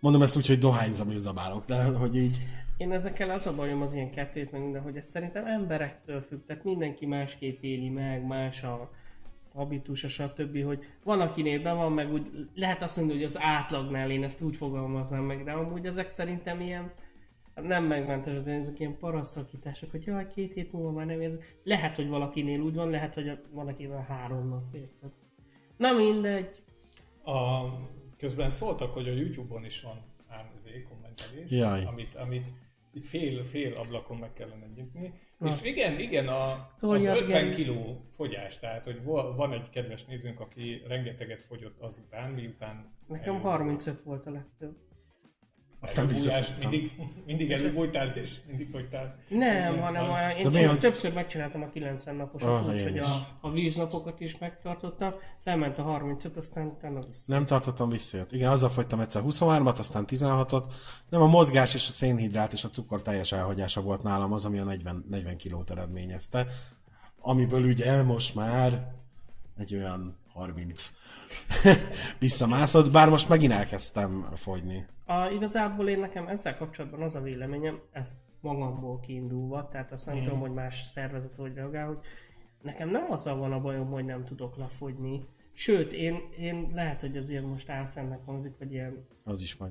Mondom 0.00 0.22
ezt 0.22 0.36
úgy, 0.36 0.46
hogy 0.46 0.58
dohányzom 0.58 1.10
és 1.10 1.16
zabálok, 1.16 1.64
de 1.64 1.84
hogy 1.84 2.16
így... 2.16 2.38
Én 2.76 2.92
ezekkel 2.92 3.30
az 3.30 3.46
a 3.46 3.54
bajom 3.54 3.82
az 3.82 3.94
ilyen 3.94 4.10
kettőt, 4.10 4.52
meg 4.52 4.60
minden, 4.60 4.82
hogy 4.82 4.96
ez 4.96 5.06
szerintem 5.06 5.46
emberektől 5.46 6.20
függ, 6.20 6.40
tehát 6.46 6.64
mindenki 6.64 7.06
másképp 7.06 7.62
éli 7.62 7.88
meg, 7.88 8.26
más 8.26 8.62
a 8.62 8.90
habitusa, 9.54 10.08
stb., 10.08 10.64
hogy 10.64 10.84
van 11.04 11.20
akinél 11.20 11.62
be 11.62 11.72
van, 11.72 11.92
meg 11.92 12.12
úgy 12.12 12.30
lehet 12.54 12.82
azt 12.82 12.96
mondani, 12.96 13.18
hogy 13.18 13.28
az 13.28 13.38
átlagnál 13.40 14.10
én 14.10 14.24
ezt 14.24 14.42
úgy 14.42 14.56
fogalmaznám 14.56 15.22
meg, 15.22 15.44
de 15.44 15.52
amúgy 15.52 15.86
ezek 15.86 16.10
szerintem 16.10 16.60
ilyen 16.60 16.92
nem 17.54 17.84
megmentes, 17.84 18.42
de 18.42 18.52
ezek 18.52 18.78
ilyen 18.78 18.98
paraszakítások, 18.98 19.90
hogy 19.90 20.04
jaj, 20.06 20.26
két 20.28 20.52
hét 20.52 20.72
múlva 20.72 20.90
már 20.90 21.06
nem 21.06 21.20
érzek. 21.20 21.60
Lehet, 21.62 21.96
hogy 21.96 22.08
valakinél 22.08 22.60
úgy 22.60 22.74
van, 22.74 22.90
lehet, 22.90 23.14
hogy 23.14 23.38
valakivel 23.50 24.04
három 24.08 24.48
nap, 24.48 24.74
érted? 24.74 25.10
Na 25.76 25.92
mindegy. 25.92 26.62
A, 27.24 27.62
közben 28.16 28.50
szóltak, 28.50 28.92
hogy 28.92 29.08
a 29.08 29.12
YouTube-on 29.12 29.64
is 29.64 29.82
van 29.82 30.02
ám 30.28 30.50
kommentelés, 30.88 31.50
Jaj. 31.50 31.84
amit, 31.84 32.14
amit 32.14 32.46
így 32.94 33.06
fél, 33.06 33.44
fél 33.44 33.76
ablakon 33.76 34.16
meg 34.16 34.32
kellene 34.32 34.66
nyitni. 34.74 35.12
Na. 35.38 35.48
És 35.48 35.62
igen, 35.62 35.98
igen, 35.98 36.28
a, 36.28 36.50
az 36.52 36.58
Tolja, 36.80 37.12
50 37.16 37.28
igen. 37.28 37.50
kiló 37.50 38.04
fogyás, 38.10 38.58
tehát 38.58 38.84
hogy 38.84 39.04
va- 39.04 39.36
van 39.36 39.52
egy 39.52 39.70
kedves 39.70 40.04
nézőnk, 40.04 40.40
aki 40.40 40.82
rengeteget 40.86 41.42
fogyott 41.42 41.80
azután, 41.80 42.30
miután 42.30 42.92
Nekem 43.06 43.28
elindult. 43.28 43.52
35 43.52 44.02
volt 44.02 44.26
a 44.26 44.30
legtöbb. 44.30 44.76
Aztán 45.84 46.04
Elbújás, 46.08 46.24
visszaszedtem. 46.24 46.70
mindig, 46.70 46.92
mindig 47.26 47.50
előbújtál 47.52 48.08
és 48.08 48.36
mindig 48.46 48.68
fogytál. 48.70 49.16
Nem, 49.28 49.72
Igen, 49.72 49.82
hanem 49.82 50.10
a, 50.10 50.30
én 50.38 50.42
De 50.42 50.48
mi, 50.48 50.54
csak 50.54 50.68
hogy- 50.70 50.78
többször 50.78 51.12
megcsináltam 51.12 51.62
a 51.62 51.68
90 51.68 52.14
naposat, 52.16 52.48
Ah, 52.48 52.66
én 52.68 52.74
úgyhogy 52.74 52.96
is. 52.96 53.02
a, 53.02 53.28
a 53.40 53.50
víznapokat 53.50 54.20
is 54.20 54.38
megtartottam, 54.38 55.12
lement 55.44 55.78
a 55.78 55.82
35, 55.82 56.36
aztán 56.36 56.66
utána 56.66 56.98
vissza. 57.08 57.32
Nem 57.32 57.46
tartottam 57.46 57.88
visszajött. 57.88 58.32
Igen, 58.32 58.50
azzal 58.50 58.68
fogytam 58.68 59.00
egyszer 59.00 59.22
23-at, 59.26 59.78
aztán 59.78 60.04
16-ot. 60.08 60.64
Nem, 61.08 61.22
a 61.22 61.26
mozgás 61.26 61.74
és 61.74 61.88
a 61.88 61.92
szénhidrát 61.92 62.52
és 62.52 62.64
a 62.64 62.68
cukor 62.68 63.02
teljes 63.02 63.32
elhagyása 63.32 63.80
volt 63.80 64.02
nálam 64.02 64.32
az, 64.32 64.44
ami 64.44 64.58
a 64.58 64.64
40, 64.64 65.04
40 65.08 65.36
kilót 65.36 65.70
eredményezte. 65.70 66.46
Amiből 67.20 67.62
ugye 67.64 68.02
most 68.02 68.34
már 68.34 68.92
egy 69.58 69.74
olyan 69.74 70.16
30 70.32 70.92
visszamászott, 72.18 72.92
bár 72.92 73.08
most 73.08 73.28
megint 73.28 73.52
elkezdtem 73.52 74.28
fogyni. 74.34 74.86
A, 75.06 75.26
igazából 75.26 75.88
én 75.88 75.98
nekem 75.98 76.26
ezzel 76.28 76.56
kapcsolatban 76.56 77.02
az 77.02 77.14
a 77.14 77.20
véleményem, 77.20 77.80
ez 77.92 78.14
magamból 78.40 79.00
kiindulva, 79.00 79.68
tehát 79.68 79.92
azt 79.92 80.06
nem 80.06 80.14
Mhm. 80.16 80.24
tudom, 80.24 80.40
hogy 80.40 80.52
más 80.52 80.80
szervezet 80.82 81.36
hogy 81.36 81.54
reagál, 81.54 81.86
hogy 81.86 81.98
nekem 82.62 82.90
nem 82.90 83.06
azzal 83.10 83.36
van 83.36 83.52
a 83.52 83.60
bajom, 83.60 83.90
hogy 83.90 84.04
nem 84.04 84.24
tudok 84.24 84.56
lefogyni. 84.56 85.24
Sőt, 85.54 85.92
én, 85.92 86.18
én 86.38 86.70
lehet, 86.74 87.00
hogy 87.00 87.16
azért 87.16 87.44
most 87.46 87.68
álszentnek 87.70 88.20
hangzik, 88.24 88.52
vagy 88.58 88.72
ilyen 88.72 89.06
Az 89.24 89.42
is 89.42 89.54
vagy. 89.54 89.70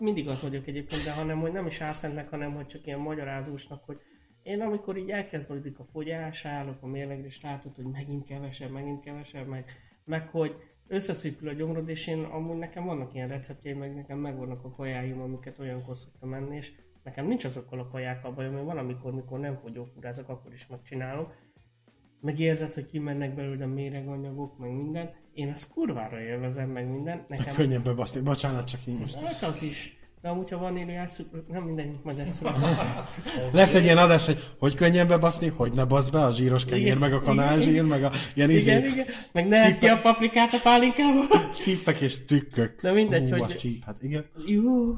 Mindig 0.00 0.28
az 0.28 0.42
vagyok 0.42 0.66
egyébként, 0.66 1.04
de 1.04 1.12
hanem, 1.12 1.40
hogy 1.40 1.52
nem 1.52 1.66
is 1.66 1.80
álszentnek, 1.80 2.30
hanem, 2.30 2.54
hogy 2.54 2.66
csak 2.66 2.86
ilyen 2.86 2.98
magyarázósnak, 2.98 3.84
hogy 3.84 3.98
én 4.42 4.60
amikor 4.60 4.96
így 4.96 5.10
elkezdődik 5.10 5.78
a 5.78 5.84
fogyás, 5.92 6.44
állok 6.44 6.76
a 6.82 6.86
mérlegre, 6.86 7.26
és 7.26 7.40
látod, 7.42 7.74
hogy 7.74 7.84
megint 7.84 8.24
kevesebb, 8.26 8.70
megint 8.70 9.00
kevesebb, 9.00 9.46
meg, 9.46 9.64
meg 10.04 10.28
hogy 10.28 10.56
összeszűkül 10.88 11.48
a 11.48 11.52
gyomrod, 11.52 11.88
és 11.88 12.06
én 12.06 12.22
amúgy 12.22 12.56
nekem 12.56 12.84
vannak 12.84 13.14
ilyen 13.14 13.28
receptjeim, 13.28 13.78
meg 13.78 13.94
nekem 13.94 14.18
megvannak 14.18 14.64
a 14.64 14.70
kajáim, 14.70 15.20
amiket 15.20 15.58
olyankor 15.58 15.96
szoktam 15.96 16.28
menni, 16.28 16.56
és 16.56 16.72
nekem 17.02 17.26
nincs 17.26 17.44
azokkal 17.44 17.78
a 17.78 17.88
kajákkal 17.88 18.32
bajom, 18.32 18.52
mert 18.52 18.64
van, 18.64 18.78
amikor, 18.78 19.14
mikor 19.14 19.38
nem 19.38 19.56
fogyókúrázok, 19.56 20.28
akkor 20.28 20.52
is 20.52 20.66
megcsinálom. 20.66 21.32
Meg 22.20 22.38
érzed, 22.38 22.74
hogy 22.74 22.84
kimennek 22.84 23.34
belőle 23.34 23.66
méreganyagok, 23.66 24.58
meg 24.58 24.70
minden. 24.70 25.10
Én 25.32 25.48
azt 25.48 25.68
kurvára 25.72 26.20
élvezem, 26.20 26.70
meg 26.70 26.90
minden. 26.90 27.24
Nekem 27.28 27.54
Könnyebb 27.54 27.84
bebaszni. 27.84 28.20
Bocsánat, 28.20 28.66
csak 28.66 28.86
így 28.86 28.98
most. 28.98 29.16
Hát 29.16 29.42
az 29.42 29.62
is. 29.62 29.97
De 30.22 30.28
amúgy, 30.28 30.50
ha 30.50 30.58
vaníliás 30.58 31.10
cukor, 31.10 31.44
nem 31.48 31.62
mindegy, 31.62 31.96
majd 32.02 32.18
egyszer. 32.18 32.52
Lesz 33.52 33.74
egy 33.74 33.82
ilyen 33.84 33.98
adás, 33.98 34.26
hogy 34.26 34.38
hogy 34.58 34.74
könnyen 34.74 35.08
bebaszni, 35.08 35.48
hogy 35.48 35.72
ne 35.72 35.84
basz 35.84 36.08
be 36.08 36.24
a 36.24 36.32
zsíros 36.32 36.64
kenyér, 36.64 36.84
Igen, 36.84 36.98
meg 36.98 37.12
a 37.12 37.14
igen, 37.14 37.26
kanálzsír, 37.26 37.84
meg 37.84 38.04
a 38.04 38.10
ilyen 38.34 38.50
igen, 38.50 38.60
izé, 38.60 38.86
igen. 38.86 39.06
Meg 39.32 39.48
ne 39.48 39.56
edd 39.62 39.78
ki 39.78 39.86
a 39.86 39.96
paprikát 39.96 40.52
a 40.52 40.58
pálinkába. 40.62 41.20
tippek 41.64 42.00
és 42.00 42.24
trükkök. 42.24 42.80
De 42.82 42.92
mindegy, 42.92 43.30
Hú, 43.30 43.36
hogy- 43.36 43.42
az 43.52 43.56
csíp, 43.56 43.84
hát 43.84 44.02
igen. 44.02 44.24
Jó. 44.46 44.94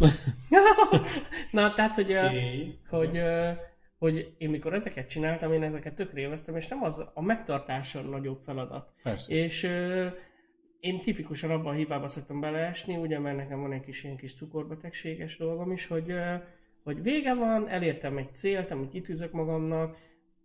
Na, 1.50 1.72
tehát, 1.72 1.94
hogy, 1.94 2.11
Okay. 2.12 2.78
hogy, 2.90 3.16
ö, 3.16 3.50
hogy 3.98 4.35
én 4.38 4.50
mikor 4.50 4.74
ezeket 4.74 5.09
csináltam, 5.09 5.52
én 5.52 5.62
ezeket 5.62 5.94
tökre 5.94 6.20
élveztem, 6.20 6.56
és 6.56 6.68
nem 6.68 6.83
az 6.83 7.04
a 7.14 7.22
megtartása 7.22 7.98
a 7.98 8.02
nagyobb 8.02 8.38
feladat. 8.44 8.88
Persze. 9.02 9.33
És 9.33 9.68
én 10.81 11.01
tipikusan 11.01 11.51
abban 11.51 11.75
a 11.75 11.77
hibába 11.77 12.09
szoktam 12.09 12.40
beleesni, 12.40 12.97
ugye, 12.97 13.19
mert 13.19 13.37
nekem 13.37 13.61
van 13.61 13.73
egy 13.73 13.85
kis 13.85 14.05
ilyen 14.05 14.16
kis 14.16 14.35
cukorbetegséges 14.35 15.37
dolgom 15.37 15.73
is, 15.73 15.87
hogy, 15.87 16.14
hogy 16.83 17.03
vége 17.03 17.35
van, 17.35 17.69
elértem 17.69 18.16
egy 18.16 18.35
célt, 18.35 18.71
amit 18.71 18.90
kitűzök 18.90 19.33
magamnak, 19.33 19.97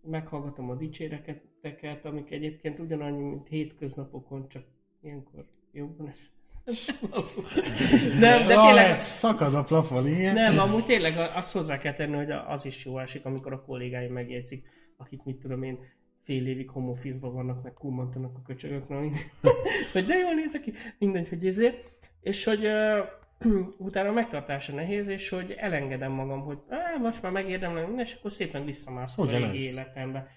meghallgatom 0.02 0.70
a 0.70 0.76
dicséreteket, 0.76 2.06
amik 2.06 2.32
egyébként 2.32 2.80
ugyanannyi, 2.80 3.24
mint 3.24 3.48
hétköznapokon, 3.48 4.50
csak 4.50 4.64
ilyenkor 5.02 5.46
jobban 5.72 6.08
es. 6.08 6.34
Nem, 8.20 8.48
de 8.48 8.56
tényleg, 8.56 9.02
Szakad 9.02 9.54
a 9.54 9.64
plafon, 9.64 10.08
igen. 10.08 10.34
nem, 10.34 10.60
amúgy 10.60 10.86
tényleg 10.86 11.18
azt 11.18 11.54
hozzá 11.54 11.78
kell 11.78 11.94
tenni, 11.94 12.16
hogy 12.16 12.32
az 12.32 12.66
is 12.66 12.86
jó 12.86 13.00
esik, 13.00 13.26
amikor 13.26 13.54
a 13.54 13.62
kollégáim 13.62 14.14
megjegyzik, 14.14 14.68
akik 14.98 15.24
mit 15.24 15.38
tudom 15.38 15.64
én, 15.64 15.80
fél 16.26 16.48
évig 16.48 16.70
home 16.70 16.94
vannak, 17.20 17.64
meg 17.64 17.74
kummantanak 17.74 18.36
a 18.36 18.42
köcsögök, 18.46 18.90
na, 18.90 18.96
hogy 19.94 20.06
de 20.06 20.16
jól 20.16 20.34
nézek 20.34 20.62
ki, 20.62 20.74
mindegy, 21.00 21.30
hogy 21.30 21.44
izé. 21.44 21.84
És 22.22 22.44
hogy 22.44 22.66
ö, 22.66 23.00
utána 23.78 24.10
a 24.10 24.14
megtartása 24.14 24.74
nehéz, 24.74 25.08
és 25.08 25.30
hogy 25.30 25.52
elengedem 25.52 26.12
magam, 26.12 26.42
hogy 26.42 26.58
á, 26.70 26.98
most 27.02 27.22
már 27.22 27.32
megérdemlem, 27.32 28.00
és 28.00 28.14
akkor 28.14 28.32
szépen 28.32 28.66
visszamászom 28.66 29.28
a 29.28 29.54
életembe. 29.54 30.28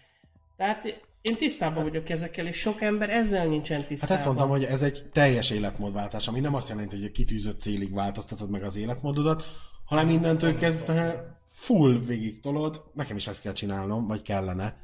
Tehát 0.56 0.84
én 1.20 1.36
tisztában 1.36 1.82
vagyok 1.82 2.08
ezekkel, 2.08 2.46
és 2.46 2.56
sok 2.58 2.80
ember 2.80 3.10
ezzel 3.10 3.46
nincsen 3.46 3.78
Hát 3.78 3.86
tisztában. 3.86 4.16
ezt 4.16 4.24
mondtam, 4.24 4.48
hogy 4.48 4.64
ez 4.64 4.82
egy 4.82 5.02
teljes 5.12 5.50
életmódváltás, 5.50 6.28
ami 6.28 6.40
nem 6.40 6.54
azt 6.54 6.68
jelenti, 6.68 6.96
hogy 6.96 7.04
a 7.04 7.10
kitűzött 7.10 7.60
célig 7.60 7.94
változtatod 7.94 8.50
meg 8.50 8.62
az 8.62 8.76
életmódodat, 8.76 9.44
hanem 9.84 10.08
innentől 10.08 10.54
kezdve 10.54 11.36
full 11.46 11.98
végig 12.06 12.40
tolod. 12.40 12.84
Nekem 12.94 13.16
is 13.16 13.26
ezt 13.26 13.42
kell 13.42 13.52
csinálnom, 13.52 14.06
vagy 14.06 14.22
kellene, 14.22 14.76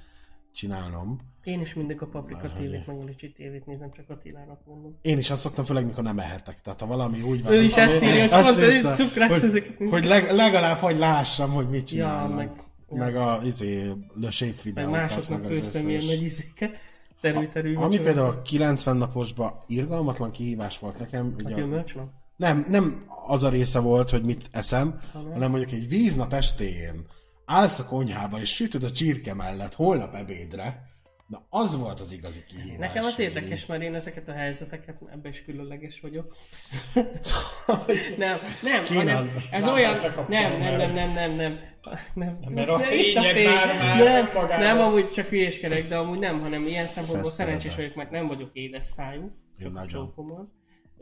csinálnom. 0.54 1.20
Én 1.44 1.60
is 1.60 1.74
mindig 1.74 2.02
a 2.02 2.06
Paprika 2.06 2.52
tévét, 2.52 2.86
meg 2.86 2.96
a 2.98 3.04
Licsi 3.04 3.32
tévét 3.32 3.66
nézem, 3.66 3.90
csak 3.92 4.10
Attilának 4.10 4.60
mondom. 4.66 4.98
Én 5.02 5.18
is 5.18 5.30
azt 5.30 5.40
szoktam, 5.40 5.64
főleg 5.64 5.84
mikor 5.86 6.02
nem 6.04 6.18
ehetek. 6.18 6.60
Tehát 6.60 6.80
ha 6.80 6.86
valami 6.86 7.22
úgy 7.22 7.42
van... 7.42 7.52
Ő 7.52 7.62
is 7.62 7.76
ezt 7.76 8.02
írja, 8.02 8.28
azt 8.36 8.54
pont, 8.54 8.82
hogy 8.84 8.94
cukrász 8.94 9.42
ezeket. 9.42 9.76
hogy 9.90 10.04
leg, 10.04 10.30
legalább, 10.30 10.78
hogy 10.78 10.98
lássam, 10.98 11.50
hogy 11.52 11.68
mit 11.68 11.80
Ja, 11.80 11.86
csinálnak. 11.86 12.36
meg, 12.36 12.50
meg, 12.88 12.98
meg 12.98 13.16
a 13.16 13.40
izé, 13.44 13.90
Le 14.14 14.30
Shape 14.30 14.60
videókat. 14.62 14.92
másoknak 14.92 15.42
meg 15.42 15.50
az 15.50 15.56
főztem 15.56 15.88
ilyen 15.88 16.04
nagy 16.04 16.22
izéket. 16.22 16.76
Terül-terül. 17.20 17.76
Ami 17.76 17.98
például 17.98 18.26
a 18.28 18.42
90 18.42 18.96
naposban 18.96 19.52
irgalmatlan 19.66 20.30
kihívás 20.30 20.78
volt 20.78 20.98
nekem. 20.98 21.34
A 21.38 21.42
Ugye, 21.42 21.54
gyümölcslap? 21.54 22.06
nem, 22.36 22.66
nem 22.68 23.04
az 23.26 23.42
a 23.42 23.48
része 23.48 23.78
volt, 23.78 24.10
hogy 24.10 24.24
mit 24.24 24.48
eszem, 24.50 25.00
Hanem? 25.12 25.32
hanem 25.32 25.50
mondjuk 25.50 25.70
egy 25.72 25.88
víznap 25.88 26.32
estéjén 26.32 27.06
állsz 27.46 27.78
a 27.78 27.84
konyhába 27.86 28.40
és 28.40 28.54
sütöd 28.54 28.82
a 28.82 28.90
csirke 28.90 29.34
mellett 29.34 29.74
holnap 29.74 30.14
ebédre, 30.14 30.92
na 31.26 31.46
az 31.50 31.76
volt 31.76 32.00
az 32.00 32.12
igazi 32.12 32.44
kihívás. 32.48 32.78
Nekem 32.78 33.04
az 33.04 33.18
érdekes, 33.18 33.66
mert 33.66 33.82
én 33.82 33.94
ezeket 33.94 34.28
a 34.28 34.32
helyzeteket, 34.32 34.96
ebben 35.12 35.32
is 35.32 35.44
különleges 35.44 36.00
vagyok. 36.00 36.36
nem, 38.18 38.36
nem, 38.62 38.84
hanem 38.86 39.32
ez 39.50 39.66
olyan, 39.66 39.98
nem, 40.28 40.58
nem, 40.58 40.76
nem, 40.76 40.92
nem, 40.92 41.12
nem, 41.12 41.34
nem, 41.34 41.58
nem, 42.14 42.52
Mert 42.54 42.68
a 42.68 42.78
Itt 42.80 42.84
fényed 42.86 43.34
fény. 43.34 43.44
már- 43.44 43.78
már 43.78 43.96
nem, 43.98 44.26
önmagában- 44.26 44.60
nem, 44.60 44.78
amúgy 44.78 45.10
csak 45.10 45.26
hülyéskedek, 45.26 45.88
de 45.88 45.96
amúgy 45.96 46.18
nem, 46.18 46.40
hanem 46.40 46.66
ilyen 46.66 46.86
szempontból 46.86 47.28
Feszteledek. 47.28 47.60
szerencsés 47.60 47.76
vagyok, 47.76 47.94
mert 47.94 48.10
nem 48.10 48.26
vagyok 48.26 48.50
édes 48.52 48.84
szájú, 48.84 49.30
csak 49.60 49.68
a 49.68 49.72
nagyon. 49.72 49.88
csókom 49.88 50.32
az. 50.32 50.48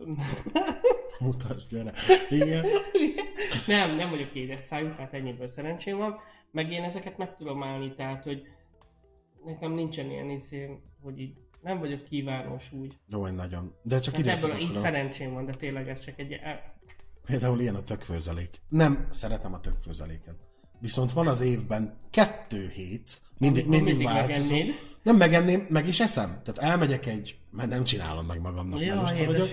Mutasd, 1.20 1.68
gyere. 1.70 1.92
Igen. 2.28 2.64
nem, 3.66 3.96
nem 3.96 4.10
vagyok 4.10 4.34
édes 4.34 4.62
szájú, 4.62 4.88
tehát 4.88 5.14
ennyiből 5.14 5.46
szerencsém 5.46 5.96
van. 5.96 6.20
Meg 6.50 6.72
én 6.72 6.82
ezeket 6.82 7.16
meg 7.16 7.36
tudom 7.36 7.62
állni, 7.62 7.94
tehát 7.94 8.24
hogy 8.24 8.42
nekem 9.44 9.72
nincsen 9.72 10.10
ilyen 10.10 10.30
izé, 10.30 10.78
hogy 11.02 11.18
így 11.18 11.34
nem 11.60 11.78
vagyok 11.78 12.04
kívános 12.04 12.72
úgy. 12.72 12.98
Jó, 13.08 13.26
én 13.26 13.34
nagyon. 13.34 13.74
De 13.82 13.98
csak 13.98 14.14
Tehát 14.14 14.44
ebből 14.44 14.58
így 14.58 14.76
szerencsém 14.76 15.32
van, 15.32 15.44
de 15.44 15.52
tényleg 15.52 15.88
ez 15.88 16.00
csak 16.00 16.18
egy... 16.18 16.40
Például 17.26 17.60
ilyen 17.60 17.74
a 17.74 17.82
tökfőzelék. 17.82 18.60
Nem 18.68 19.08
szeretem 19.10 19.52
a 19.52 19.60
tökfőzeléket. 19.60 20.36
Viszont 20.82 21.12
van 21.12 21.26
az 21.26 21.40
évben 21.40 21.98
kettő 22.10 22.70
hét, 22.74 23.20
mindig, 23.38 23.66
mindig, 23.66 23.88
mindig 23.88 24.06
változó. 24.06 24.50
megennéd. 24.50 24.74
Nem 25.02 25.16
megenném, 25.16 25.66
meg 25.68 25.86
is 25.88 26.00
eszem. 26.00 26.40
Tehát 26.44 26.72
elmegyek 26.72 27.06
egy, 27.06 27.36
mert 27.50 27.68
nem 27.68 27.84
csinálom 27.84 28.26
meg 28.26 28.40
magamnak, 28.40 28.80
Ja, 28.80 28.94
mert 28.94 29.00
most 29.00 29.24
vagyok. 29.26 29.48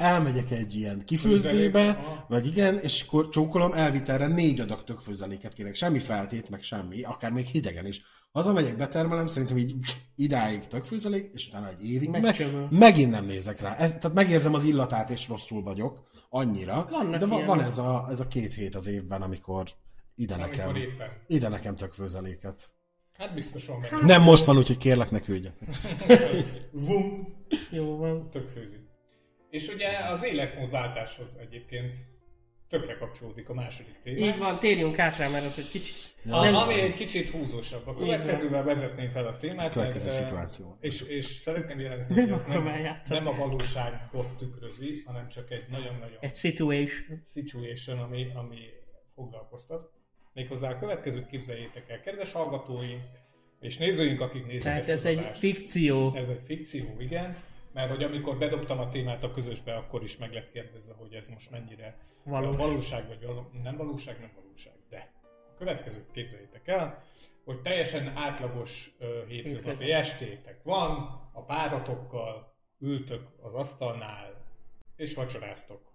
Elmegyek 0.00 0.50
egy 0.50 0.74
ilyen 0.74 1.02
kifőzdébe, 1.04 1.98
vagy 2.28 2.46
igen, 2.46 2.78
és 2.78 3.02
akkor 3.02 3.28
csókolom, 3.28 3.72
elvitelre 3.72 4.26
négy 4.26 4.60
adag 4.60 4.84
tökfőzeléket 4.84 5.52
kérek. 5.52 5.74
Semmi 5.74 5.98
feltét, 5.98 6.50
meg 6.50 6.62
semmi, 6.62 7.02
akár 7.02 7.32
még 7.32 7.44
hidegen 7.46 7.86
is. 7.86 8.02
Hazamegyek, 8.32 8.76
betermelem, 8.76 9.26
szerintem 9.26 9.56
így 9.56 9.74
idáig 10.16 10.66
tökfőzelék, 10.66 11.30
és 11.34 11.48
utána 11.48 11.68
egy 11.68 11.90
évig 11.90 12.08
meg, 12.08 12.46
megint 12.70 13.10
nem 13.10 13.24
nézek 13.24 13.60
rá. 13.60 13.74
Ez, 13.74 13.88
tehát 13.94 14.14
megérzem 14.14 14.54
az 14.54 14.64
illatát, 14.64 15.10
és 15.10 15.28
rosszul 15.28 15.62
vagyok, 15.62 16.02
annyira. 16.30 16.86
Vannak 16.90 17.20
de 17.20 17.26
van, 17.26 17.38
ilyenek. 17.38 17.56
van 17.56 17.60
ez, 17.60 17.78
a, 17.78 18.06
ez 18.10 18.20
a 18.20 18.28
két 18.28 18.54
hét 18.54 18.74
az 18.74 18.86
évben, 18.86 19.22
amikor 19.22 19.64
ide 20.14 20.36
nekem, 20.36 20.68
Amikor 20.68 20.82
éppen. 20.82 21.10
ide 21.26 21.48
nekem 21.48 21.76
tökfőzeléket. 21.76 22.72
Hát 23.12 23.34
biztosan 23.34 23.78
meg. 23.80 23.90
Nem 24.02 24.22
most 24.22 24.44
van, 24.44 24.56
úgyhogy 24.58 24.76
kérlek 24.76 25.10
ne 25.10 25.20
küldjetek. 25.20 25.68
Vum, 26.86 27.36
Jó 27.70 27.96
van. 27.96 28.30
tök 28.30 28.48
főzi. 28.48 28.76
És 29.50 29.68
ugye 29.74 29.88
az 30.10 30.24
életmódváltáshoz 30.24 31.36
egyébként 31.40 31.94
tökre 32.68 32.96
kapcsolódik 32.96 33.48
a 33.48 33.54
második 33.54 34.00
téma. 34.02 34.26
Így 34.26 34.38
van, 34.38 34.58
térjünk 34.58 34.98
át 34.98 35.16
rá, 35.16 35.28
mert 35.28 35.44
az 35.44 35.58
egy 35.58 35.70
kicsit... 35.70 36.14
Ja. 36.24 36.36
A, 36.36 36.44
Nem- 36.44 36.54
ami 36.54 36.80
egy 36.80 36.94
kicsit 36.94 37.28
húzósabb. 37.28 37.86
A 37.86 37.94
következővel 37.94 38.62
vezetném 38.64 39.08
fel 39.08 39.26
a 39.26 39.36
témát. 39.36 39.72
Következő 39.72 40.08
ez, 40.08 40.16
eh, 40.16 40.24
szituáció. 40.24 40.76
És, 40.80 41.02
és 41.02 41.24
szeretném 41.24 41.80
jelezni, 41.80 42.20
hogy 42.20 42.30
ez 42.30 42.44
nem, 42.44 42.62
nem 43.08 43.26
a 43.26 43.34
valóságot 43.34 44.36
tükrözi, 44.38 45.02
hanem 45.06 45.28
csak 45.28 45.50
egy 45.50 45.64
nagyon-nagyon 45.70 46.16
Egy 46.20 46.34
situation. 46.34 47.22
situation, 47.26 47.98
ami, 47.98 48.26
ami 48.34 48.58
foglalkoztat. 49.14 49.90
Méghozzá 50.34 50.70
a 50.70 50.78
következőt 50.78 51.26
képzeljétek 51.26 51.88
el, 51.90 52.00
kedves 52.00 52.32
hallgatóink, 52.32 53.02
és 53.60 53.78
nézőink, 53.78 54.20
akik 54.20 54.46
nézik 54.46 54.62
Tehát 54.62 54.78
ezt 54.78 54.90
ez 54.90 55.04
egy 55.04 55.18
adást. 55.18 55.38
fikció. 55.38 56.14
Ez 56.14 56.28
egy 56.28 56.44
fikció, 56.44 56.94
igen. 56.98 57.36
Mert 57.72 57.90
hogy 57.90 58.02
amikor 58.02 58.38
bedobtam 58.38 58.78
a 58.78 58.88
témát 58.88 59.22
a 59.22 59.30
közösbe, 59.30 59.74
akkor 59.74 60.02
is 60.02 60.16
meg 60.16 60.32
lett 60.32 60.50
kérdezve, 60.50 60.94
hogy 60.94 61.12
ez 61.14 61.28
most 61.28 61.50
mennyire 61.50 61.98
Valós. 62.24 62.56
valóság, 62.56 63.06
vagy 63.08 63.26
való, 63.26 63.50
nem 63.62 63.76
valóság, 63.76 64.20
nem 64.20 64.30
valóság. 64.42 64.72
De 64.88 65.12
a 65.54 65.54
következőt 65.58 66.10
képzeljétek 66.12 66.68
el, 66.68 67.02
hogy 67.44 67.60
teljesen 67.60 68.16
átlagos 68.16 68.90
uh, 69.00 69.06
hétköznapi 69.08 69.34
Hétköznapi. 69.34 69.92
estétek 69.92 70.62
van, 70.62 71.20
a 71.32 71.44
páratokkal 71.44 72.54
ültök 72.78 73.28
az 73.42 73.54
asztalnál, 73.54 74.44
és 74.96 75.14
vacsoráztok. 75.14 75.91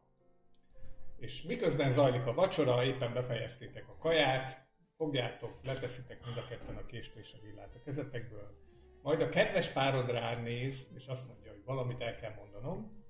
És 1.17 1.43
miközben 1.43 1.91
zajlik 1.91 2.25
a 2.25 2.33
vacsora, 2.33 2.83
éppen 2.83 3.13
befejeztétek 3.13 3.89
a 3.89 3.97
kaját, 3.97 4.67
fogjátok, 4.97 5.59
leteszitek 5.63 6.25
mind 6.25 6.37
a 6.37 6.47
ketten 6.47 6.75
a 6.75 6.85
kést 6.85 7.15
és 7.15 7.33
a 7.33 7.41
villát 7.41 7.75
a 7.75 7.83
kezetekből, 7.83 8.57
majd 9.01 9.21
a 9.21 9.29
kedves 9.29 9.69
párod 9.69 10.09
ránéz, 10.09 10.89
és 10.95 11.07
azt 11.07 11.27
mondja, 11.27 11.51
hogy 11.51 11.63
valamit 11.63 12.01
el 12.01 12.15
kell 12.15 12.33
mondanom. 12.33 13.05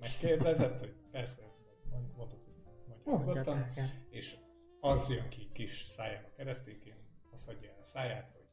Megkérdezed, 0.00 0.78
hogy 0.78 0.94
persze, 1.10 1.42
mond- 1.90 2.16
mondod, 2.16 2.38
mondja 2.46 3.00
Mondjad 3.04 3.26
nyugodtan, 3.26 3.70
és 4.10 4.36
az 4.80 5.10
jön 5.10 5.28
ki 5.28 5.50
kis 5.52 5.82
száján 5.82 6.24
a 6.24 6.32
keresztékén, 6.36 6.96
az 7.32 7.48
adja 7.48 7.70
el 7.70 7.78
a 7.80 7.84
száját, 7.84 8.30
hogy 8.32 8.46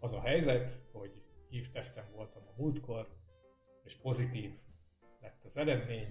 az 0.00 0.12
a 0.12 0.20
helyzet, 0.20 0.80
hogy 0.92 1.22
hívtesztem 1.48 2.04
voltam 2.16 2.42
a 2.46 2.54
múltkor, 2.56 3.08
és 3.84 3.96
pozitív 3.96 4.50
lett 5.20 5.44
az 5.44 5.56
eredmény, 5.56 6.06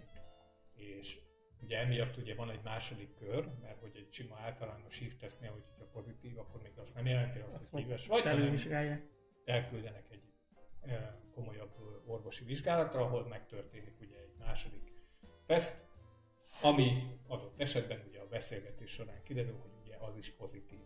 és 0.73 1.19
ugye 1.63 1.77
emiatt 1.77 2.17
ugye 2.17 2.35
van 2.35 2.49
egy 2.49 2.63
második 2.63 3.15
kör, 3.15 3.45
mert 3.61 3.79
hogy 3.79 3.91
egy 3.95 4.11
sima 4.11 4.35
általános 4.39 4.97
hívtesztnél, 4.97 5.51
hogy 5.51 5.63
ha 5.77 5.85
pozitív, 5.85 6.37
akkor 6.37 6.61
még 6.61 6.77
azt 6.77 6.95
nem 6.95 7.05
jelenti 7.05 7.39
azt, 7.39 7.67
hogy 7.69 7.81
híves 7.81 8.07
vagy, 8.07 8.21
hanem 8.21 8.57
elküldenek 9.45 10.05
egy 10.09 10.23
eh, 10.81 11.09
komolyabb 11.33 11.71
eh, 11.75 12.11
orvosi 12.11 12.43
vizsgálatra, 12.43 13.01
ahol 13.01 13.27
megtörténik 13.27 13.95
ugye 14.01 14.17
egy 14.17 14.35
második 14.37 14.93
teszt, 15.47 15.87
ami 16.61 17.17
adott 17.27 17.59
esetben 17.59 18.03
ugye 18.07 18.19
a 18.19 18.27
beszélgetés 18.27 18.91
során 18.91 19.23
kiderül, 19.23 19.57
hogy 19.61 19.71
ugye 19.83 19.95
az 19.97 20.15
is 20.17 20.31
pozitív. 20.31 20.79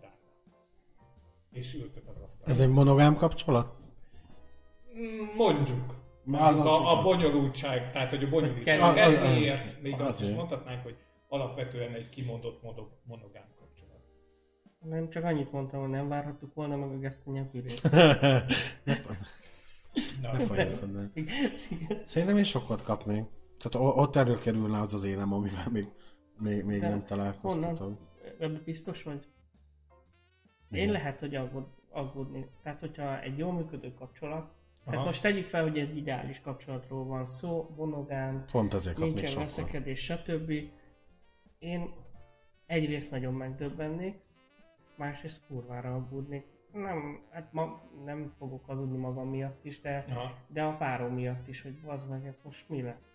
Dárma. 0.00 0.16
És 1.50 1.74
ültök 1.74 2.08
az 2.08 2.18
asztalon. 2.18 2.54
Ez 2.54 2.60
egy 2.60 2.68
monogám 2.68 3.14
kapcsolat? 3.14 3.78
Mm, 4.94 5.34
Mondjuk. 5.36 6.07
Az 6.32 6.56
az 6.56 6.66
a, 6.66 6.98
a 6.98 7.02
bonyolultság, 7.02 7.90
tehát 7.90 8.10
hogy 8.10 8.24
a 8.24 8.28
bonyolítás 8.28 8.80
Az- 8.80 8.88
az- 8.88 8.96
az- 8.96 9.22
kedvéért 9.22 9.82
még 9.82 10.00
azt 10.00 10.20
is 10.20 10.30
mondhatnánk, 10.30 10.82
hogy 10.82 10.96
alapvetően 11.28 11.92
egy 11.94 12.08
kimondott 12.08 12.62
mono- 12.62 12.92
monogám 13.04 13.46
kapcsolat. 13.58 14.00
Nem, 14.80 15.10
csak 15.10 15.24
annyit 15.24 15.52
mondtam, 15.52 15.80
hogy 15.80 15.90
nem 15.90 16.08
várhattuk 16.08 16.54
volna 16.54 16.76
meg 16.76 16.90
a 16.90 16.98
gesztenyebb 16.98 17.54
ürét. 17.54 17.82
Na, 20.22 20.32
Ne 20.48 20.66
onnan. 20.82 21.12
Szerintem 22.04 22.36
is 22.38 22.48
sokat 22.48 22.82
kapnék. 22.82 23.24
Tehát 23.58 23.96
ott 23.96 24.16
erről 24.16 24.38
kerülne 24.38 24.80
az 24.80 24.94
az 24.94 25.04
énem, 25.04 25.32
amivel 25.32 25.68
még, 25.72 25.88
még, 26.38 26.64
még 26.64 26.80
De 26.80 26.88
nem 26.88 27.04
találkoztatom. 27.04 27.98
Ebben 28.38 28.62
biztos 28.64 29.02
vagy? 29.02 29.26
Én 30.70 30.78
Igen. 30.82 30.92
lehet, 30.92 31.20
hogy 31.20 31.34
aggód, 31.34 31.66
aggódni. 31.90 32.48
Tehát, 32.62 32.80
hogyha 32.80 33.20
egy 33.20 33.38
jól 33.38 33.52
működő 33.52 33.94
kapcsolat, 33.94 34.52
tehát 34.88 35.00
Aha. 35.00 35.10
most 35.10 35.22
tegyük 35.22 35.46
fel, 35.46 35.62
hogy 35.62 35.78
egy 35.78 35.96
ideális 35.96 36.40
kapcsolatról 36.40 37.04
van 37.04 37.26
szó, 37.26 37.74
monogám, 37.76 38.44
Pont 38.52 38.74
ezért 38.74 38.98
nincsen 38.98 39.38
veszekedés, 39.38 40.00
stb. 40.00 40.52
Én 41.58 41.90
egyrészt 42.66 43.10
nagyon 43.10 43.34
megdöbbennék, 43.34 44.20
másrészt 44.96 45.46
kurvára 45.46 45.94
aggódnék. 45.94 46.44
Nem, 46.72 47.20
hát 47.30 47.52
ma 47.52 47.82
nem 48.04 48.32
fogok 48.38 48.64
hazudni 48.64 48.96
magam 48.96 49.28
miatt 49.28 49.64
is, 49.64 49.80
de, 49.80 50.04
Aha. 50.08 50.34
de 50.46 50.62
a 50.62 50.76
párom 50.76 51.14
miatt 51.14 51.48
is, 51.48 51.62
hogy 51.62 51.78
az 51.86 52.04
meg 52.04 52.26
ez 52.26 52.40
most 52.44 52.68
mi 52.68 52.82
lesz. 52.82 53.12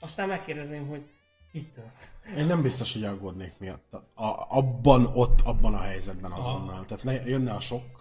Aztán 0.00 0.28
megkérdezem, 0.28 0.86
hogy 0.86 1.10
kitől. 1.52 1.90
Én 2.36 2.46
nem 2.46 2.62
biztos, 2.62 2.92
hogy 2.92 3.04
aggódnék 3.04 3.52
miatt. 3.58 3.92
A, 4.14 4.56
abban, 4.56 5.06
ott, 5.14 5.40
abban 5.40 5.74
a 5.74 5.80
helyzetben 5.80 6.30
Aha. 6.30 6.38
azonnal. 6.40 6.84
Tehát 6.84 7.02
le, 7.02 7.12
jönne 7.12 7.52
a 7.52 7.60
sok. 7.60 7.97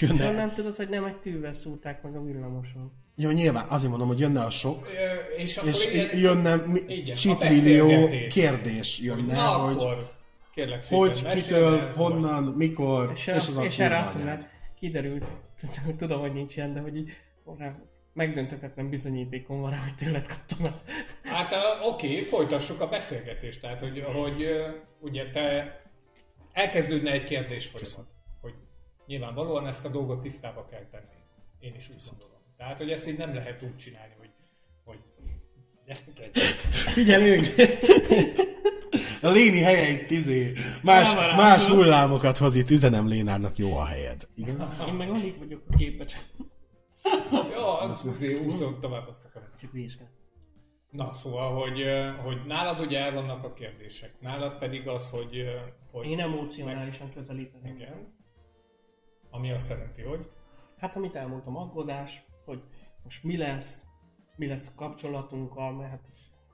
Jönne, 0.00 0.32
nem 0.32 0.52
tudod, 0.52 0.76
hogy 0.76 0.88
nem 0.88 1.04
egy 1.04 1.16
tűvel 1.16 1.52
szúrták 1.52 2.02
meg 2.02 2.16
a 2.16 2.22
villamoson. 2.22 2.92
jó, 3.16 3.30
nyilván, 3.30 3.66
azért 3.68 3.90
mondom, 3.90 4.08
hogy 4.08 4.18
jönne 4.18 4.44
a 4.44 4.50
sok, 4.50 4.88
Ö, 4.94 5.36
És 5.36 5.56
akkor 5.56 5.68
és 5.70 5.88
jönne 6.14 6.62
Igen, 6.86 7.14
a 7.16 7.18
csitrillió 7.18 7.86
beszélgetés. 7.86 8.32
kérdés 8.34 8.98
jönne, 8.98 9.34
Na 9.34 9.48
hogy 9.48 9.74
akkor, 9.74 10.10
kérlek 10.54 10.80
szépen, 10.80 11.08
hogy, 11.08 11.32
kitől, 11.32 11.92
honnan, 11.92 12.42
mikor, 12.44 13.10
És, 13.14 13.26
és, 13.26 13.34
az 13.34 13.60
és 13.62 13.78
erre 13.78 13.98
azt 13.98 14.14
mondod, 14.18 14.46
kiderült, 14.78 15.24
tudom, 15.98 16.20
hogy 16.20 16.32
nincs 16.32 16.56
ilyen, 16.56 16.74
de 16.74 16.80
hogy 16.80 16.96
így 16.96 17.10
megdönthetetlen 18.12 18.88
bizonyítékom 18.88 19.60
van 19.60 19.70
rá, 19.70 19.78
hogy 19.82 19.94
tőled 19.94 20.26
kaptam 20.26 20.64
el. 20.64 20.82
Hát 21.22 21.54
oké, 21.84 22.18
folytassuk 22.20 22.80
a 22.80 22.88
beszélgetést. 22.88 23.60
Tehát, 23.60 23.80
hogy, 23.80 24.04
hogy 24.22 24.46
ugye 25.00 25.30
te 25.30 25.80
elkezdődne 26.52 27.10
egy 27.10 27.24
kérdés 27.24 27.66
folyamat, 27.66 27.96
hogy 27.96 28.13
nyilvánvalóan 29.06 29.66
ezt 29.66 29.84
a 29.84 29.88
dolgot 29.88 30.22
tisztába 30.22 30.66
kell 30.70 30.84
tenni. 30.90 31.06
Én 31.58 31.74
is 31.74 31.88
úgy 31.88 32.02
gondolom. 32.10 32.42
Tehát, 32.56 32.78
hogy 32.78 32.90
ezt 32.90 33.08
így 33.08 33.16
nem 33.16 33.34
lehet 33.34 33.62
úgy 33.62 33.76
csinálni, 33.76 34.14
hogy, 34.18 34.30
hogy 34.84 34.98
Figyelünk! 36.92 37.46
A 39.22 39.28
Léni 39.28 39.60
helye 39.60 39.88
itt 39.90 40.10
izé, 40.10 40.52
más, 40.82 41.14
más 41.14 41.66
hullámokat 41.66 42.38
hoz 42.38 42.54
itt, 42.54 42.70
üzenem 42.70 43.08
Lénárnak 43.08 43.56
jó 43.58 43.76
a 43.76 43.84
helyed. 43.84 44.28
Igen? 44.34 44.74
Én 44.88 44.94
meg 44.94 45.10
alig 45.10 45.38
vagyok 45.38 45.62
a 45.70 45.76
képbe, 45.76 46.04
csak, 46.04 46.20
Jó, 47.54 47.66
az 47.66 48.06
azért 48.06 48.44
úszom 48.44 48.80
tovább 48.80 49.08
azt 49.08 49.24
akarom. 49.24 49.48
csak 49.60 49.72
vizsgál. 49.72 50.10
Na, 50.90 51.12
szóval, 51.12 51.60
hogy, 51.60 51.82
hogy 52.24 52.46
nálad 52.46 52.80
ugye 52.80 52.98
el 52.98 53.12
vannak 53.12 53.44
a 53.44 53.52
kérdések, 53.52 54.20
nálad 54.20 54.58
pedig 54.58 54.88
az, 54.88 55.10
hogy... 55.10 55.44
hogy 55.90 56.06
Én 56.06 56.20
emocionálisan 56.20 57.12
közelítem. 57.12 57.60
Igen. 57.64 58.13
Ami 59.34 59.50
azt 59.50 59.70
jelenti, 59.70 60.02
hogy... 60.02 60.28
Hát 60.78 60.96
amit 60.96 61.14
elmondtam, 61.14 61.56
aggódás, 61.56 62.24
hogy 62.44 62.62
most 63.02 63.24
mi 63.24 63.36
lesz, 63.36 63.84
mi 64.36 64.46
lesz 64.46 64.68
a 64.68 64.72
kapcsolatunkkal, 64.76 65.72
mert 65.72 65.90
hát 65.90 66.00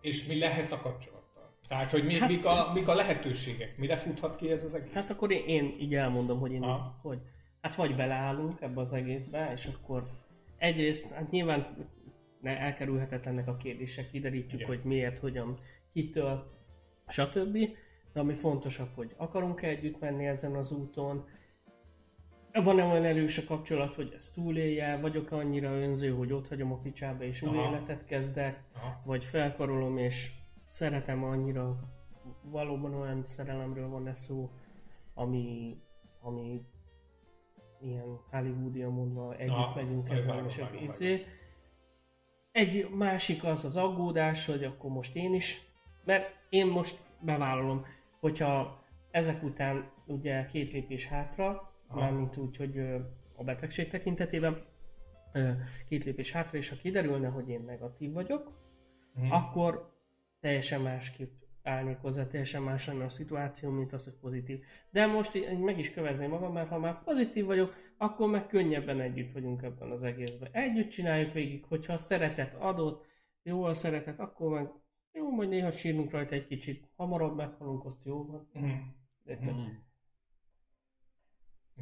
És 0.00 0.26
mi 0.26 0.38
lehet 0.38 0.72
a 0.72 0.80
kapcsolattal? 0.80 1.42
Tehát, 1.68 1.90
hogy 1.90 2.04
mi, 2.04 2.18
Hát- 2.18 2.28
mik, 2.28 2.44
a, 2.44 2.72
mik 2.72 2.88
a 2.88 2.94
lehetőségek? 2.94 3.76
Mire 3.78 3.96
futhat 3.96 4.36
ki 4.36 4.50
ez 4.50 4.64
az 4.64 4.74
egész? 4.74 4.92
Hát 4.92 5.10
akkor 5.10 5.30
én, 5.30 5.44
én 5.46 5.76
így 5.80 5.94
elmondom, 5.94 6.40
hogy 6.40 6.52
én, 6.52 6.62
Aha. 6.62 6.98
hogy 7.02 7.18
hát 7.60 7.74
vagy 7.74 7.96
beleállunk 7.96 8.60
ebbe 8.60 8.80
az 8.80 8.92
egészbe, 8.92 9.52
és 9.52 9.66
akkor 9.66 10.10
egyrészt, 10.58 11.12
hát 11.12 11.30
nyilván 11.30 11.88
ne, 12.40 12.58
elkerülhetetlennek 12.58 13.48
a 13.48 13.56
kérdések, 13.56 14.10
kiderítjük, 14.10 14.60
Igen. 14.60 14.66
hogy 14.66 14.80
miért, 14.84 15.18
hogyan, 15.18 15.58
kitől, 15.92 16.50
stb. 17.08 17.58
De 18.12 18.20
ami 18.20 18.34
fontosabb, 18.34 18.88
hogy 18.94 19.14
akarunk-e 19.16 19.68
együtt 19.68 20.00
menni 20.00 20.26
ezen 20.26 20.54
az 20.54 20.72
úton, 20.72 21.24
van-e 22.52 22.84
olyan 22.84 23.04
erős 23.04 23.38
a 23.38 23.44
kapcsolat, 23.46 23.94
hogy 23.94 24.12
ezt 24.16 24.34
túlélje, 24.34 24.96
vagyok 24.96 25.30
annyira 25.30 25.70
önző, 25.70 26.10
hogy 26.10 26.32
ott 26.32 26.48
hagyom 26.48 26.72
a 26.72 26.78
picsába 26.78 27.24
és 27.24 27.42
új 27.42 27.56
Aha. 27.56 27.70
életet 27.70 28.04
kezdek, 28.04 28.62
Aha. 28.74 29.02
vagy 29.04 29.24
felkarolom 29.24 29.96
és 29.96 30.30
szeretem 30.70 31.24
annyira, 31.24 31.78
valóban 32.42 32.94
olyan 32.94 33.24
szerelemről 33.24 33.88
van 33.88 34.06
ez 34.06 34.18
szó, 34.18 34.50
ami, 35.14 35.76
ami 36.20 36.60
ilyen 37.80 38.20
Hollywoodia 38.30 38.90
mondva 38.90 39.34
együtt 39.34 39.54
Aha, 39.54 39.74
megyünk 39.74 40.10
ez 40.10 40.26
vágom, 40.26 40.46
és 40.46 40.60
izé. 40.82 41.24
Egy 42.52 42.88
másik 42.90 43.44
az 43.44 43.64
az 43.64 43.76
aggódás, 43.76 44.46
hogy 44.46 44.64
akkor 44.64 44.90
most 44.90 45.16
én 45.16 45.34
is, 45.34 45.62
mert 46.04 46.34
én 46.48 46.66
most 46.66 46.98
bevállalom, 47.20 47.84
hogyha 48.20 48.84
ezek 49.10 49.42
után 49.42 49.90
ugye 50.06 50.46
két 50.46 50.72
lépés 50.72 51.06
hátra, 51.06 51.69
Aha. 51.90 52.00
mármint 52.00 52.36
úgy, 52.36 52.56
hogy 52.56 52.78
a 53.36 53.44
betegség 53.44 53.88
tekintetében, 53.88 54.62
két 55.88 56.04
lépés 56.04 56.32
hátra, 56.32 56.58
és 56.58 56.68
ha 56.68 56.76
kiderülne, 56.76 57.28
hogy 57.28 57.48
én 57.48 57.62
negatív 57.64 58.12
vagyok, 58.12 58.58
Mhm. 59.14 59.30
akkor 59.32 59.92
teljesen 60.40 60.80
másképp 60.80 61.30
állnék 61.62 61.96
hozzá, 61.98 62.26
teljesen 62.26 62.62
más 62.62 62.86
lenne 62.86 63.04
a 63.04 63.08
szituáció, 63.08 63.70
mint 63.70 63.92
az, 63.92 64.04
hogy 64.04 64.12
pozitív. 64.20 64.64
De 64.90 65.06
most 65.06 65.58
meg 65.64 65.78
is 65.78 65.90
kövezném 65.92 66.30
magam, 66.30 66.52
mert 66.52 66.68
ha 66.68 66.78
már 66.78 67.02
pozitív 67.02 67.44
vagyok, 67.44 67.74
akkor 67.96 68.30
meg 68.30 68.46
könnyebben 68.46 69.00
együtt 69.00 69.32
vagyunk 69.32 69.62
ebben 69.62 69.90
az 69.90 70.02
egészben. 70.02 70.48
Együtt 70.52 70.88
csináljuk 70.88 71.32
végig, 71.32 71.64
hogyha 71.64 71.92
a 71.92 71.96
szeretet 71.96 72.54
adott, 72.54 73.06
jó 73.42 73.62
a 73.62 73.74
szeretet, 73.74 74.18
akkor 74.20 74.50
meg 74.50 74.70
jó, 75.12 75.30
majd 75.30 75.48
néha 75.48 75.70
sírunk 75.70 76.10
rajta 76.10 76.34
egy 76.34 76.46
kicsit, 76.46 76.88
hamarabb 76.96 77.36
meghalunk, 77.36 77.84
azt 77.84 78.04
jó 78.04 78.24
van. 78.26 78.48
Érted? 79.24 79.54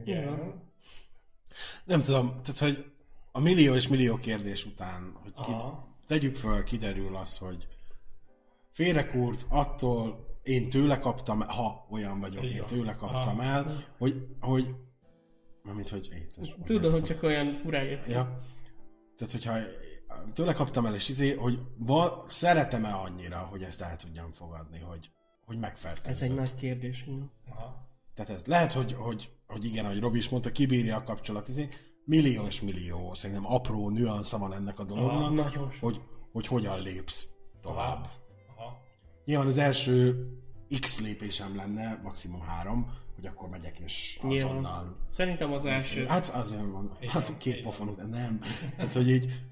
Igen. 0.04 0.22
Igen. 0.22 0.62
Nem 1.84 2.00
tudom, 2.00 2.28
tehát 2.28 2.58
hogy 2.58 2.84
a 3.32 3.40
millió 3.40 3.74
és 3.74 3.88
millió 3.88 4.16
kérdés 4.16 4.66
után, 4.66 5.18
hogy 5.22 5.32
ki, 5.32 5.50
Aha. 5.50 5.96
tegyük 6.06 6.36
föl, 6.36 6.64
kiderül 6.64 7.16
az, 7.16 7.38
hogy 7.38 7.66
félrekúrt, 8.72 9.46
attól 9.48 10.26
én 10.42 10.70
tőle 10.70 10.98
kaptam, 10.98 11.40
ha 11.40 11.86
olyan 11.90 12.20
vagyok, 12.20 12.44
Így 12.44 12.54
én 12.54 12.64
tőle 12.66 12.94
kaptam 12.94 13.38
Aha. 13.38 13.42
el, 13.42 13.66
hogy, 13.98 14.26
hogy 14.40 14.74
Mármint, 15.68 15.88
hogy 15.88 16.08
étes. 16.12 16.54
Tudom, 16.64 16.92
hogy 16.92 17.02
csak 17.02 17.22
olyan 17.22 17.60
furán 17.62 17.84
jött 17.84 18.04
ki. 18.04 18.10
Ja. 18.10 18.38
Tehát, 19.16 19.32
hogyha 19.32 19.58
tőle 20.32 20.52
kaptam 20.52 20.86
el, 20.86 20.94
és 20.94 21.08
izé, 21.08 21.34
hogy 21.34 21.58
va, 21.76 22.24
szeretem-e 22.26 22.94
annyira, 22.94 23.38
hogy 23.38 23.62
ezt 23.62 23.80
el 23.80 23.96
tudjam 23.96 24.32
fogadni, 24.32 24.78
hogy, 24.78 25.10
hogy 25.44 25.58
megfertőzött. 25.58 26.06
Ez 26.06 26.20
egy 26.20 26.34
nagy 26.34 26.54
kérdés. 26.54 27.02
igen. 27.02 27.30
Aha. 27.48 27.87
Tehát 28.18 28.32
ez 28.32 28.44
lehet, 28.46 28.72
hogy, 28.72 28.92
hogy, 28.92 29.30
hogy 29.46 29.64
igen, 29.64 29.84
ahogy 29.84 30.00
Robi 30.00 30.18
is 30.18 30.28
mondta, 30.28 30.52
kibírja 30.52 30.96
a 30.96 31.02
kapcsolat, 31.02 31.48
izé, 31.48 31.68
millió 32.04 32.46
és 32.46 32.60
millió, 32.60 33.14
szerintem 33.14 33.52
apró 33.52 33.88
nüansza 33.90 34.38
van 34.38 34.52
ennek 34.54 34.78
a 34.78 34.84
dolognak, 34.84 35.22
Ah, 35.22 35.34
nagyon 35.34 35.70
sok. 35.70 35.82
hogy, 35.82 36.00
hogy 36.32 36.46
hogyan 36.46 36.82
lépsz 36.82 37.28
tovább. 37.60 38.08
Aha. 38.56 38.76
Nyilván 39.24 39.46
az 39.46 39.58
első 39.58 40.26
X 40.80 41.00
lépésem 41.00 41.56
lenne, 41.56 42.00
maximum 42.02 42.40
három, 42.40 42.90
hogy 43.14 43.26
akkor 43.26 43.48
megyek 43.48 43.78
és 43.80 44.18
azonnal 44.22 44.96
Szerintem 45.10 45.52
az 45.52 45.64
első. 45.64 46.06
Hát 46.06 46.28
azért 46.28 46.70
van, 46.70 46.98
az 47.14 47.28
van, 47.28 47.38
két 47.38 47.62
pofon 47.62 47.88
után, 47.88 48.08
nem. 48.08 48.40
Tehát, 48.76 48.92
hogy 48.92 49.10
így, 49.10 49.42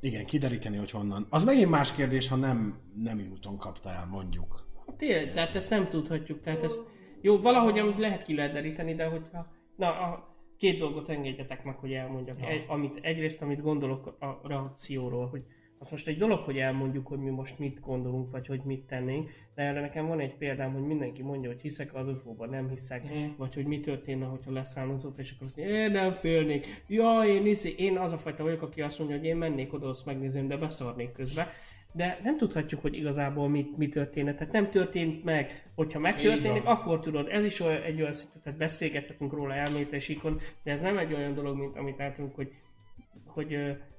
igen, 0.00 0.26
kideríteni, 0.26 0.76
hogy 0.76 0.90
honnan. 0.90 1.26
Az 1.30 1.44
megint 1.44 1.70
más 1.70 1.92
kérdés, 1.92 2.28
ha 2.28 2.36
nem, 2.36 2.80
nem 2.94 3.28
úton 3.32 3.58
kapta 3.58 3.90
el, 3.90 4.06
mondjuk. 4.06 4.64
Tényleg, 4.96 5.32
tehát 5.32 5.54
ezt 5.54 5.70
nem 5.70 5.88
tudhatjuk. 5.88 6.42
Tehát 6.42 6.62
ez, 6.62 6.80
jó, 7.20 7.38
valahogy 7.40 7.78
amit 7.78 7.98
lehet 7.98 8.22
ki 8.24 8.34
lehet 8.34 8.52
deríteni, 8.52 8.94
de 8.94 9.04
hogyha... 9.04 9.46
Na, 9.76 9.88
a 9.88 10.34
két 10.58 10.78
dolgot 10.78 11.08
engedjetek 11.08 11.64
meg, 11.64 11.76
hogy 11.76 11.92
elmondjak. 11.92 12.42
Egy, 12.42 12.64
amit, 12.68 12.98
egyrészt, 13.02 13.42
amit 13.42 13.60
gondolok 13.62 14.16
a 14.20 14.40
reakcióról, 14.48 15.26
hogy 15.26 15.42
az 15.78 15.90
most 15.90 16.08
egy 16.08 16.18
dolog, 16.18 16.38
hogy 16.38 16.58
elmondjuk, 16.58 17.06
hogy 17.06 17.18
mi 17.18 17.30
most 17.30 17.58
mit 17.58 17.80
gondolunk, 17.80 18.30
vagy 18.30 18.46
hogy 18.46 18.60
mit 18.64 18.86
tennénk, 18.86 19.30
de 19.54 19.62
erre 19.62 19.80
nekem 19.80 20.06
van 20.06 20.20
egy 20.20 20.34
példám, 20.36 20.72
hogy 20.72 20.82
mindenki 20.86 21.22
mondja, 21.22 21.50
hogy 21.50 21.60
hiszek 21.60 21.94
az 21.94 22.08
UFO-ban, 22.08 22.48
nem 22.48 22.68
hiszek, 22.68 23.04
Mhm. 23.04 23.24
vagy 23.36 23.54
hogy 23.54 23.66
mi 23.66 23.80
történne, 23.80 24.26
hogyha 24.26 24.52
leszállna 24.52 24.94
az 24.94 25.04
UFO, 25.04 25.20
és 25.20 25.30
akkor 25.32 25.46
azt 25.46 25.56
mondja, 25.56 25.76
én 25.76 25.90
nem 25.90 26.12
félnék, 26.12 26.66
ja, 26.86 27.22
én, 27.26 27.46
iszi, 27.46 27.74
én 27.78 27.98
az 27.98 28.12
a 28.12 28.18
fajta 28.18 28.42
vagyok, 28.42 28.62
aki 28.62 28.82
azt 28.82 28.98
mondja, 28.98 29.16
hogy 29.16 29.26
én 29.26 29.36
mennék 29.36 29.72
oda, 29.72 29.88
azt 29.88 30.06
megnézem, 30.06 30.48
de 30.48 30.56
beszarnék 30.56 31.12
közbe. 31.12 31.48
De 31.96 32.20
nem 32.22 32.36
tudhatjuk, 32.36 32.80
hogy 32.80 32.94
igazából 32.94 33.48
mit, 33.48 33.76
mi 33.76 33.88
történne. 33.88 34.34
Tehát 34.34 34.52
nem 34.52 34.70
történt 34.70 35.24
meg. 35.24 35.70
Hogyha 35.74 35.98
megtörténik, 35.98 36.64
akkor 36.64 37.00
tudod, 37.00 37.28
ez 37.28 37.44
is 37.44 37.60
olyan, 37.60 37.82
egy 37.82 38.00
olyan 38.00 38.12
szint, 38.12 38.42
tehát 38.42 38.58
beszélgethetünk 38.58 39.32
róla 39.32 39.54
elmétesíkon, 39.54 40.40
de 40.64 40.70
ez 40.70 40.80
nem 40.80 40.98
egy 40.98 41.14
olyan 41.14 41.34
dolog, 41.34 41.56
mint 41.56 41.76
amit 41.76 41.98
látunk, 41.98 42.34
hogy, 42.34 42.52
hogy 43.24 43.56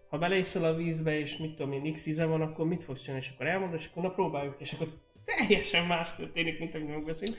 ha 0.10 0.18
beleiszol 0.18 0.64
a 0.64 0.76
vízbe, 0.76 1.20
és 1.20 1.38
mit 1.38 1.56
tudom 1.56 1.72
én, 1.72 1.94
x 1.94 2.06
íze 2.06 2.26
van, 2.26 2.42
akkor 2.42 2.68
mit 2.68 2.84
fogsz 2.84 3.02
csinálni, 3.02 3.24
és 3.26 3.32
akkor 3.34 3.48
elmondod, 3.48 3.80
és 3.80 3.88
akkor 3.92 4.04
na 4.04 4.10
próbáljuk, 4.10 4.56
és 4.58 4.74
akkor 4.74 4.88
teljesen 5.26 5.86
más 5.86 6.14
történik, 6.14 6.60
mint 6.60 6.76
amit 6.76 6.88
megbeszélünk. 6.88 7.38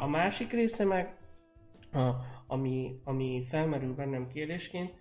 A 0.00 0.06
másik 0.06 0.52
része 0.52 0.84
meg, 0.84 1.16
a, 1.92 2.10
ami, 2.46 3.00
ami 3.04 3.42
felmerül 3.42 3.94
bennem 3.94 4.26
kérdésként, 4.26 4.92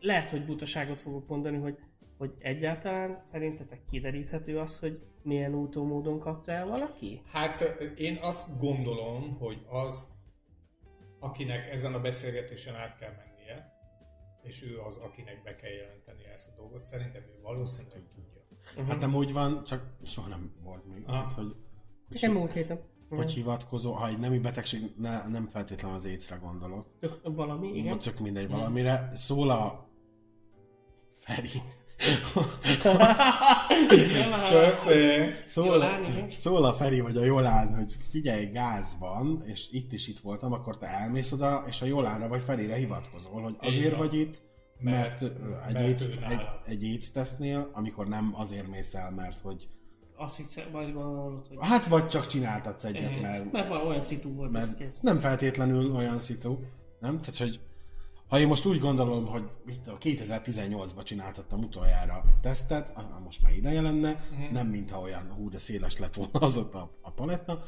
lehet, 0.00 0.30
hogy 0.30 0.44
butaságot 0.44 1.00
fogok 1.00 1.28
mondani, 1.28 1.56
hogy, 1.56 1.78
hogy 2.22 2.34
egyáltalán 2.38 3.18
szerintetek 3.22 3.84
kideríthető 3.90 4.58
az, 4.58 4.78
hogy 4.78 5.02
milyen 5.22 5.54
úton 5.54 5.86
módon 5.86 6.18
kapta 6.18 6.52
el 6.52 6.66
valaki? 6.66 7.22
Hát 7.26 7.60
én 7.96 8.18
azt 8.20 8.58
gondolom, 8.58 9.36
hogy 9.38 9.66
az, 9.68 10.08
akinek 11.18 11.66
ezen 11.70 11.94
a 11.94 12.00
beszélgetésen 12.00 12.74
át 12.74 12.98
kell 12.98 13.10
mennie, 13.10 13.72
és 14.42 14.62
ő 14.62 14.78
az, 14.80 14.96
akinek 14.96 15.42
be 15.42 15.54
kell 15.54 15.70
jelenteni 15.70 16.24
ezt 16.32 16.48
a 16.48 16.52
dolgot, 16.56 16.84
szerintem 16.84 17.22
ő 17.22 17.40
valószínűleg 17.42 18.02
tudja. 18.14 18.86
Hát 18.88 19.00
nem 19.00 19.14
úgy 19.14 19.32
van, 19.32 19.64
csak 19.64 19.96
soha 20.02 20.28
nem 20.28 20.54
volt 20.62 20.86
még. 20.86 21.02
Aha. 21.06 21.16
Hát, 21.16 21.32
hogy, 21.32 21.56
hogy, 22.08 22.18
Nem 22.20 22.32
múlt 22.32 22.52
héten. 22.52 22.80
hogy 23.08 23.32
hivatkozó, 23.32 23.92
ha 23.92 24.08
egy 24.08 24.18
nemi 24.18 24.38
betegség, 24.38 24.82
ne, 24.96 25.28
nem 25.28 25.48
feltétlenül 25.48 25.96
az 25.96 26.04
écre 26.04 26.36
gondolok. 26.36 26.86
Tök 27.00 27.20
valami, 27.22 27.68
igen. 27.68 27.90
Vagy 27.92 28.00
csak 28.00 28.18
mindegy 28.18 28.48
valamire. 28.48 29.10
Szól 29.14 29.50
a 29.50 29.90
Feri. 31.18 31.80
Köszi! 34.50 35.28
Szól, 35.44 35.84
szól 36.28 36.64
a 36.64 36.72
Feri 36.72 37.00
vagy 37.00 37.16
a 37.16 37.24
Jolán, 37.24 37.74
hogy 37.74 37.94
figyelj, 38.10 38.44
gáz 38.46 38.96
van, 38.98 39.42
és 39.44 39.66
itt 39.70 39.92
is 39.92 40.08
itt 40.08 40.18
voltam, 40.18 40.52
akkor 40.52 40.78
te 40.78 40.86
elmész 40.86 41.32
oda, 41.32 41.64
és 41.68 41.82
a 41.82 41.86
Jolánra 41.86 42.28
vagy 42.28 42.42
Ferire 42.42 42.74
hivatkozol, 42.74 43.42
hogy 43.42 43.56
azért 43.60 43.96
vagy 43.96 44.14
itt, 44.14 44.42
mert, 44.78 45.20
Mert- 45.20 45.68
egy, 45.68 45.76
AIDS, 45.76 46.04
egy, 46.28 46.40
egy 46.66 46.84
AIDS 46.84 47.10
tesztnél, 47.10 47.70
amikor 47.72 48.06
nem 48.08 48.32
azért 48.36 48.68
mész 48.68 48.94
el, 48.94 49.10
mert 49.10 49.40
hogy 49.40 49.68
Azt 50.16 50.36
hiszem, 50.36 50.64
vagy 50.72 50.92
gondolod, 50.92 51.46
hogy... 51.48 51.56
hát 51.60 51.86
vagy 51.86 52.06
csak 52.08 52.26
csináltatsz 52.26 52.84
egyet, 52.84 53.10
Mhm. 53.10 53.20
mert, 53.20 53.52
Mert 53.52 53.68
van 53.68 53.86
olyan 53.86 54.02
szitu 54.02 54.34
volt, 54.34 54.54
ez 54.56 54.66
mert 54.66 54.76
kész. 54.78 55.00
nem 55.00 55.18
feltétlenül 55.18 55.94
olyan 55.94 56.18
szitu, 56.18 56.58
nem? 57.00 57.20
Tehát, 57.20 57.36
hogy 57.36 57.60
ha 58.32 58.38
én 58.38 58.46
most 58.46 58.64
úgy 58.66 58.78
gondolom, 58.78 59.26
hogy 59.26 59.42
mit 59.64 59.88
a 59.88 59.98
2018-ban 59.98 61.04
csináltattam 61.04 61.62
utoljára 61.62 62.24
tesztet, 62.40 62.92
most 63.24 63.42
már 63.42 63.52
ideje 63.52 63.80
lenne, 63.80 64.18
Mhm. 64.30 64.52
nem 64.52 64.66
mintha 64.66 65.00
olyan 65.00 65.32
hú, 65.36 65.48
de 65.48 65.58
széles 65.58 65.98
lett 65.98 66.14
volna 66.14 66.38
az 66.46 66.56
ott 66.56 66.74
a, 66.74 66.98
a 67.02 67.10
paletta, 67.10 67.62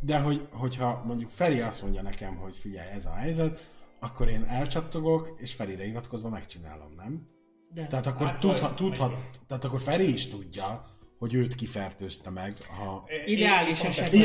De 0.00 0.18
hogy, 0.20 0.46
hogyha 0.52 1.02
mondjuk 1.06 1.30
Feri 1.30 1.60
azt 1.60 1.82
mondja 1.82 2.02
nekem, 2.02 2.36
hogy 2.36 2.56
figyelj, 2.56 2.90
ez 2.90 3.06
a 3.06 3.12
helyzet, 3.14 3.72
akkor 4.00 4.28
én 4.28 4.44
elcsattogok, 4.44 5.34
és 5.36 5.54
Ferire 5.54 5.84
hivatkozva 5.84 6.28
megcsinálom, 6.28 6.92
nem? 6.96 7.26
De 7.74 7.86
Tehát 7.86 8.06
akkor 8.06 8.26
Hát, 8.26 8.38
tudhat, 8.40 8.60
vagy- 8.60 8.74
tudhat, 8.74 9.14
tehát 9.46 9.64
akkor 9.64 9.80
Feri 9.80 10.12
is 10.12 10.28
tudja, 10.28 10.84
hogy 11.18 11.34
őt 11.34 11.54
kifertőzte 11.54 12.30
meg, 12.30 12.54
ha... 12.78 13.04
Ideális 13.26 13.82
esetben 13.84 14.20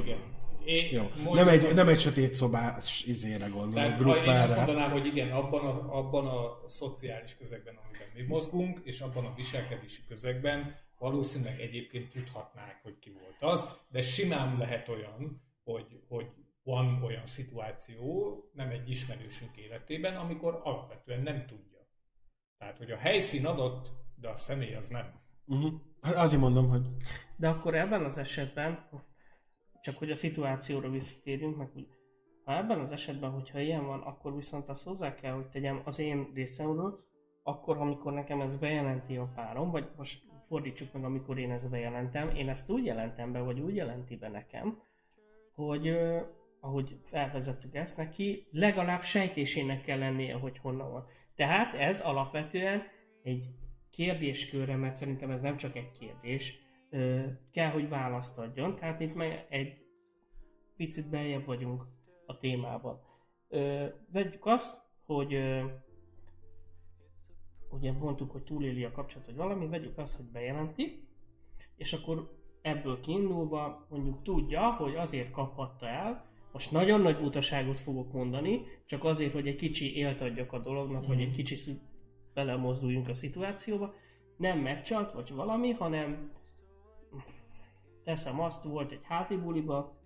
Igen, 0.00 0.18
Én, 0.64 0.92
Jó. 0.92 1.02
mondjuk, 1.02 1.34
Nem 1.34 1.48
egy, 1.48 1.74
nem 1.74 1.88
egy 1.88 2.00
sötét 2.00 2.34
szobás 2.34 3.04
izére 3.04 3.46
gondolok, 3.46 3.74
Tehát 3.74 3.96
ha 3.96 4.16
én 4.16 4.28
azt 4.28 4.56
mondanám, 4.56 4.90
hogy 4.90 5.06
igen, 5.06 5.30
abban 5.30 5.66
a, 5.66 5.98
abban 5.98 6.26
a 6.26 6.68
szociális 6.68 7.36
közegben, 7.36 7.74
amiben 7.84 8.08
mi 8.14 8.22
mozgunk, 8.22 8.80
és 8.84 9.00
abban 9.00 9.24
a 9.24 9.32
viselkedési 9.36 10.00
közegben 10.08 10.76
valószínűleg 10.98 11.60
egyébként 11.60 12.10
tudhatnák, 12.10 12.80
hogy 12.82 12.98
ki 12.98 13.10
volt 13.10 13.52
az, 13.52 13.78
de 13.88 14.00
simán 14.00 14.58
lehet 14.58 14.88
olyan, 14.88 15.42
hogy, 15.64 16.00
hogy 16.08 16.26
van 16.62 17.02
olyan 17.02 17.26
szituáció, 17.26 18.36
nem 18.52 18.70
egy 18.70 18.90
ismerősünk 18.90 19.56
életében, 19.56 20.16
amikor 20.16 20.60
alapvetően 20.62 21.22
nem 21.22 21.46
tudja. 21.46 21.88
Tehát, 22.58 22.78
hogy 22.78 22.90
a 22.90 22.96
helyszín 22.96 23.46
adott, 23.46 23.92
de 24.14 24.28
a 24.28 24.36
személy 24.36 24.74
az 24.74 24.88
nem. 24.88 25.20
Uh-huh. 25.46 25.72
Hát 26.02 26.14
azért 26.14 26.40
mondom, 26.40 26.68
hogy 26.68 26.86
De 27.36 27.48
akkor 27.48 27.74
ebben 27.74 28.04
az 28.04 28.18
esetben, 28.18 28.88
csak 29.84 29.98
hogy 29.98 30.10
a 30.10 30.14
szituációra 30.14 30.90
visszatérjünk, 30.90 31.56
meg 31.56 31.68
úgy, 31.76 31.88
ha 32.44 32.56
ebben 32.56 32.80
az 32.80 32.92
esetben, 32.92 33.30
hogyha 33.30 33.60
ilyen 33.60 33.86
van, 33.86 34.00
akkor 34.00 34.34
viszont 34.34 34.68
azt 34.68 34.84
hozzá 34.84 35.14
kell, 35.14 35.32
hogy 35.32 35.48
tegyem 35.48 35.80
az 35.84 35.98
én 35.98 36.30
részemről, 36.34 37.04
akkor, 37.42 37.76
amikor 37.76 38.12
nekem 38.12 38.40
ez 38.40 38.56
bejelenti 38.56 39.16
a 39.16 39.32
párom, 39.34 39.70
vagy 39.70 39.88
most 39.96 40.22
fordítsuk 40.40 40.92
meg, 40.92 41.04
amikor 41.04 41.38
én 41.38 41.50
ezt 41.50 41.70
bejelentem, 41.70 42.28
én 42.36 42.48
ezt 42.48 42.70
úgy 42.70 42.84
jelentem 42.84 43.32
be, 43.32 43.40
vagy 43.40 43.60
úgy 43.60 43.76
jelenti 43.76 44.16
be 44.16 44.28
nekem, 44.28 44.82
hogy 45.54 45.96
ahogy 46.60 46.98
felvezettük 47.04 47.74
ezt 47.74 47.96
neki, 47.96 48.46
legalább 48.50 49.02
sejtésének 49.02 49.80
kell 49.80 49.98
lennie, 49.98 50.34
hogy 50.34 50.58
honnan 50.58 50.92
van. 50.92 51.06
Tehát 51.34 51.74
ez 51.74 52.00
alapvetően 52.00 52.82
egy 53.22 53.48
kérdéskörre, 53.90 54.76
mert 54.76 54.96
szerintem 54.96 55.30
ez 55.30 55.40
nem 55.40 55.56
csak 55.56 55.76
egy 55.76 55.92
kérdés, 55.98 56.63
kell, 57.50 57.70
hogy 57.70 57.88
választ 57.88 58.38
adjon. 58.38 58.74
Tehát 58.74 59.00
itt 59.00 59.14
meg 59.14 59.46
egy 59.48 59.84
picit 60.76 61.08
beljebb 61.10 61.44
vagyunk 61.44 61.86
a 62.26 62.38
témában. 62.38 63.00
Vegyük 64.12 64.46
azt, 64.46 64.82
hogy 65.06 65.38
ugye 67.70 67.92
mondtuk, 67.92 68.30
hogy 68.30 68.42
túléli 68.42 68.84
a 68.84 68.92
kapcsolat, 68.92 69.26
vagy 69.26 69.36
valami, 69.36 69.66
vegyük 69.66 69.98
azt, 69.98 70.16
hogy 70.16 70.26
bejelenti, 70.26 71.08
és 71.76 71.92
akkor 71.92 72.42
ebből 72.62 73.00
kiindulva 73.00 73.86
mondjuk 73.90 74.22
tudja, 74.22 74.72
hogy 74.72 74.94
azért 74.96 75.30
kaphatta 75.30 75.86
el, 75.86 76.32
most 76.52 76.72
nagyon 76.72 77.00
nagy 77.00 77.18
butaságot 77.18 77.80
fogok 77.80 78.12
mondani, 78.12 78.60
csak 78.86 79.04
azért, 79.04 79.32
hogy 79.32 79.48
egy 79.48 79.56
kicsi 79.56 79.96
élt 79.96 80.20
adjak 80.20 80.52
a 80.52 80.58
dolognak, 80.58 81.04
hogy 81.04 81.20
egy 81.20 81.32
kicsi 81.32 81.54
szü- 81.54 81.82
belemozduljunk 82.34 83.08
a 83.08 83.14
szituációba, 83.14 83.94
nem 84.36 84.58
megcsalt, 84.58 85.12
vagy 85.12 85.32
valami, 85.34 85.70
hanem 85.70 86.32
teszem 88.04 88.40
azt, 88.40 88.62
volt 88.62 88.92
egy 88.92 89.02
házi 89.04 89.36
buliba, 89.36 89.96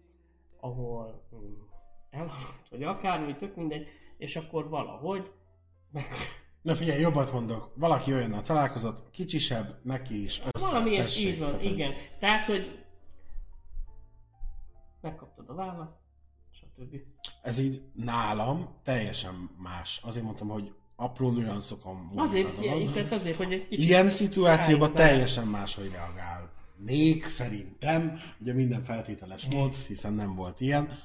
ahol 0.61 1.27
mm, 1.35 1.53
elhalt, 2.11 2.69
vagy 2.71 2.83
akármi, 2.83 3.37
tök 3.37 3.57
mindegy, 3.57 3.87
és 4.19 4.37
akkor 4.37 4.69
valahogy 4.69 5.33
meg, 5.91 6.05
Na 6.63 6.75
figyelj, 6.75 7.01
jobbat 7.01 7.33
mondok. 7.33 7.73
Valaki 7.77 8.13
olyannal 8.13 8.43
találkozott, 8.43 9.11
kicsisebb, 9.11 9.81
neki 9.83 10.23
is 10.23 10.43
össze. 10.53 10.67
valami 10.71 10.91
ilyes, 10.91 11.05
tessék. 11.05 11.27
így 11.27 11.39
van, 11.39 11.49
Tehát, 11.49 11.63
hogy 11.65 11.73
igen. 11.73 11.93
Tehát, 12.19 12.45
hogy 12.47 12.85
megkaptad 15.01 15.49
a 15.49 15.55
választ, 15.55 15.97
stb. 16.51 16.97
Ez 17.43 17.59
így 17.59 17.83
nálam 17.95 18.81
teljesen 18.85 19.51
más. 19.63 20.01
Azért 20.05 20.25
mondtam, 20.25 20.49
hogy 20.49 20.73
apró 20.97 21.31
nüanszokon 21.31 21.97
múlik 21.97 22.19
a 22.19 22.23
Azért, 22.23 22.47
dolog. 22.57 22.63
ilyen, 22.65 22.93
tehát 22.93 23.13
azért, 23.13 23.37
hogy 23.37 23.53
egy 23.53 23.69
kicsit... 23.69 23.89
Ilyen 23.89 24.07
szituációban 24.07 24.93
teljesen 24.93 25.47
máshogy 25.47 25.91
reagál. 25.91 26.51
Nék 26.87 27.29
szerintem, 27.29 28.21
ugye 28.41 28.53
minden 28.53 28.83
feltételes 28.83 29.47
volt, 29.51 29.77
hiszen 29.77 30.13
nem 30.13 30.35
volt 30.35 30.61
ilyen. 30.61 30.99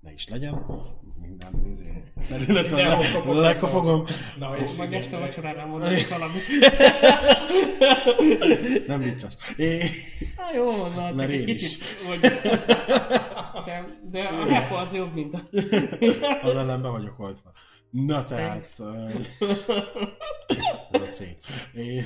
Ne 0.00 0.12
is 0.12 0.28
legyen, 0.28 0.64
minden 1.20 1.66
izé, 1.70 2.02
területen 2.28 2.76
le, 2.76 2.98
kapok 3.12 3.34
lekapogom. 3.34 4.04
Na, 4.38 4.56
és 4.56 4.74
igen, 4.74 4.92
este 4.92 5.18
vacsorára 5.18 5.66
mondani 5.66 6.00
valamit. 6.10 6.42
Nem 8.86 9.00
vicces. 9.00 9.36
É, 9.56 9.78
Na 10.36 10.54
jó, 10.54 10.86
na, 10.86 10.94
csak 10.94 11.14
Mert 11.14 11.30
egy 11.30 11.40
én 11.40 11.46
kicsit, 11.46 11.80
is. 11.80 12.04
hogy... 12.06 12.20
De, 13.64 13.84
de 14.10 14.22
a 14.22 14.46
rap 14.48 14.72
az 14.72 14.94
jobb, 14.94 15.14
mint 15.14 15.34
a... 15.34 15.48
az 16.42 16.56
ellenben 16.56 16.90
vagyok 16.92 17.18
oltva. 17.18 17.52
Na 17.90 18.24
tehát, 18.24 18.80
ez 20.90 21.00
a 21.00 21.10
cél. 21.12 21.36
É, 21.74 22.02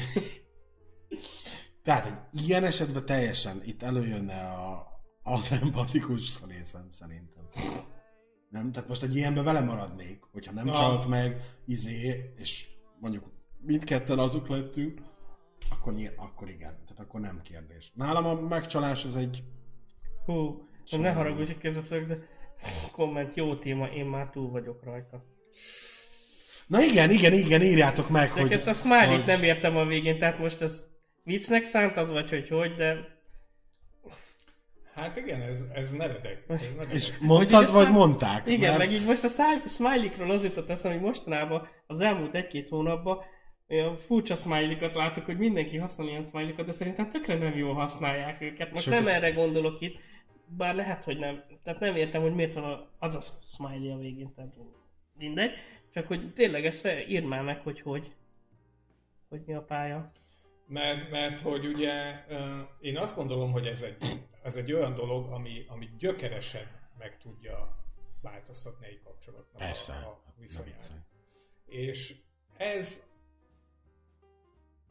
tehát 1.82 2.28
egy 2.32 2.48
ilyen 2.48 2.64
esetben 2.64 3.04
teljesen 3.04 3.60
itt 3.64 3.82
előjönne 3.82 4.40
a, 4.48 4.86
az 5.22 5.52
empatikus 5.62 6.38
részem 6.48 6.86
szerintem. 6.90 7.48
Nem? 8.50 8.72
Tehát 8.72 8.88
most 8.88 9.02
egy 9.02 9.16
ilyenben 9.16 9.44
vele 9.44 9.60
maradnék, 9.60 10.22
hogyha 10.32 10.52
nem 10.52 10.66
Na. 10.66 10.72
csalt 10.74 11.06
meg, 11.08 11.40
izé, 11.66 12.32
és 12.36 12.68
mondjuk 13.00 13.24
mindketten 13.60 14.18
azok 14.18 14.48
lettünk, 14.48 15.00
akkor, 15.70 15.94
akkor 16.16 16.48
igen, 16.48 16.78
tehát 16.86 17.00
akkor 17.00 17.20
nem 17.20 17.40
kérdés. 17.42 17.92
Nálam 17.94 18.26
a 18.26 18.34
megcsalás 18.48 19.04
az 19.04 19.16
egy 19.16 19.42
Hú, 20.24 20.68
ne 20.90 21.12
haragudj, 21.12 21.52
hogy 21.52 21.60
közösszök, 21.60 22.06
de 22.06 22.18
komment 22.92 23.34
jó 23.34 23.56
téma, 23.56 23.86
én 23.86 24.06
már 24.06 24.30
túl 24.30 24.50
vagyok 24.50 24.84
rajta. 24.84 25.24
Na 26.66 26.82
igen, 26.82 27.10
igen, 27.10 27.32
igen, 27.32 27.62
írjátok 27.62 28.08
meg, 28.08 28.28
Csak 28.28 28.38
hogy... 28.38 28.52
ezt 28.52 28.66
a 28.68 28.72
smiley 28.72 29.16
hogy- 29.16 29.26
nem 29.26 29.42
értem 29.42 29.76
a 29.76 29.84
végén, 29.84 30.18
tehát 30.18 30.38
most 30.38 30.60
ez 30.60 30.86
viccnek 31.30 31.64
szántad, 31.64 32.10
vagy 32.12 32.30
hogy 32.30 32.48
hogy, 32.48 32.74
de 32.74 33.18
Hát 34.94 35.16
igen, 35.16 35.40
ez, 35.42 35.64
ez 35.74 35.92
meredek. 35.92 36.44
Ez 36.48 36.62
meredek. 36.76 36.94
És 36.94 37.18
mondtad, 37.18 37.58
vagy 37.72 37.76
aztán- 37.82 37.92
mondták? 37.92 38.46
igen, 38.48 38.76
mert... 38.76 38.78
meg 38.78 38.92
így 38.92 39.06
most 39.06 39.24
a 39.24 39.28
száj- 39.28 39.68
smiley-kről 39.68 40.30
az 40.30 40.44
jutott 40.44 40.68
eszembe, 40.68 40.96
hogy 40.96 41.06
mostanában 41.06 41.68
az 41.86 42.00
elmúlt 42.00 42.34
egy-két 42.34 42.68
hónapban 42.68 43.18
olyan 43.68 43.96
furcsa 43.96 44.34
smiley-kat 44.34 44.94
látok, 44.94 45.24
hogy 45.24 45.38
mindenki 45.38 45.76
használ 45.76 46.06
ilyen 46.08 46.22
smiley 46.22 46.64
de 46.64 46.72
szerintem 46.72 47.08
tökre 47.08 47.34
nem 47.38 47.56
jól 47.56 47.74
használják 47.74 48.40
őket. 48.40 48.70
Most 48.70 48.82
Sőt, 48.82 48.94
nem 48.94 49.08
erre 49.08 49.30
gondolok 49.30 49.80
itt, 49.80 49.98
bár 50.56 50.74
lehet, 50.74 51.04
hogy 51.04 51.18
nem. 51.18 51.42
Tehát 51.64 51.80
nem 51.80 51.96
értem, 51.96 52.22
hogy 52.22 52.34
miért 52.34 52.54
van 52.54 52.64
a- 52.64 52.88
az 52.98 53.14
a 53.16 53.20
smiley 53.46 53.92
a 53.94 53.98
végén, 53.98 54.34
tehát 54.34 54.52
mindegy. 55.18 55.52
Csak 55.94 56.06
hogy 56.06 56.32
tényleg 56.34 56.66
ezt 56.66 56.88
írd 57.08 57.24
már 57.24 57.42
meg, 57.42 57.60
hogy 57.60 57.80
hogy. 57.80 58.12
Hogy 59.28 59.40
mi 59.46 59.54
a 59.54 59.62
pálya. 59.62 60.12
Mert, 60.70 61.10
mert 61.10 61.40
hogy 61.40 61.66
ugye 61.66 62.24
én 62.80 62.98
azt 62.98 63.16
gondolom, 63.16 63.52
hogy 63.52 63.66
ez 63.66 63.82
egy, 63.82 63.96
ez 64.42 64.56
egy 64.56 64.72
olyan 64.72 64.94
dolog, 64.94 65.32
ami, 65.32 65.64
ami 65.68 65.88
gyökeresen 65.98 66.66
meg 66.98 67.18
tudja 67.18 67.84
változtatni 68.22 68.86
egy 68.86 69.00
kapcsolatnak 69.04 69.62
Persze, 69.62 69.92
a, 69.92 70.08
a 70.08 70.34
viszonyát. 70.38 70.92
És 71.66 72.20
ez 72.56 73.06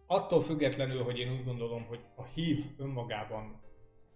attól 0.08 0.42
függetlenül, 0.42 1.04
hogy 1.04 1.20
én 1.20 1.32
úgy 1.32 1.44
gondolom, 1.44 1.86
hogy 1.86 2.06
a 2.16 2.24
hív 2.26 2.66
önmagában 2.78 3.62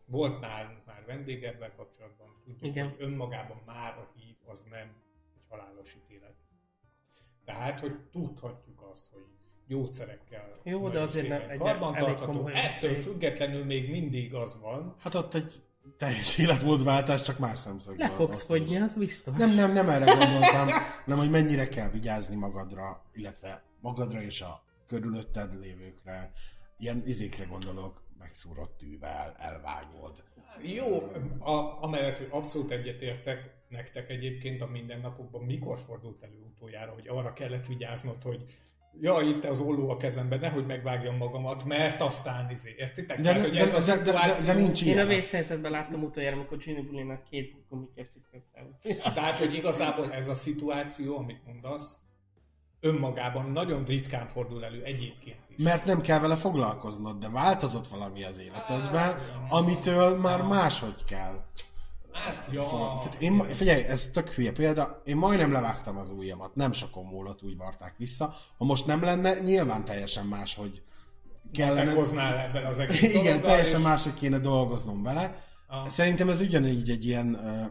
volt 0.06 0.40
már, 0.40 0.82
már 0.86 1.06
vendégedvel 1.06 1.76
kapcsolatban, 1.76 2.42
tudjuk, 2.44 2.72
Igen. 2.72 2.90
hogy 2.90 3.02
önmagában 3.02 3.62
már 3.66 3.98
a 3.98 4.12
hív 4.16 4.36
az 4.46 4.64
nem 4.64 4.96
egy 5.36 5.44
halálos 5.50 5.96
ítélet. 5.96 6.36
Tehát, 7.46 7.80
hogy 7.80 8.00
tudhatjuk 8.12 8.82
azt, 8.82 9.12
hogy 9.12 9.26
gyógyszerekkel 9.68 10.60
Jó, 10.64 10.90
de 10.90 11.00
azért 11.02 11.28
nem 11.28 11.42
egy- 11.50 11.60
karbantartható. 11.60 12.06
elég 12.06 12.38
komoly 12.38 12.52
Ettől 12.54 12.96
függetlenül 12.98 13.66
még 13.66 13.90
mindig 13.90 14.34
az 14.34 14.60
van, 14.62 14.96
Hát 15.00 15.14
ott 15.16 15.34
egy 15.34 15.54
teljes 15.98 16.38
életmódváltás, 16.44 17.22
csak 17.22 17.40
más 17.40 17.60
szemszögből. 17.60 18.08
Le 18.08 18.14
fogsz 18.14 18.44
fogyni, 18.44 18.76
az 18.78 18.96
biztos. 18.96 19.36
Nem, 19.38 19.56
nem, 19.56 19.72
nem 19.74 19.90
erre 19.90 20.06
gondoltam, 20.14 20.68
hanem 21.06 21.20
hogy 21.20 21.30
mennyire 21.30 21.68
kell 21.68 21.90
vigyázni 21.90 22.36
magadra, 22.36 23.06
illetve 23.14 23.64
magadra 23.82 24.22
és 24.22 24.42
a 24.42 24.64
körülötted 24.88 25.60
lévőkre. 25.60 26.32
Ilyen 26.78 27.02
izékre 27.06 27.46
gondolok, 27.46 28.04
megszúrott 28.20 28.78
tűvel, 28.78 29.36
elvágod. 29.38 30.24
Jó, 30.62 30.86
a, 31.40 31.84
amellett, 31.84 32.18
hogy 32.18 32.28
abszolút 32.32 32.72
egyetértek 32.72 33.62
nektek 33.70 34.10
egyébként 34.10 34.62
a 34.62 34.66
mindennapokban, 34.68 35.44
mikor 35.44 35.78
fordult 35.80 36.24
elő 36.24 36.40
utoljára, 36.54 36.92
hogy 36.92 37.08
arra 37.08 37.34
kellett 37.34 37.66
vigyáznod, 37.66 38.24
hogy 38.24 38.44
ja, 39.02 39.20
itt 39.22 39.46
az 39.46 39.60
olló 39.60 39.90
a 39.90 39.98
kezemben, 39.98 40.40
nehogy 40.40 40.66
megvágjam 40.66 41.18
magamat, 41.18 41.66
mert 41.66 42.02
aztán 42.02 42.50
izé, 42.52 42.76
értitek? 42.78 43.18
De, 43.20 43.24
Tehát, 43.24 43.38
de, 43.42 43.48
hogy 43.48 43.58
de, 43.58 43.64
ez 43.64 43.74
a 43.74 43.96
de, 43.96 43.98
de, 43.98 44.12
de, 44.12 44.12
szituáció- 44.12 44.46
de 44.46 44.54
nincs 44.54 44.82
Én 44.82 44.90
a 44.90 44.94
ilyen. 44.94 45.08
vészhelyzetben 45.08 45.72
láttam 45.72 46.04
utoljára, 46.04 46.36
amikor 46.36 46.58
Ginny 46.58 46.86
Bulinak 46.86 47.24
két 47.30 47.56
kell 48.32 48.42
felvenni. 48.54 49.14
Tehát, 49.16 49.36
hogy 49.36 49.54
igazából 49.54 50.12
ez 50.14 50.28
a 50.28 50.34
szituáció, 50.34 51.18
amit 51.18 51.46
mondasz, 51.46 52.00
önmagában 52.80 53.52
nagyon 53.52 53.86
ritkán 53.86 54.28
fordul 54.28 54.66
elő 54.66 54.84
egyébként 54.84 55.38
is. 55.56 55.64
Mert 55.64 55.86
nem 55.86 56.02
kell 56.02 56.20
vele 56.20 56.36
foglalkoznod, 56.36 57.20
de 57.20 57.30
változott 57.30 57.88
valami 57.88 58.24
az 58.24 58.40
életedben, 58.40 59.18
amitől 59.50 60.18
már 60.18 60.42
máshogy 60.42 61.04
kell. 61.08 61.44
Ja. 62.52 62.64
Fogom. 62.64 62.96
Tehát 63.00 63.16
én, 63.22 63.44
figyelj, 63.44 63.84
ez 63.84 64.08
tök 64.14 64.30
hülye 64.30 64.52
példa, 64.52 65.02
én 65.06 65.18
majdnem 65.18 65.52
levágtam 65.52 65.98
az 65.98 66.10
ujjamat, 66.10 66.56
nem 66.56 66.72
sokon 66.72 67.06
múlott 67.06 67.44
úgy 67.44 67.58
varták 67.58 67.98
vissza. 67.98 68.34
Ha 68.58 68.66
most 68.66 68.86
nem 68.86 69.02
lenne, 69.04 69.40
nyilván 69.40 69.86
teljesen 69.86 70.26
más, 70.26 70.56
hogy 70.56 70.82
kellene... 71.54 71.84
Meghoznál 71.84 72.38
ebben 72.38 72.66
az 72.66 72.80
egész 72.80 73.02
Igen, 73.22 73.42
teljesen 73.42 73.80
és- 73.80 73.86
más, 73.86 74.04
hogy 74.04 74.14
kéne 74.14 74.38
dolgoznom 74.40 75.04
vele. 75.04 75.44
Ah. 75.68 75.88
Szerintem 75.88 76.30
ez 76.30 76.42
ugyanígy 76.42 76.90
egy 76.90 77.06
ilyen... 77.06 77.28
Uh, 77.28 77.66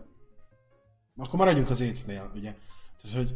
akkor 1.24 1.38
maradjunk 1.38 1.70
az 1.70 1.80
écnél, 1.80 2.30
ugye. 2.34 2.54
Tehát, 3.02 3.16
hogy 3.16 3.34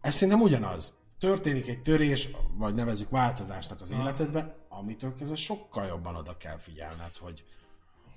ez 0.00 0.14
szerintem 0.14 0.40
ugyanaz. 0.42 0.94
Történik 1.18 1.68
egy 1.68 1.82
törés, 1.82 2.28
vagy 2.58 2.74
nevezzük 2.74 3.10
változásnak 3.10 3.80
az 3.80 3.90
Ah. 3.92 3.98
életedbe, 3.98 4.56
amitől 4.68 5.14
kezdve 5.14 5.36
sokkal 5.36 5.86
jobban 5.86 6.16
oda 6.16 6.36
kell 6.36 6.58
figyelned, 6.58 7.16
hogy, 7.16 7.44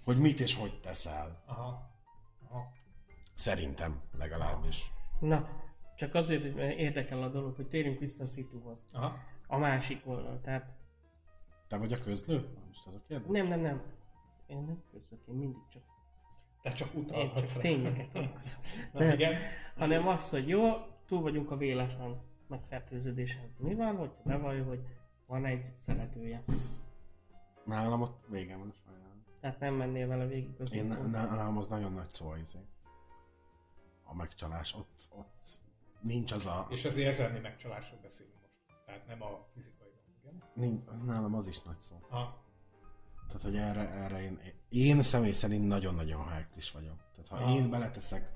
hogy 0.04 0.18
mit 0.18 0.40
és 0.40 0.56
hogy 0.56 0.80
teszel. 0.80 1.44
Aha. 1.48 1.89
Szerintem 3.40 4.02
legalábbis. 4.18 4.92
Na, 5.20 5.50
csak 5.96 6.16
azért 6.16 6.44
érdekel 6.58 7.24
a 7.24 7.30
dolog, 7.30 7.56
hogy 7.56 7.68
térjünk 7.68 8.00
vissza 8.00 8.24
a 8.24 8.28
szituhoz. 8.28 8.86
Aha. 8.94 9.18
A 9.48 9.58
másik 9.58 10.02
oldal, 10.08 10.40
tehát 10.42 10.74
Te 11.68 11.78
vagy 11.78 11.94
a 11.94 12.00
közlő? 12.00 12.48
Most 12.68 12.86
az 12.88 12.94
a 12.96 13.02
kérdés. 13.08 13.28
nem, 13.30 13.48
nem, 13.48 13.60
nem. 13.60 13.82
Én 14.48 14.58
nem 14.58 14.84
közök, 14.92 15.20
én 15.28 15.36
mindig 15.36 15.62
csak, 15.72 15.82
Te 16.62 16.70
csak 16.72 16.94
én 16.94 17.02
utalhatsz 17.02 17.54
csak 17.54 17.64
rá. 17.64 17.70
tényeket 17.70 18.12
dolgozom. 18.12 18.62
Na, 18.94 19.00
Nem. 19.00 19.12
igen. 19.14 19.34
Hanem 19.78 20.08
az, 20.08 20.30
hogy 20.30 20.48
jó, 20.48 20.72
túl 21.06 21.22
vagyunk 21.22 21.52
a 21.52 21.58
véletlen 21.58 22.22
megfertőződésen. 22.48 23.54
Mi 23.58 23.76
van, 23.76 23.96
hogyha 23.96 24.22
bevallja, 24.24 24.64
hogy 24.64 24.82
van 25.26 25.46
egy 25.46 25.74
szeretője. 25.78 26.44
Nálam 27.66 28.02
ott 28.02 28.20
vége 28.30 28.58
van 28.58 28.74
sajnálom. 28.86 29.24
Tehát 29.40 29.60
nem 29.60 29.74
mennél 29.74 30.08
vele 30.08 30.26
végig 30.26 30.60
az 30.60 30.74
Én, 30.74 30.86
nálam 31.12 31.58
az 31.58 31.68
nagyon 31.68 31.94
nagy 31.94 32.10
szó 32.10 32.36
izé. 32.36 32.60
A 34.12 34.16
megcsalás, 34.16 34.74
ott, 34.76 35.10
ott 35.12 35.60
nincs 36.02 36.32
az 36.32 36.46
a... 36.46 36.68
És 36.70 36.86
az 36.86 36.98
érzelmi 36.98 37.40
megcsalásról 37.40 38.00
beszélünk 38.02 38.36
most. 38.42 38.84
Tehát 38.86 39.08
nem 39.08 39.22
a 39.22 39.48
fizikai. 39.54 39.88
Igen. 40.22 40.44
Nincs, 40.54 40.82
nálam 41.06 41.34
az 41.36 41.48
is 41.48 41.62
nagy 41.62 41.80
szó. 41.80 41.96
Aha. 42.10 42.44
Tehát, 43.28 43.42
hogy 43.44 43.56
erre, 43.58 43.90
erre 43.90 44.22
én, 44.22 44.40
én 44.70 45.04
személy 45.04 45.32
szerint 45.32 45.68
nagyon-nagyon 45.68 46.28
hektis 46.28 46.72
vagyok. 46.72 46.98
Tehát, 47.16 47.44
ha 47.44 47.50
Ah. 47.50 47.56
én 47.56 47.70
beleteszek 47.70 48.32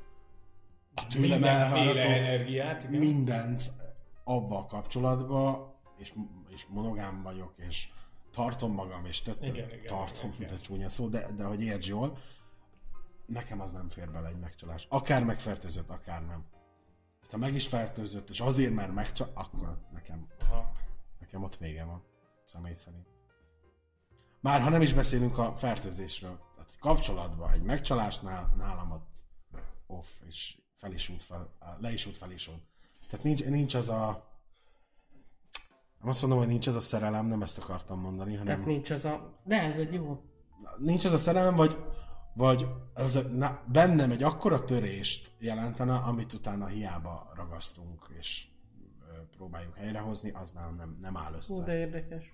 a 0.94 1.08
tőlem 1.08 1.44
energiát, 1.44 2.84
igen. 2.84 3.00
mindent 3.00 3.72
abba 4.24 4.58
a 4.58 4.66
kapcsolatba, 4.66 5.74
és, 5.98 6.14
és 6.48 6.66
monogám 6.66 7.22
vagyok, 7.22 7.54
és 7.58 7.90
tartom 8.32 8.72
magam, 8.74 9.06
és 9.06 9.22
tett, 9.22 9.42
Igen, 9.48 9.70
igen, 9.70 9.86
tartom, 9.86 10.26
igen, 10.28 10.36
mint 10.40 10.52
egy 10.52 10.62
csúnya 10.62 10.90
szó, 10.90 11.08
de, 11.08 11.32
de 11.32 11.44
hogy 11.44 11.64
értsd 11.64 11.88
jól, 11.88 12.18
nekem 13.26 13.62
az 13.62 13.72
nem 13.72 13.88
fér 13.90 14.12
bele 14.12 14.28
egy 14.28 14.40
megcsalás. 14.40 14.88
Akár 14.90 15.24
megfertőzött, 15.24 15.90
akár 15.90 16.20
nem. 16.20 16.46
Tehát, 17.20 17.32
ha 17.32 17.38
meg 17.38 17.54
is 17.54 17.68
fertőzött, 17.68 18.30
és 18.30 18.40
azért, 18.40 18.74
mert 18.74 18.94
megcsal, 18.94 19.32
akkor 19.34 19.80
nekem 19.92 20.28
Aha. 20.40 20.72
Nekem 21.20 21.44
ott 21.44 21.58
vége 21.58 21.84
van, 21.84 22.04
személy 22.46 22.74
szerint. 22.74 23.08
Már 24.40 24.62
ha 24.62 24.70
nem 24.70 24.82
is 24.82 24.94
beszélünk 24.94 25.38
a 25.38 25.56
fertőzésről, 25.56 26.40
tehát 26.56 26.78
kapcsolatban, 26.80 27.52
egy 27.52 27.64
megcsalásnál 27.64 28.54
nálam 28.58 28.92
ott 28.92 29.26
off, 29.88 30.08
és 30.26 30.58
fel 30.74 30.92
is 30.92 31.10
út, 31.10 31.24
fel, 31.24 31.54
le 31.80 31.92
is 31.92 32.06
út, 32.06 32.18
fel 32.18 32.32
is 32.32 32.48
út. 32.48 32.62
Tehát 33.10 33.26
nincs, 33.26 33.44
nincs 33.44 33.74
az 33.74 33.90
a... 33.90 34.32
Nem 36.00 36.10
azt 36.10 36.22
mondom, 36.22 36.40
hogy 36.40 36.48
nincs 36.48 36.68
az 36.68 36.76
a 36.76 36.82
szerelem, 36.82 37.26
nem 37.26 37.42
ezt 37.42 37.58
akartam 37.58 38.00
mondani, 38.00 38.32
hanem 38.32 38.46
Tehát 38.46 38.66
nincs 38.66 38.90
az 38.90 39.06
a... 39.06 39.40
De 39.44 39.62
ez 39.62 39.78
egy 39.78 39.94
jó. 39.94 40.22
nincs 40.78 41.06
az 41.06 41.14
a 41.14 41.18
szerelem, 41.18 41.56
vagy, 41.56 41.78
vagy 42.34 42.68
az, 42.94 43.26
na, 43.32 43.60
bennem 43.72 44.12
egy 44.12 44.24
akkora 44.24 44.64
törést 44.64 45.32
jelentene, 45.40 45.96
amit 45.96 46.34
utána 46.34 46.66
hiába 46.68 47.32
ragasztunk, 47.36 48.08
és 48.20 48.46
ö, 49.10 49.36
próbáljuk 49.38 49.76
helyrehozni, 49.76 50.32
az 50.32 50.52
nálam 50.52 50.76
nem, 50.76 50.98
nem 51.02 51.18
áll 51.18 51.34
össze. 51.34 51.54
Hú, 51.54 51.64
de 51.64 51.78
érdekes. 51.78 52.34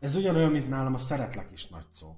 Ez 0.00 0.16
ugyanolyan, 0.16 0.50
mint 0.50 0.68
nálam 0.68 0.94
a 0.94 0.98
szeretlek 0.98 1.50
is 1.52 1.66
nagy 1.66 1.86
szó. 1.92 2.16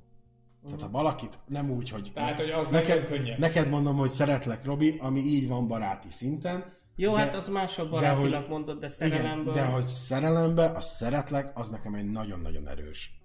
Tehát 0.64 0.80
ha 0.80 0.90
valakit 0.90 1.38
nem 1.46 1.70
úgy, 1.70 1.90
hogy... 1.90 2.10
Tehát, 2.14 2.36
hogy 2.36 2.50
az 2.50 2.68
neked, 2.70 2.96
jön 2.96 3.04
könnyen. 3.04 3.38
neked 3.38 3.68
mondom, 3.68 3.96
hogy 3.96 4.08
szeretlek, 4.10 4.64
Robi, 4.64 4.96
ami 5.00 5.20
így 5.20 5.48
van 5.48 5.68
baráti 5.68 6.08
szinten. 6.10 6.76
Jó, 6.96 7.14
de- 7.14 7.18
hát 7.20 7.34
az 7.34 7.48
másabb 7.48 7.84
de 7.84 7.90
barátilag 7.90 8.40
hogy- 8.40 8.48
mondod, 8.50 8.78
de 8.78 8.86
Igen, 8.86 9.10
szerelemből... 9.10 9.54
de 9.54 9.64
hogy 9.66 9.84
szerelembe, 9.84 10.64
a 10.64 10.80
szeretlek, 10.80 11.58
az 11.58 11.68
nekem 11.68 11.94
egy 11.94 12.10
nagyon-nagyon 12.10 12.68
erős 12.68 13.20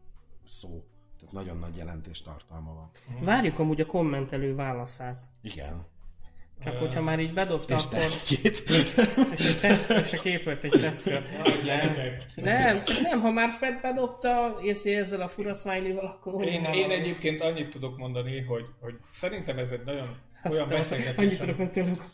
szó. 0.48 0.84
Tehát 1.20 1.34
nagyon 1.34 1.58
nagy 1.58 1.76
jelentés 1.76 2.22
tartalma 2.22 2.74
van. 2.74 2.90
Várjuk 3.24 3.60
amúgy 3.60 3.82
a 3.82 3.86
kommentelő 3.86 4.56
válaszát. 4.56 5.24
Igen. 5.42 5.86
Csak 6.64 6.78
hogyha 6.78 7.02
már 7.02 7.20
így 7.20 7.34
bedobta, 7.34 7.76
És 7.76 7.86
akkor... 7.86 8.00
tesztjét. 8.00 8.64
És 9.34 9.46
egy 9.46 9.60
teszt, 9.60 9.90
és 9.90 10.10
csak 10.10 10.26
épült 10.26 10.64
egy 10.64 10.72
tesztről. 10.72 11.22
Gyerekek. 11.64 12.26
Nem, 12.36 12.84
csak 12.84 13.00
nem, 13.02 13.22
ha 13.22 13.32
már 13.32 13.52
Fred 13.52 13.82
bedobta, 13.82 14.58
és 14.62 14.84
ezzel 14.84 15.22
a 15.22 15.28
fura 15.28 15.54
smiley-val, 15.54 16.06
akkor... 16.06 16.46
Én, 16.46 16.64
én 16.64 16.92
egyébként 16.92 17.42
annyit 17.42 17.70
tudok 17.70 17.98
mondani, 17.98 18.42
hogy, 18.42 18.66
hogy 18.80 18.96
szerintem 19.10 19.58
ez 19.58 19.72
egy 19.72 19.84
nagyon 19.86 20.16
Azt 20.44 20.56
olyan 20.56 20.70
beszélgetés, 20.70 21.40
Annyit 21.40 21.40
tudok, 21.40 21.60
olyan- 21.60 22.12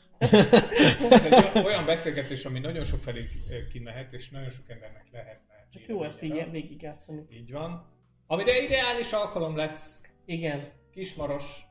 olyan 1.66 1.86
beszélgetés, 1.86 2.46
ami 2.46 2.60
nagyon 2.60 2.84
sok 2.84 3.02
felé 3.02 3.30
kimehet, 3.72 4.14
és 4.14 4.30
nagyon 4.30 4.50
sok 4.50 4.70
embernek 4.70 5.06
lehetne. 5.12 5.68
Csak 5.74 5.88
jó 5.88 6.04
ezt 6.04 6.24
így 6.24 6.52
végigjátszani. 6.52 7.22
Így 7.32 7.52
van. 7.52 7.86
Amire 8.32 8.62
ideális 8.62 9.12
alkalom 9.12 9.56
lesz, 9.56 10.02
Igen. 10.26 10.72
Kismaros, 10.92 11.62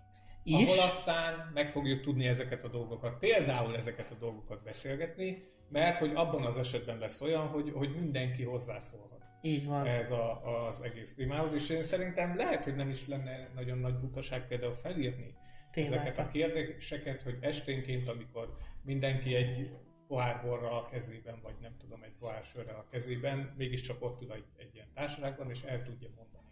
Is? 0.42 0.54
ahol 0.54 0.84
aztán 0.84 1.50
meg 1.54 1.70
fogjuk 1.70 2.00
tudni 2.00 2.26
ezeket 2.26 2.64
a 2.64 2.68
dolgokat, 2.68 3.18
például 3.18 3.76
ezeket 3.76 4.11
a 4.11 4.14
dolgokat 4.14 4.62
beszélgetni, 4.62 5.44
mert 5.68 5.98
hogy 5.98 6.11
abban 6.14 6.46
az 6.46 6.59
esetben 6.59 6.98
lesz 6.98 7.20
olyan, 7.20 7.46
hogy, 7.46 7.72
hogy 7.74 7.94
mindenki 7.94 8.42
hozzászólhat 8.42 9.22
Így 9.42 9.66
van. 9.66 9.86
ez 9.86 10.11
a, 10.11 10.42
az 10.68 10.80
egész 10.80 11.14
témához, 11.14 11.52
és 11.52 11.70
én 11.70 11.82
szerintem 11.82 12.36
lehet, 12.36 12.64
hogy 12.64 12.74
nem 12.74 12.88
is 12.88 13.06
lenne 13.06 13.50
nagyon 13.54 13.78
nagy 13.78 13.94
butaság 13.94 14.46
például 14.46 14.72
felírni 14.72 15.34
ezeket 15.72 16.18
a 16.18 16.28
kérdéseket, 16.28 17.22
hogy 17.22 17.36
esténként, 17.40 18.09
amikor 18.09 18.54
mindenki 18.82 19.34
egy 19.34 19.70
pohár 20.09 20.42
borra 20.42 20.82
a 20.82 20.88
kezében, 20.88 21.40
vagy 21.42 21.54
nem 21.61 21.76
tudom, 21.78 22.02
egy 22.02 22.14
pohár 22.18 22.44
sörre 22.44 22.72
a 22.72 22.86
kezében, 22.90 23.54
mégiscsak 23.56 24.04
ott 24.04 24.22
ül 24.22 24.32
egy, 24.32 24.46
egy 24.56 24.74
ilyen 24.74 24.88
társaságban, 24.94 25.50
és 25.50 25.62
el 25.62 25.82
tudja 25.82 26.09
mondani 26.16 26.47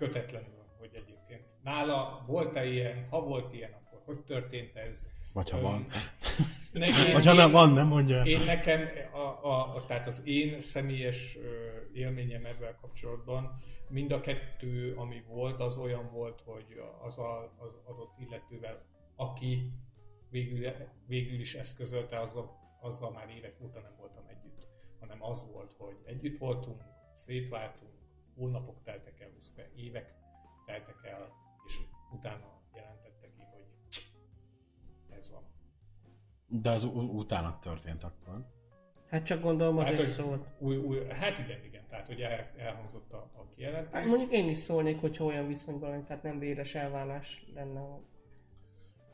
kötetlenül, 0.00 0.64
hogy 0.78 0.90
egyébként 0.92 1.44
nála 1.62 2.24
volt-e 2.26 2.64
ilyen, 2.66 3.06
ha 3.10 3.20
volt 3.20 3.52
ilyen, 3.52 3.72
akkor 3.72 4.02
hogy 4.04 4.24
történt 4.24 4.76
ez? 4.76 5.04
Vagy 5.32 5.50
ha 5.50 5.56
Öm, 5.56 5.62
van. 5.62 5.84
Ne, 6.72 6.86
én, 6.86 7.12
Vagy 7.12 7.26
ha 7.26 7.32
nem 7.32 7.50
van, 7.50 7.72
nem 7.72 7.86
mondja. 7.86 8.22
én 8.22 8.40
nekem, 8.46 8.88
a, 9.12 9.18
a, 9.18 9.74
a, 9.74 9.86
tehát 9.86 10.06
az 10.06 10.22
én 10.24 10.60
személyes 10.60 11.38
élményem 11.92 12.44
ezzel 12.44 12.76
kapcsolatban, 12.80 13.56
mind 13.88 14.12
a 14.12 14.20
kettő, 14.20 14.94
ami 14.96 15.22
volt, 15.28 15.60
az 15.60 15.78
olyan 15.78 16.10
volt, 16.12 16.40
hogy 16.44 16.80
az 17.02 17.18
a, 17.18 17.54
az 17.58 17.76
adott 17.84 18.14
illetővel, 18.18 18.82
aki 19.16 19.72
végül, 20.30 20.72
végül 21.06 21.40
is 21.40 21.54
eszközölte, 21.54 22.20
azzal, 22.20 22.50
azzal 22.80 23.10
már 23.10 23.28
évek 23.36 23.56
óta 23.62 23.80
nem 23.80 23.94
voltam 23.98 24.24
együtt, 24.28 24.68
hanem 25.00 25.22
az 25.22 25.50
volt, 25.52 25.72
hogy 25.78 25.96
együtt 26.04 26.36
voltunk, 26.38 26.82
szétváltunk, 27.14 27.99
hónapok 28.40 28.82
teltek 28.82 29.20
el, 29.20 29.28
20 29.36 29.52
évek 29.76 30.14
teltek 30.66 30.96
el, 31.02 31.32
és 31.66 31.78
utána 32.12 32.60
jelentette 32.74 33.30
ki, 33.36 33.42
hogy 33.52 33.66
ez 35.18 35.30
van. 35.30 35.42
De 36.46 36.70
az 36.70 36.84
utána 36.94 37.58
történt 37.58 38.02
akkor. 38.02 38.46
Hát 39.06 39.24
csak 39.24 39.40
gondolom 39.42 39.78
az 39.78 39.84
Hát, 39.84 39.92
is 39.92 39.98
hogy 39.98 40.08
szólt. 40.08 40.46
Új, 40.58 40.76
új, 40.76 41.04
hát 41.08 41.38
igen, 41.38 41.64
igen, 41.64 41.86
tehát 41.88 42.06
hogy 42.06 42.20
el, 42.20 42.50
elhangzott 42.56 43.12
a, 43.12 43.16
a 43.16 43.48
kijelentés. 43.54 43.92
Hát 43.92 44.06
mondjuk 44.06 44.32
én 44.32 44.48
is 44.48 44.58
szólnék, 44.58 45.00
hogyha 45.00 45.24
olyan 45.24 45.46
viszonyban 45.46 45.88
vagyunk, 45.88 46.06
tehát 46.06 46.22
nem 46.22 46.38
véres 46.38 46.74
elválás 46.74 47.44
lenne, 47.54 47.98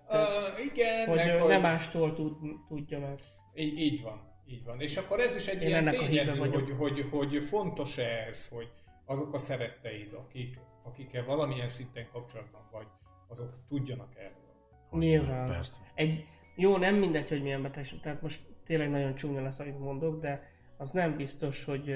Uh, 0.08 0.64
igen, 0.72 1.06
hogy 1.08 1.16
meg, 1.16 1.40
hogy 1.40 1.48
nem 1.48 1.60
mástól 1.60 2.14
tud, 2.14 2.36
tudja 2.68 2.98
meg. 2.98 3.20
így, 3.54 3.78
így 3.78 4.02
van, 4.02 4.20
így 4.46 4.64
van. 4.64 4.80
És 4.80 4.96
akkor 4.96 5.20
ez 5.20 5.34
is 5.36 5.46
egy 5.46 5.62
Én 5.62 5.68
ilyen 5.68 5.84
tényező, 5.88 6.38
vagyok. 6.38 6.54
hogy, 6.54 6.70
hogy, 6.70 7.08
hogy 7.10 7.42
fontos-e 7.42 8.24
ez, 8.28 8.48
hogy 8.48 8.72
azok 9.06 9.34
a 9.34 9.38
szeretteid, 9.38 10.12
akik, 10.12 10.58
akikkel 10.82 11.24
valamilyen 11.24 11.68
szinten 11.68 12.08
kapcsolatban 12.12 12.68
vagy, 12.70 12.86
azok 13.28 13.54
tudjanak 13.68 14.16
erről. 14.16 14.44
Nyilván. 14.90 15.46
Persze. 15.46 15.80
Egy, 15.94 16.24
jó, 16.56 16.76
nem 16.76 16.94
mindegy, 16.94 17.28
hogy 17.28 17.42
milyen 17.42 17.62
betegség, 17.62 18.00
tehát 18.00 18.22
most 18.22 18.42
tényleg 18.64 18.90
nagyon 18.90 19.14
csúnya 19.14 19.42
lesz, 19.42 19.58
amit 19.58 19.78
mondok, 19.78 20.20
de 20.20 20.50
az 20.76 20.90
nem 20.90 21.16
biztos, 21.16 21.64
hogy, 21.64 21.94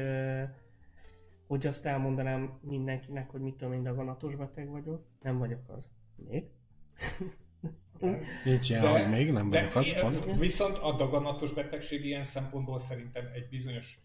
hogy 1.47 1.67
azt 1.67 1.87
elmondanám 1.87 2.59
mindenkinek, 2.63 3.31
hogy 3.31 3.41
mit 3.41 3.55
tudom, 3.55 3.73
én 3.73 3.83
daganatos 3.83 4.37
beteg 4.37 4.69
vagyok. 4.69 5.05
Nem 5.23 5.39
vagyok 5.39 5.61
az. 5.69 5.85
Még. 6.17 6.45
Nincs 8.45 8.71
ilyen, 8.71 8.83
De- 8.83 8.89
hogy 8.89 9.09
még 9.11 9.33
nem 9.33 9.51
vagyok 9.51 9.75
az, 9.75 10.01
pont. 10.01 10.39
Viszont 10.39 10.79
a 10.79 10.93
daganatos 10.93 11.53
betegség 11.53 12.05
ilyen 12.05 12.25
szempontból 12.25 12.79
szerintem 12.79 13.31
egy 13.35 13.49
bizonyos, 13.49 13.99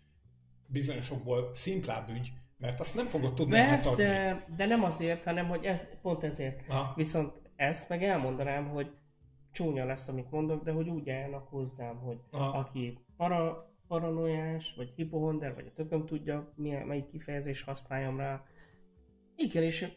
bizonyosokból 0.68 1.49
szimplább 1.53 2.10
ügy, 2.10 2.34
mert 2.58 2.80
azt 2.80 2.95
nem 2.95 3.08
fogod 3.08 3.34
tudni 3.34 3.58
átadni. 3.58 4.03
Persze, 4.03 4.45
de 4.58 4.66
nem 4.66 4.84
azért, 4.84 5.24
hanem 5.24 5.47
hogy 5.47 5.66
ez, 5.66 5.89
pont 6.01 6.24
ezért. 6.24 6.66
Ha, 6.68 6.93
Viszont 6.95 7.34
ezt 7.56 7.89
meg 7.89 8.03
elmondanám, 8.03 8.68
hogy 8.68 8.91
csúnya 9.51 9.86
lesz, 9.86 10.08
amit 10.08 10.32
mondok, 10.32 10.64
de 10.64 10.72
hogy 10.72 10.89
úgy 10.89 11.10
állnak 11.10 11.47
hozzám, 11.49 11.95
hogy 11.95 12.18
Aha. 12.32 12.58
aki 12.58 12.99
para, 13.18 13.74
paranoiás, 13.88 14.74
vagy 14.76 14.93
hipohonder, 14.95 15.56
vagy 15.56 15.66
a 15.68 15.74
tököm 15.74 16.06
tudja, 16.06 16.53
milyen, 16.56 16.88
melyik 16.88 17.10
kifejezés 17.10 17.64
használjam 17.64 18.18
rá. 18.18 18.43
Igen, 19.36 19.64
és 19.64 19.88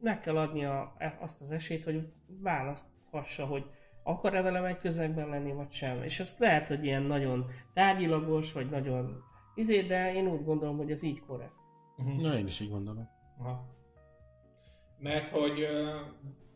meg 0.00 0.20
kell 0.20 0.36
adnia 0.38 0.94
e- 0.98 1.18
azt 1.20 1.40
az 1.40 1.50
esélyt, 1.50 1.84
hogy 1.84 2.12
választhassa, 2.26 3.46
hogy 3.46 3.64
akar-e 4.02 4.42
velem 4.42 4.64
egy 4.64 4.78
közegben 4.78 5.28
lenni, 5.28 5.52
vagy 5.52 5.70
sem. 5.70 6.02
És 6.02 6.20
ez 6.20 6.36
lehet, 6.38 6.68
hogy 6.68 6.84
ilyen 6.84 7.02
nagyon 7.02 7.50
tárgyilagos, 7.74 8.52
vagy 8.52 8.70
nagyon 8.70 9.22
izé, 9.54 9.82
de 9.82 10.14
én 10.14 10.26
úgy 10.26 10.44
gondolom, 10.44 10.76
hogy 10.76 10.90
ez 10.90 11.02
így 11.02 11.20
korrekt. 11.20 11.56
Uh-huh. 11.98 12.20
Na, 12.20 12.38
én 12.38 12.46
is 12.46 12.60
így 12.60 12.70
gondolom. 12.70 13.08
Aha. 13.38 13.76
Mert 14.98 15.30
hogy 15.30 15.60
uh, 15.62 15.68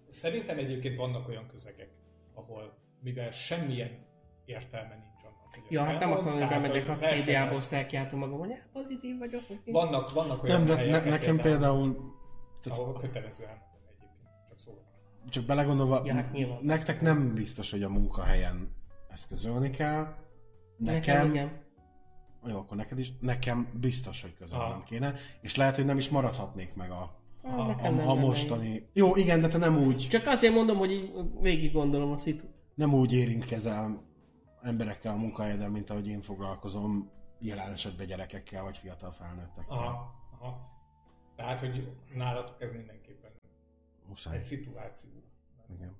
szerintem 0.08 0.58
egyébként 0.58 0.96
vannak 0.96 1.28
olyan 1.28 1.46
közegek, 1.46 1.90
ahol 2.34 2.78
mivel 3.00 3.30
semmilyen 3.30 4.06
értelme 4.44 4.94
nincs 4.94 5.22
annak, 5.24 5.54
hogy 5.54 5.62
Ja, 5.70 5.84
hát 5.84 6.00
nem 6.00 6.12
azt 6.12 6.24
mondom, 6.24 6.48
hogy 6.48 6.60
bemegyek 6.62 6.88
a 6.88 6.94
persze, 6.96 7.48
azt 7.48 7.72
elkiáltom 7.72 8.18
magam, 8.18 8.38
hogy 8.38 8.50
"Hát, 8.50 8.68
pozitív 8.72 9.18
vagyok. 9.18 9.48
vagy 9.48 9.60
mi?" 9.64 9.72
Vannak, 9.72 10.12
vannak 10.12 10.42
olyan 10.42 10.56
Nem, 10.56 10.66
de 10.66 10.76
helyek, 10.76 11.04
ne, 11.04 11.10
nekem 11.10 11.36
például, 11.36 12.14
tehát 12.62 12.78
ahol 12.78 12.92
kötelező 12.92 13.44
elmondani 13.44 13.84
egyébként, 13.88 14.28
csak 14.48 14.58
szólok. 14.58 14.84
csak 15.30 15.44
belegondolva, 15.44 16.02
Ja, 16.04 16.14
hát 16.14 16.60
nektek 16.62 17.00
nem 17.00 17.34
biztos, 17.34 17.70
hogy 17.70 17.82
a 17.82 17.88
munkahelyen 17.88 18.74
ezt 19.08 19.28
közölni 19.28 19.70
kell. 19.70 20.14
Nekem, 20.76 20.94
Nekem, 21.16 21.30
igen. 21.30 21.61
Jó, 22.46 22.58
akkor 22.58 22.76
neked 22.76 22.98
is, 22.98 23.12
nekem 23.20 23.68
biztos, 23.80 24.22
hogy 24.22 24.34
közölnem 24.34 24.70
Aha. 24.70 24.82
kéne, 24.82 25.14
és 25.40 25.56
lehet, 25.56 25.76
hogy 25.76 25.84
nem 25.84 25.98
is 25.98 26.08
maradhatnék 26.08 26.74
meg 26.74 26.90
a, 26.90 27.16
a, 27.42 27.64
nem 27.64 27.78
a 27.78 27.82
lenne 27.82 28.14
mostani... 28.14 28.88
Jó, 28.92 29.16
igen, 29.16 29.40
de 29.40 29.48
te 29.48 29.58
nem 29.58 29.76
úgy. 29.78 30.06
Csak 30.10 30.26
azért 30.26 30.54
mondom, 30.54 30.76
hogy 30.76 30.90
így 30.90 31.12
végig 31.40 31.72
gondolom 31.72 32.12
a 32.12 32.16
szitu. 32.16 32.46
nem 32.74 32.94
úgy 32.94 33.12
érintkezel 33.12 34.02
emberekkel 34.62 35.12
a 35.12 35.16
munkahelyeden, 35.16 35.70
mint 35.70 35.90
ahogy 35.90 36.06
én 36.08 36.22
foglalkozom 36.22 37.10
jelen 37.38 37.72
esetben 37.72 38.06
gyerekekkel, 38.06 38.62
vagy 38.62 38.76
fiatal 38.76 39.10
felnőttekkel. 39.10 39.76
Aha, 39.76 40.14
aha. 40.40 40.70
Tehát, 41.36 41.60
hogy 41.60 41.92
nálatok 42.14 42.62
ez 42.62 42.72
mindenképpen 42.72 43.30
Muszáj. 44.08 44.34
egy 44.34 44.40
szituáció. 44.40 45.10
Igen. 45.74 45.96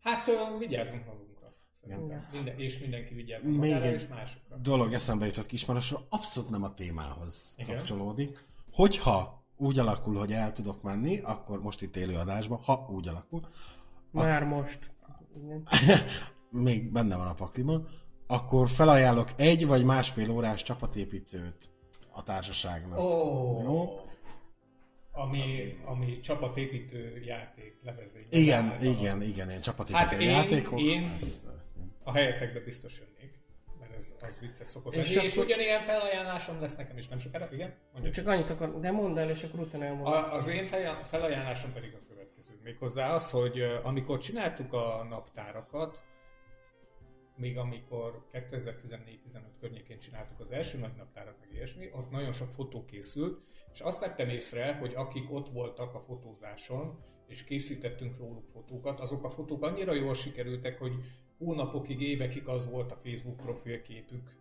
Hát 0.00 0.30
vigyázzunk 0.58 1.06
magunkra. 1.06 1.39
Szerintem. 1.80 2.28
Minden, 2.32 2.58
és 2.58 2.78
mindenki 2.78 3.14
vigyázzon 3.14 3.50
Még 3.50 3.58
magára 3.70 3.84
egy 3.84 3.94
és 3.94 4.06
másokra. 4.06 4.56
dolog 4.56 4.92
eszembe 4.92 5.26
jutott 5.26 5.46
Kismarosról, 5.46 6.06
abszolút 6.08 6.50
nem 6.50 6.62
a 6.62 6.74
témához 6.74 7.54
Igen. 7.56 7.76
kapcsolódik. 7.76 8.44
Hogyha 8.72 9.44
úgy 9.56 9.78
alakul, 9.78 10.16
hogy 10.18 10.32
el 10.32 10.52
tudok 10.52 10.82
menni, 10.82 11.18
akkor 11.18 11.62
most 11.62 11.82
itt 11.82 11.96
élő 11.96 12.14
adásban, 12.16 12.58
ha 12.62 12.88
úgy 12.92 13.08
alakul, 13.08 13.48
Már 14.10 14.44
most. 14.44 14.78
Igen. 15.36 15.62
még 16.50 16.92
benne 16.92 17.16
van 17.16 17.26
a 17.26 17.34
pakliban, 17.34 17.86
akkor 18.26 18.68
felajánlok 18.68 19.30
egy 19.36 19.66
vagy 19.66 19.84
másfél 19.84 20.30
órás 20.30 20.62
csapatépítőt 20.62 21.70
a 22.12 22.22
társaságnak. 22.22 22.98
Ó, 22.98 23.62
Jó. 23.62 24.00
ami, 25.12 25.74
ami 25.84 26.20
csapatépítő 26.20 27.20
játék 27.24 27.78
levezény. 27.82 28.26
Igen, 28.30 28.82
igen, 28.82 29.22
igen, 29.22 29.50
én 29.50 29.60
csapatépítő 29.60 29.98
Hát 30.02 30.12
én- 30.12 30.30
játékok. 30.30 30.80
én- 30.80 31.14
ezt, 31.20 31.46
A 32.02 32.12
helyetekbe 32.12 32.60
biztos 32.60 32.98
jönnék, 32.98 33.38
mert 33.80 33.94
ez 33.94 34.14
az 34.20 34.40
vicces 34.40 34.66
szokott 34.66 34.94
És 34.94 35.14
lenni. 35.14 35.26
És, 35.26 35.32
akkor- 35.32 35.44
ugyanilyen 35.44 35.80
felajánlásom 35.80 36.60
lesz 36.60 36.76
nekem 36.76 36.96
is 36.96 37.08
nem 37.08 37.18
sokára, 37.18 37.48
igen? 37.52 37.74
Mondjuk. 37.92 38.14
Csak 38.14 38.26
annyit 38.26 38.50
akar, 38.50 38.80
de 38.80 38.90
mondd 38.90 39.18
el, 39.18 39.30
és 39.30 39.42
akkor 39.42 39.60
utána 39.60 39.84
elmondom. 39.84 40.12
A, 40.12 40.32
az 40.32 40.48
én 40.48 40.66
fel- 40.66 41.04
felajánlásom 41.04 41.72
pedig 41.72 41.94
a 41.94 42.06
következő. 42.08 42.58
Méghozzá 42.62 43.12
az, 43.12 43.30
hogy 43.30 43.60
amikor 43.82 44.18
csináltuk 44.18 44.72
a 44.72 45.06
naptárakat, 45.08 46.04
még 47.36 47.58
amikor 47.58 48.26
2014-15 48.32 49.58
környékén 49.60 49.98
csináltuk 49.98 50.40
az 50.40 50.50
első 50.50 50.78
nagy 50.78 50.94
naptárat, 50.96 51.36
meg 51.40 51.48
ilyesmi, 51.52 51.90
ott 51.92 52.10
nagyon 52.10 52.32
sok 52.32 52.50
fotó 52.50 52.84
készült, 52.84 53.40
és 53.72 53.80
azt 53.80 54.00
vettem 54.00 54.28
észre, 54.28 54.74
hogy 54.74 54.94
akik 54.94 55.32
ott 55.32 55.48
voltak 55.48 55.94
a 55.94 56.00
fotózáson, 56.00 56.98
és 57.26 57.44
készítettünk 57.44 58.18
róluk 58.18 58.48
fotókat, 58.52 59.00
azok 59.00 59.24
a 59.24 59.28
fotók 59.28 59.62
annyira 59.64 59.94
jól 59.94 60.14
sikerültek, 60.14 60.78
hogy 60.78 60.92
hónapokig, 61.44 62.00
évekig 62.00 62.48
az 62.48 62.70
volt 62.70 62.92
a 62.92 62.96
Facebook 62.96 63.36
profilképük, 63.36 64.36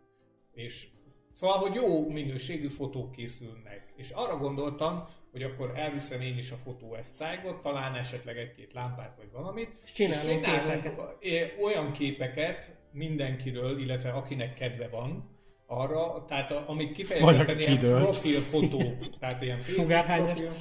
és 0.51 0.87
Szóval, 1.33 1.57
hogy 1.57 1.73
jó 1.75 2.09
minőségű 2.09 2.67
fotók 2.67 3.11
készülnek. 3.11 3.93
És 3.95 4.09
arra 4.09 4.37
gondoltam, 4.37 5.03
hogy 5.31 5.43
akkor 5.43 5.71
elviszem 5.75 6.21
én 6.21 6.37
is 6.37 6.51
a 6.51 6.55
fotó 6.55 6.97
szájgot, 7.01 7.61
talán 7.61 7.95
esetleg 7.95 8.37
egy-két 8.37 8.73
lámpát 8.73 9.15
vagy 9.17 9.31
valamit, 9.31 9.69
És 9.83 9.91
csinálunk 9.91 10.43
csinálunk 10.43 10.81
képeket. 10.83 11.57
olyan 11.61 11.91
képeket 11.91 12.77
mindenkiről, 12.91 13.79
illetve 13.79 14.09
akinek 14.09 14.53
kedve 14.53 14.87
van, 14.87 15.37
arra, 15.65 16.25
tehát 16.27 16.51
a, 16.51 16.63
amik 16.67 16.91
kifejezetten 16.91 17.59
ilyen 17.59 17.71
kidőlt. 17.71 18.03
profilfotók, 18.03 19.17
tehát 19.19 19.41
ilyen 19.41 19.57
Facebook 19.65 20.05
profil, 20.05 20.51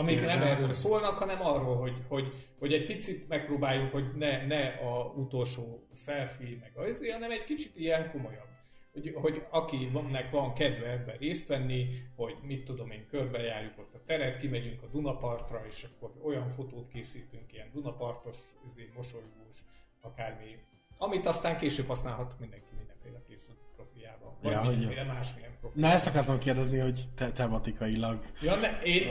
amik 0.00 0.20
nem 0.20 0.42
erről 0.42 0.72
szólnak, 0.72 1.18
hanem 1.18 1.42
arról, 1.42 1.76
hogy, 1.76 1.96
hogy, 2.08 2.48
hogy 2.58 2.72
egy 2.72 2.86
picit 2.86 3.28
megpróbáljuk, 3.28 3.92
hogy 3.92 4.04
ne, 4.14 4.46
ne 4.46 4.66
a 4.66 5.04
utolsó 5.16 5.86
selfie, 5.94 6.58
meg 6.60 6.72
az, 6.74 7.10
hanem 7.12 7.30
egy 7.30 7.44
kicsit 7.44 7.76
ilyen 7.76 8.10
komolyabb. 8.10 8.48
Hogy, 8.92 9.12
hogy 9.14 9.42
akinek 9.50 10.30
van 10.30 10.54
kedve 10.54 10.90
ebben 10.90 11.16
részt 11.16 11.48
venni, 11.48 11.88
hogy 12.16 12.34
mit 12.42 12.64
tudom 12.64 12.90
én, 12.90 13.06
körbejárjuk 13.06 13.78
ott 13.78 13.94
a 13.94 14.02
teret, 14.06 14.40
kimegyünk 14.40 14.82
a 14.82 14.86
Dunapartra, 14.86 15.62
és 15.68 15.84
akkor 15.84 16.12
olyan 16.22 16.48
fotót 16.48 16.88
készítünk, 16.88 17.52
ilyen 17.52 17.70
Dunapartos, 17.72 18.36
izé, 18.66 18.90
mosolygós, 18.96 19.64
akármi, 20.00 20.58
amit 20.98 21.26
aztán 21.26 21.56
később 21.56 21.86
használhat 21.86 22.36
mindenki 22.38 22.70
mindenféle 22.78 23.22
Facebook 23.28 23.59
profiljában, 23.80 24.28
vagy 24.42 24.52
Ja, 24.52 24.58
ja, 24.58 24.64
hogy 24.64 24.76
mindenféle 24.78 25.04
másmilyen 25.04 25.50
profil. 25.60 25.80
Na 25.80 25.88
ezt 25.88 26.06
akartam 26.06 26.38
kérdezni, 26.38 26.78
hogy 26.78 27.08
te 27.14 27.30
tematikailag. 27.30 28.18
Ja, 28.42 28.56
ne, 28.56 28.80
én, 28.82 29.04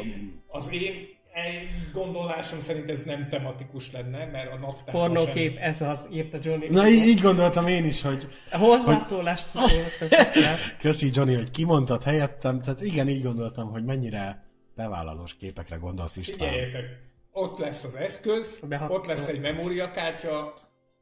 az 0.48 0.72
én 0.72 0.94
egy 1.34 1.92
gondolásom 1.94 2.62
szerint 2.62 2.90
ez 2.90 3.04
nem 3.04 3.28
tematikus 3.30 3.92
lenne, 3.92 4.26
mert 4.26 4.52
a 4.52 4.58
naptárban 4.58 5.14
Pornókép, 5.14 5.58
ez 5.58 5.82
az, 5.82 6.08
írta 6.12 6.38
Johnny. 6.42 6.70
Na 6.70 6.88
így, 6.88 7.08
így 7.08 7.22
gondoltam 7.22 7.68
én 7.68 7.86
is, 7.86 8.02
hogy 8.02 8.28
hozzászólást 8.52 9.48
szóltam. 9.48 10.56
köszi 10.80 11.10
Johnny, 11.14 11.36
hogy 11.36 11.52
kimondtad 11.52 12.04
helyettem. 12.04 12.62
Tehát 12.62 12.82
igen, 12.82 13.08
így 13.08 13.24
gondoltam, 13.24 13.72
hogy 13.72 13.86
mennyire 13.86 14.44
bevállalós 14.76 15.36
képekre 15.36 15.76
gondolsz 15.76 16.18
István. 16.18 16.50
Figyeljetek, 16.50 16.86
ott 17.32 17.58
lesz 17.58 17.84
az 17.84 17.96
eszköz, 17.96 18.62
ott 18.88 19.06
lesz 19.06 19.28
egy 19.28 19.40
memóriakártya, 19.40 20.54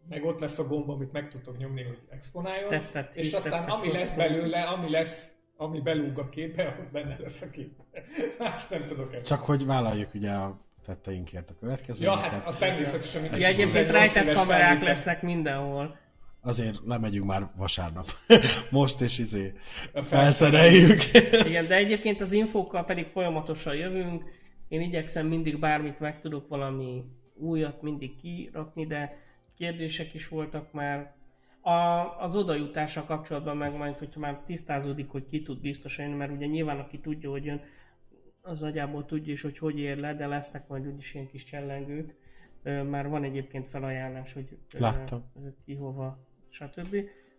meg 0.10 0.24
ott 0.24 0.39
lesz 0.39 0.60
a 0.60 0.64
gomb, 0.68 0.89
amit 0.89 1.12
meg 1.12 1.30
tudtok 1.30 1.58
nyomni, 1.58 1.84
hogy 1.84 1.99
exponáljon, 2.10 2.70
Tesztet, 2.70 3.16
és 3.16 3.34
aztán 3.34 3.51
tesztet 3.51 3.70
ami 3.70 3.91
lesz 3.91 4.14
belőle, 4.14 4.62
ami 4.62 4.89
lesz, 4.89 5.32
ami 5.58 5.80
belúg 5.82 6.20
a 6.20 6.30
képbe, 6.30 6.76
az 6.80 6.88
benne 6.88 7.16
lesz 7.20 7.41
a 7.41 7.49
képbe. 7.49 7.84
Más 8.39 8.68
nem 8.68 8.86
tudok 8.86 9.14
el. 9.14 9.22
Csak 9.22 9.39
hogy 9.41 9.66
vállaljuk 9.66 10.14
ugye 10.14 10.32
a 10.32 10.60
tetteinkért 10.86 11.49
a 11.49 11.53
Ja, 11.53 11.60
következményeket. 11.60 12.22
hát 12.24 12.47
a 12.47 12.55
természetesen 12.58 13.22
mindig 13.22 13.39
Ja, 13.39 13.47
egyébként 13.47 13.76
egy 13.76 13.91
rejtett 13.91 14.34
kamerák 14.34 14.66
felvétel. 14.66 14.88
lesznek 14.88 15.22
mindenhol. 15.22 15.97
Azért 16.41 16.80
lemegyünk 16.86 17.26
már 17.26 17.49
vasárnap. 17.55 18.08
Most 18.70 19.01
és 19.01 19.18
izé 19.20 19.53
felszereljük. 19.93 21.01
Igen, 21.49 21.68
de 21.68 21.76
egyébként 21.76 22.22
az 22.22 22.32
infókkal 22.32 22.86
pedig 22.86 23.08
folyamatosan 23.08 23.76
jövünk. 23.76 24.24
Én 24.68 24.82
igyekszem 24.82 25.28
mindig 25.28 25.60
bármit 25.60 25.99
meg 25.99 26.20
tudok 26.20 26.47
valami 26.47 27.03
újat 27.36 27.82
mindig 27.82 28.16
kirakni, 28.22 28.86
de 28.86 29.18
kérdések 29.58 30.14
is 30.14 30.28
voltak 30.28 30.72
már. 30.72 31.16
A, 31.62 31.72
az 32.20 32.36
odajutással 32.36 33.03
kapcsolatban 33.03 33.58
meg 33.58 33.76
majd, 33.76 33.97
hogyha 33.97 34.20
már 34.20 34.41
tisztázódik, 34.45 35.10
hogy 35.10 35.26
ki 35.26 35.41
tud 35.41 35.60
biztosan 35.60 36.05
jönni, 36.05 36.18
mert 36.18 36.32
ugye 36.32 36.45
nyilván 36.45 36.80
aki 36.80 36.99
tudja, 36.99 37.30
hogy 37.30 37.45
jön, 37.45 37.62
az 38.41 38.64
agyából 38.64 39.05
tudja 39.05 39.34
is, 39.34 39.41
hogy 39.41 39.58
hogy 39.58 39.80
ér 39.80 39.97
le, 39.97 40.16
de 40.16 40.28
lesznek 40.28 40.68
majd 40.68 40.88
úgyis 40.88 41.14
ilyen 41.14 41.28
kis 41.28 41.43
csellengők. 41.43 42.16
Már 42.64 43.08
van 43.08 43.24
egyébként 43.24 43.68
felajánlás, 43.68 44.34
hogy 44.34 44.58
Láttam. 44.78 45.32
ki 45.66 45.74
hova, 45.76 46.20
stb. 46.49 46.95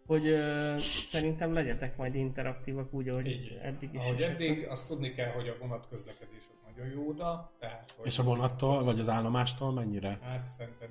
Hogy 0.06 0.26
ö, 0.26 0.74
szerintem 1.10 1.52
legyetek 1.52 1.96
majd 1.96 2.14
interaktívak 2.14 2.92
úgy, 2.94 3.08
ahogy 3.08 3.26
Így, 3.26 3.58
eddig 3.62 3.94
is. 3.94 4.00
Ahogy 4.00 4.18
is. 4.18 4.26
eddig, 4.26 4.66
azt 4.68 4.88
tudni 4.88 5.12
kell, 5.12 5.30
hogy 5.30 5.48
a 5.48 5.56
vonatközlekedés 5.60 6.44
az 6.50 6.74
nagyon 6.74 6.92
jó 6.92 7.08
oda, 7.08 7.52
tehát, 7.58 7.94
hogy 7.96 8.06
És 8.06 8.18
a 8.18 8.22
vonattól, 8.22 8.84
vagy 8.84 9.00
az 9.00 9.08
állomástól 9.08 9.72
mennyire? 9.72 10.18
Hát 10.22 10.48
szerintem 10.48 10.88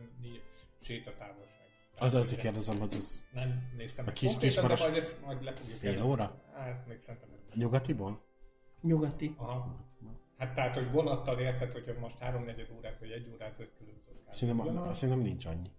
sétatávolság. 0.82 1.56
Az 2.00 2.14
azért 2.14 2.42
kérdezem, 2.42 2.80
hogy 2.80 2.94
az 2.94 3.24
Nem 3.34 3.72
néztem 3.78 4.06
A 4.08 4.12
kis- 4.12 4.34
de 4.34 4.38
kismaros- 4.40 4.82
majd 4.82 4.96
ezt 4.96 5.22
majd 5.26 5.44
le 5.44 5.54
fogjuk 5.54 5.78
Fél 5.78 6.04
óra? 6.04 6.42
Hát 6.54 6.88
még 6.88 7.00
szerintem 7.00 7.30
nyugatiból? 7.56 8.26
Nyugati. 8.82 9.34
Aha. 9.38 9.86
Hát 10.38 10.54
tehát, 10.54 10.76
hogy 10.76 10.92
vonattal 10.92 11.40
érted, 11.40 11.72
hogyha 11.74 11.94
most 12.00 12.18
háromnegyed 12.20 12.70
órát 12.78 13.00
vagy 13.00 13.12
egy 13.12 13.30
órát 13.34 13.60
ötkülönsz, 13.60 14.08
az 14.10 14.22
kár. 14.26 14.36
Szerintem, 14.36 14.66
Ugyanaz? 14.66 14.98
szerintem 14.98 15.24
nincs 15.24 15.46
annyi. 15.46 15.70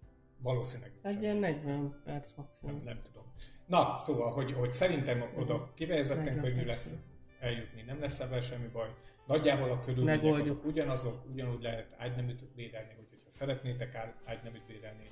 Valószínűleg 0.42 0.92
nincs 1.02 1.16
Egy 1.16 1.22
ilyen 1.22 1.36
40 1.36 2.00
perc 2.04 2.26
nem, 2.36 2.44
maximum. 2.46 2.76
nem 2.84 2.98
tudom. 3.00 3.32
Na, 3.66 3.96
szóval, 3.98 4.32
hogy, 4.32 4.52
hogy 4.52 4.72
szerintem 4.72 5.32
oda 5.36 5.72
kifejezetten 5.74 6.38
könnyű 6.38 6.64
lesz 6.64 6.94
eljutni, 7.40 7.82
nem 7.82 8.00
lesz 8.00 8.20
ebben 8.20 8.40
semmi 8.40 8.66
baj. 8.66 8.94
Nagyjából 9.26 9.70
a 9.70 9.80
körülmények 9.80 10.40
azok 10.40 10.64
ugyanazok, 10.64 11.24
ugyanúgy 11.32 11.62
lehet 11.62 11.94
ágyneműt 11.98 12.44
védelni, 12.54 12.94
szeretnétek 13.28 13.94
ágy- 13.94 14.14
ágyneműt 14.24 14.66
bérelni, 14.66 15.10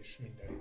és 0.00 0.18
minden. 0.18 0.60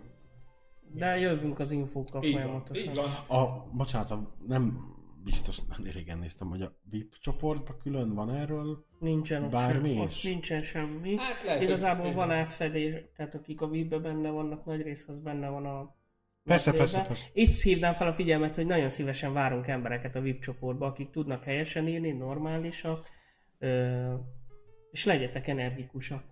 De 0.93 1.17
jövünk 1.17 1.59
az 1.59 1.71
infókkal 1.71 2.23
Így 2.23 2.31
van, 2.33 2.41
folyamatosan. 2.41 2.83
így 2.89 2.95
van. 2.95 3.39
A, 3.39 3.65
bocsánat, 3.71 4.13
nem 4.47 4.91
biztos, 5.23 5.57
nem 5.59 5.91
régen 5.93 6.17
néztem, 6.19 6.47
hogy 6.47 6.61
a 6.61 6.75
VIP 6.89 7.15
csoportban 7.19 7.77
külön 7.77 8.13
van 8.15 8.29
erről. 8.35 8.85
Nincsen 8.99 9.49
Bármi 9.49 9.93
sem, 9.95 10.07
is? 10.07 10.23
nincsen 10.23 10.61
semmi. 10.63 11.17
Hát 11.17 11.43
lehet, 11.43 11.61
Igazából 11.61 12.05
hogy- 12.05 12.15
van 12.15 12.31
átfedés, 12.31 12.93
tehát 13.15 13.33
akik 13.33 13.61
a 13.61 13.67
VIP-be 13.67 13.97
benne 13.97 14.29
vannak, 14.29 14.65
nagy 14.65 14.81
rész 14.81 15.07
az 15.07 15.19
benne 15.19 15.49
van 15.49 15.65
a 15.65 15.95
Persze, 16.43 16.71
persze, 16.73 17.01
persze. 17.01 17.25
Itt 17.33 17.53
hívnám 17.53 17.93
fel 17.93 18.07
a 18.07 18.13
figyelmet, 18.13 18.55
hogy 18.55 18.65
nagyon 18.65 18.89
szívesen 18.89 19.33
várunk 19.33 19.67
embereket 19.67 20.15
a 20.15 20.21
VIP 20.21 20.39
csoportba, 20.41 20.85
akik 20.85 21.09
tudnak 21.09 21.43
helyesen 21.43 21.87
írni, 21.87 22.11
normálisak, 22.11 23.09
ö, 23.59 24.13
és 24.93 25.05
legyetek 25.05 25.47
energikusak. 25.47 26.23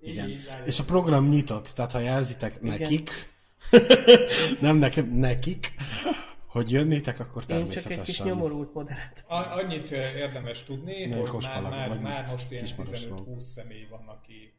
Igen. 0.00 0.40
Várjuk. 0.48 0.66
És 0.68 0.78
a 0.78 0.84
program 0.84 1.28
nyitott, 1.28 1.66
tehát 1.66 1.92
ha 1.92 1.98
jelzitek 1.98 2.56
Igen. 2.62 2.78
nekik, 2.78 3.10
nem 4.60 4.76
nekem, 4.76 5.06
nekik, 5.06 5.72
hogy 6.46 6.70
jönnétek, 6.70 7.20
akkor 7.20 7.42
Én 7.42 7.46
csak 7.48 7.60
egy 7.60 7.72
kis 7.72 7.82
természetesen. 7.82 8.26
nyomorult 8.26 8.74
moderátor. 8.74 9.24
A- 9.26 9.56
Annyit 9.58 9.90
érdemes 9.90 10.62
tudni, 10.62 11.06
Nem, 11.06 11.26
hogy 11.26 11.42
már, 11.44 11.62
már, 11.62 11.98
már 12.00 12.28
most 12.30 12.50
ilyen 12.50 12.64
Kismarosról. 12.64 13.24
15-20 13.28 13.40
személy 13.40 13.86
van, 13.90 14.08
aki 14.08 14.54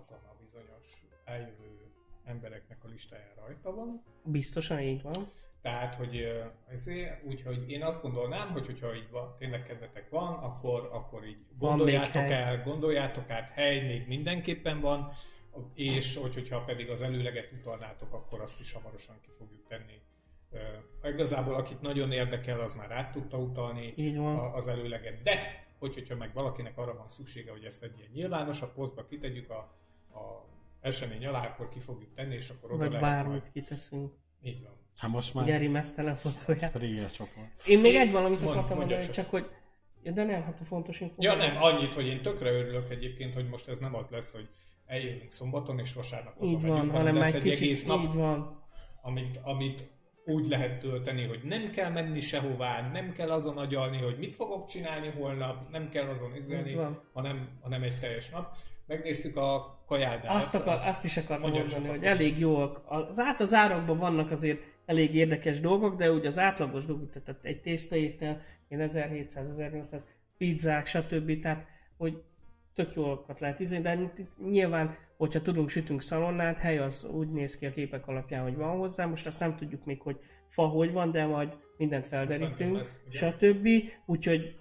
azon 0.00 0.18
a 0.18 0.34
bizonyos 0.44 1.02
eljövő 1.24 1.92
embereknek 2.24 2.84
a 2.84 2.88
listáján 2.88 3.34
rajta 3.46 3.74
van. 3.74 4.02
Biztosan 4.24 4.80
így 4.80 5.02
van. 5.02 5.26
Tehát, 5.62 5.94
hogy 5.94 6.42
ezért, 6.68 7.24
úgyhogy 7.24 7.70
én 7.70 7.82
azt 7.82 8.02
gondolnám, 8.02 8.48
hogy 8.50 8.66
hogyha 8.66 8.94
így 8.94 9.10
van, 9.10 9.34
tényleg 9.38 9.62
kedvetek 9.62 10.08
van, 10.10 10.34
akkor, 10.34 10.88
akkor 10.92 11.26
így 11.26 11.44
gondoljátok 11.58 12.22
el, 12.30 12.62
gondoljátok 12.62 13.30
át, 13.30 13.50
hely 13.50 13.86
még 13.86 14.06
mindenképpen 14.08 14.80
van, 14.80 15.10
és 15.74 16.16
hogy, 16.16 16.34
hogyha 16.34 16.64
pedig 16.64 16.90
az 16.90 17.02
előleget 17.02 17.52
utalnátok, 17.52 18.12
akkor 18.12 18.40
azt 18.40 18.60
is 18.60 18.72
hamarosan 18.72 19.16
ki 19.22 19.28
fogjuk 19.38 19.66
tenni. 19.68 20.00
Ö, 20.50 21.08
Igazából 21.08 21.54
akit 21.54 21.80
nagyon 21.80 22.12
érdekel, 22.12 22.60
az 22.60 22.74
már 22.74 22.90
át 22.90 23.10
tudta 23.12 23.38
utalni 23.38 23.92
Így 23.96 24.16
van. 24.16 24.38
a- 24.38 24.54
az 24.54 24.68
előleget, 24.68 25.22
de 25.22 25.64
hogy, 25.78 25.94
hogyha 25.94 26.16
meg 26.16 26.32
valakinek 26.34 26.78
arra 26.78 26.96
van 26.96 27.08
szüksége, 27.08 27.50
hogy 27.50 27.64
ezt 27.64 27.82
egy 27.82 27.98
ilyen 27.98 28.10
nyilvánosabb 28.14 28.72
posztba 28.72 29.06
kitegyük 29.06 29.50
a, 29.50 29.56
a 30.18 30.44
esemény 30.80 31.26
alá, 31.26 31.46
akkor 31.46 31.68
ki 31.68 31.80
fogjuk 31.80 32.14
tenni, 32.14 32.34
és 32.34 32.50
akkor 32.50 32.70
oda 32.70 32.78
Vagy 32.78 32.92
lehet 32.92 33.02
bármit 33.10 33.40
majd. 33.40 33.52
kiteszünk. 33.52 34.12
Így 34.42 34.62
van. 34.62 34.72
Hát 34.96 35.10
most 35.10 35.34
már 35.34 35.44
Geri 35.44 35.68
mesztelen 35.68 36.16
fotóját. 36.16 36.74
a 36.74 37.10
csoport. 37.10 37.66
Én 37.66 37.80
még 37.80 37.94
egy 37.94 38.10
valamit 38.10 38.40
Mond- 38.40 38.56
akartam 38.56 38.78
mondani, 38.78 39.02
csak. 39.02 39.12
csak 39.14 39.30
hogy... 39.30 39.46
Ja, 40.02 40.12
de 40.12 40.24
nem, 40.24 40.42
hát 40.42 40.60
a 40.60 40.64
fontos 40.64 41.00
info. 41.00 41.22
Ja 41.22 41.34
nem, 41.34 41.62
annyit, 41.62 41.94
hogy 41.94 42.06
én 42.06 42.22
tökre 42.22 42.50
örülök 42.50 42.90
egyébként, 42.90 43.34
hogy 43.34 43.48
most 43.48 43.68
ez 43.68 43.78
nem 43.78 43.94
az 43.94 44.06
lesz, 44.10 44.32
hogy 44.32 44.48
eljövünk 44.86 45.30
szombaton 45.30 45.78
és 45.78 45.92
vasárnap 45.92 46.34
Így 46.34 46.40
hazamegyünk, 46.40 46.76
van, 46.76 46.90
hanem 46.90 46.96
hanem 46.96 47.16
lesz 47.16 47.34
egy 47.34 47.42
kicsit, 47.42 47.62
egész 47.62 47.84
nap, 47.84 48.04
így 48.04 48.12
van. 48.14 48.62
amit, 49.02 49.40
amit 49.42 49.90
úgy 50.24 50.48
lehet 50.48 50.78
tölteni, 50.80 51.26
hogy 51.26 51.40
nem 51.42 51.70
kell 51.70 51.90
menni 51.90 52.20
sehová, 52.20 52.90
nem 52.90 53.12
kell 53.12 53.30
azon 53.30 53.58
agyalni, 53.58 53.98
hogy 53.98 54.18
mit 54.18 54.34
fogok 54.34 54.66
csinálni 54.66 55.08
holnap, 55.08 55.70
nem 55.70 55.88
kell 55.88 56.08
azon 56.08 56.30
Így 56.30 56.36
izélni, 56.36 56.78
hanem, 57.12 57.48
hanem 57.60 57.82
egy 57.82 57.98
teljes 57.98 58.30
nap. 58.30 58.56
Megnéztük 58.92 59.36
a 59.36 59.78
kajáldát. 59.86 60.36
Azt, 60.36 60.54
akar, 60.54 60.80
azt 60.86 61.04
is 61.04 61.16
akartam 61.16 61.50
mondani, 61.50 61.68
csak 61.68 61.86
hogy 61.86 62.04
elég 62.04 62.38
jóak. 62.38 62.82
Az 62.84 63.20
át 63.20 63.40
az 63.40 63.54
árakban 63.54 63.98
vannak 63.98 64.30
azért 64.30 64.62
elég 64.86 65.14
érdekes 65.14 65.60
dolgok, 65.60 65.96
de 65.96 66.10
ugye 66.12 66.26
az 66.26 66.38
átlagos 66.38 66.84
dolgok, 66.84 67.10
tehát 67.10 67.44
egy 67.44 67.60
tésztaétel, 67.60 68.42
ilyen 68.68 68.90
1700-1800, 68.92 70.00
pizzák, 70.38 70.86
stb. 70.86 71.40
Tehát, 71.40 71.66
hogy 71.96 72.22
tök 72.74 72.94
jókat 72.94 73.40
lehet 73.40 73.60
ízni, 73.60 73.80
de 73.80 74.12
nyilván, 74.50 74.96
hogyha 75.16 75.42
tudunk, 75.42 75.68
sütünk 75.68 76.02
szalonnát, 76.02 76.58
hely 76.58 76.78
az 76.78 77.04
úgy 77.04 77.28
néz 77.28 77.58
ki 77.58 77.66
a 77.66 77.72
képek 77.72 78.06
alapján, 78.06 78.42
hogy 78.42 78.56
van 78.56 78.78
hozzá. 78.78 79.06
Most 79.06 79.26
azt 79.26 79.40
nem 79.40 79.56
tudjuk 79.56 79.84
még, 79.84 80.00
hogy 80.00 80.18
fa 80.46 80.66
hogy 80.66 80.92
van, 80.92 81.10
de 81.10 81.26
majd 81.26 81.56
mindent 81.76 82.06
felderítünk, 82.06 82.80
stb. 83.10 83.68
Úgyhogy 84.06 84.56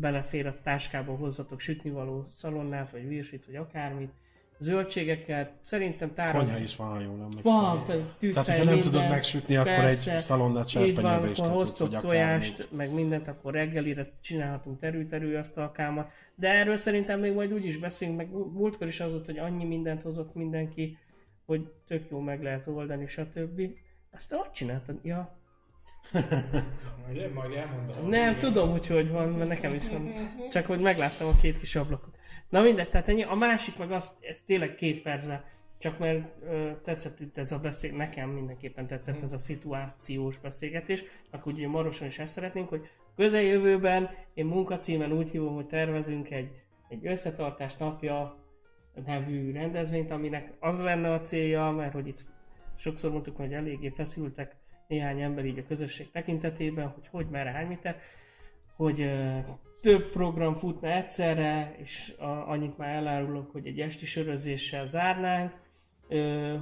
belefér 0.00 0.46
a 0.46 0.56
táskába 0.62 1.16
hozzatok 1.16 1.60
sütnivaló 1.60 2.26
szalonnát, 2.28 2.90
vagy 2.90 3.08
virsit, 3.08 3.46
vagy 3.46 3.54
akármit. 3.54 4.10
Zöldségeket, 4.58 5.52
szerintem 5.60 6.14
táraz... 6.14 6.44
Konyha 6.44 6.62
is 6.62 6.76
van, 6.76 6.88
ha 6.90 7.00
jól 7.00 7.20
emlékszem. 7.20 7.52
Van, 7.52 7.84
Tehát, 7.84 8.08
hogyha 8.18 8.54
nem 8.54 8.64
minden, 8.64 8.80
tudod 8.80 9.08
megsütni, 9.08 9.56
akkor 9.56 9.72
persze. 9.72 10.12
egy 10.12 10.20
szalonnát 10.20 10.68
Így 10.68 10.74
van, 10.74 10.84
serpenyőbe 10.84 11.30
is 11.30 11.38
akkor 11.38 11.52
hoztok 11.52 11.90
vagy 11.90 12.00
tojást, 12.00 12.52
akármit. 12.52 12.76
meg 12.76 12.92
mindent, 12.92 13.28
akkor 13.28 13.52
reggelire 13.52 14.10
csinálhatunk 14.20 14.78
terű-terű 14.78 15.34
asztalkámat. 15.34 16.10
De 16.34 16.48
erről 16.48 16.76
szerintem 16.76 17.20
még 17.20 17.32
majd 17.32 17.52
úgy 17.52 17.64
is 17.64 17.78
beszélünk, 17.78 18.16
meg 18.16 18.30
múltkor 18.52 18.86
is 18.86 19.00
az 19.00 19.12
volt, 19.12 19.26
hogy 19.26 19.38
annyi 19.38 19.64
mindent 19.64 20.02
hozott 20.02 20.34
mindenki, 20.34 20.98
hogy 21.46 21.72
tök 21.86 22.10
jó 22.10 22.20
meg 22.20 22.42
lehet 22.42 22.66
oldani, 22.66 23.06
stb. 23.06 23.60
Azt 24.10 24.28
te 24.28 24.36
hogy 24.36 24.50
csináltad? 24.50 24.98
Ja, 25.02 25.36
Ugye, 27.10 27.28
majd 27.28 27.52
elmondom. 27.52 28.08
nem, 28.08 28.38
tudom, 28.38 28.70
hogy 28.70 28.86
hogy 28.86 29.10
van, 29.10 29.28
mert 29.28 29.48
nekem 29.48 29.74
is 29.74 29.88
van. 29.88 30.12
Csak 30.50 30.66
hogy 30.66 30.80
megláttam 30.80 31.28
a 31.28 31.36
két 31.40 31.58
kis 31.58 31.76
ablakot. 31.76 32.14
Na 32.48 32.62
mindegy, 32.62 32.88
tehát 32.88 33.08
ennyi. 33.08 33.22
A 33.22 33.34
másik 33.34 33.78
meg 33.78 33.90
az, 33.90 34.16
ez 34.20 34.40
tényleg 34.46 34.74
két 34.74 35.02
percben, 35.02 35.44
csak 35.78 35.98
mert 35.98 36.42
ö, 36.44 36.70
tetszett 36.82 37.20
itt 37.20 37.38
ez 37.38 37.52
a 37.52 37.58
beszél, 37.58 37.92
nekem 37.92 38.28
mindenképpen 38.30 38.86
tetszett 38.86 39.22
ez 39.22 39.32
a 39.32 39.38
szituációs 39.38 40.38
beszélgetés, 40.38 41.04
akkor 41.30 41.52
ugye 41.52 41.68
Maroson 41.68 42.06
is 42.06 42.18
ezt 42.18 42.32
szeretnénk, 42.32 42.68
hogy 42.68 42.88
közeljövőben 43.16 44.10
én 44.34 44.46
munkacímen 44.46 45.12
úgy 45.12 45.30
hívom, 45.30 45.54
hogy 45.54 45.66
tervezünk 45.66 46.30
egy, 46.30 46.50
egy 46.88 47.06
összetartás 47.06 47.76
napja 47.76 48.44
nevű 49.04 49.52
rendezvényt, 49.52 50.10
aminek 50.10 50.52
az 50.60 50.80
lenne 50.80 51.12
a 51.12 51.20
célja, 51.20 51.70
mert 51.70 51.92
hogy 51.92 52.06
itt 52.06 52.24
sokszor 52.76 53.10
mondtuk, 53.10 53.36
hogy 53.36 53.52
eléggé 53.52 53.88
feszültek 53.88 54.56
néhány 54.88 55.20
ember 55.20 55.44
így 55.44 55.58
a 55.58 55.66
közösség 55.66 56.10
tekintetében, 56.10 56.88
hogy 56.88 57.08
hogy, 57.10 57.26
merre, 57.30 57.50
hány 57.50 57.66
méter, 57.66 58.00
hogy 58.76 59.10
több 59.80 60.10
program 60.10 60.54
futna 60.54 60.88
egyszerre, 60.88 61.74
és 61.78 62.14
annyit 62.46 62.78
már 62.78 62.94
elárulok, 62.94 63.50
hogy 63.50 63.66
egy 63.66 63.80
esti 63.80 64.06
sörözéssel 64.06 64.86
zárnánk, 64.86 65.52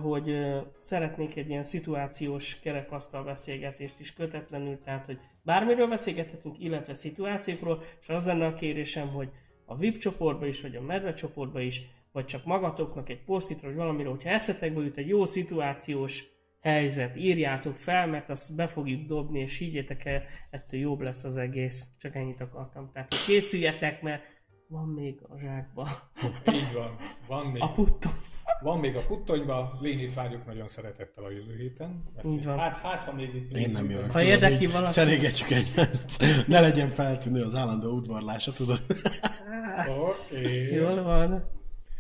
hogy 0.01 0.37
szeretnék 0.81 1.37
egy 1.37 1.49
ilyen 1.49 1.63
szituációs 1.63 2.61
kerekasztal 2.61 3.25
beszélgetést 3.25 4.01
is 4.01 4.13
kötetlenül, 4.13 4.79
tehát 4.85 5.07
hogy 5.07 5.19
bármiről 5.43 5.89
beszélgethetünk, 5.89 6.59
illetve 6.59 6.95
szituációkról, 6.95 7.83
és 8.01 8.09
az 8.09 8.27
lenne 8.27 8.47
a 8.47 8.55
kérésem, 8.55 9.09
hogy 9.09 9.29
a 9.65 9.77
VIP 9.77 9.99
csoportba 9.99 10.47
is, 10.47 10.61
vagy 10.61 10.77
a 10.77 10.83
medve 10.83 11.13
csoportba 11.13 11.61
is, 11.61 11.83
vagy 12.13 12.25
csak 12.25 12.45
magatoknak 12.45 13.09
egy 13.09 13.25
posztitra, 13.25 13.69
vagy 13.69 13.77
valamiről, 13.77 14.13
hogyha 14.13 14.31
eszetekbe 14.31 14.83
jut 14.83 14.97
egy 14.97 15.09
jó 15.09 15.25
szituációs 15.25 16.25
helyzet, 16.63 17.17
írjátok 17.17 17.77
fel, 17.77 18.07
mert 18.07 18.29
azt 18.29 18.55
be 18.55 18.67
fogjuk 18.67 19.07
dobni, 19.07 19.41
és 19.41 19.59
higgyétek 19.59 20.05
el, 20.05 20.23
ettől 20.51 20.81
jobb 20.81 21.01
lesz 21.01 21.25
az 21.25 21.37
egész. 21.37 21.87
Csak 22.01 22.15
ennyit 22.15 22.41
akartam. 22.41 22.91
Tehát, 22.93 23.15
hogy 23.15 23.25
készüljetek, 23.27 24.03
mert 24.03 24.23
van 24.69 24.89
még 24.89 25.21
a 25.29 25.39
zsákba. 25.39 25.89
Így 26.61 26.73
van. 26.73 26.97
Van 27.27 27.47
még, 27.47 27.63
A 27.63 27.73
putton. 27.73 28.13
van 28.61 28.79
még 28.79 28.97
a 28.97 29.01
puttonyba, 29.07 29.79
Lénit 29.81 30.15
várjuk 30.15 30.47
nagyon 30.47 30.67
szeretettel 30.67 31.25
a 31.25 31.31
jövő 31.31 31.57
héten. 31.57 32.03
Beszél. 32.15 32.33
Így 32.33 32.45
van. 32.45 32.59
Hát, 32.59 32.79
hát, 32.79 33.05
ha 33.05 33.13
még 33.13 33.35
itt... 33.35 33.57
Én 33.57 33.71
nem 33.71 33.91
jövök. 33.91 34.05
Ha 34.13 34.19
tudod, 34.19 34.27
érdekli 34.27 34.67
valaki- 34.67 34.95
Cserégetjük 34.95 35.51
egymást. 35.51 36.47
Ne 36.47 36.61
legyen 36.61 36.91
feltűnő 36.91 37.43
az 37.43 37.55
állandó 37.55 37.91
udvarlása, 37.97 38.53
tudod? 38.53 38.81
Oké. 40.09 40.75
Jól 40.75 41.03
van. 41.03 41.45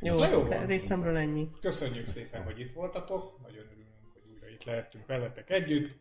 Jó, 0.00 0.14
jó 0.32 0.42
van. 0.42 0.66
részemről 0.66 1.16
ennyi. 1.16 1.48
Köszönjük 1.60 2.06
szépen, 2.06 2.42
hogy 2.42 2.60
itt 2.60 2.72
voltatok. 2.72 3.40
Nagyon 3.42 3.64
újra 3.76 3.81
itt 4.62 4.68
lehettünk 4.68 5.06
veletek 5.06 5.50
együtt. 5.50 6.00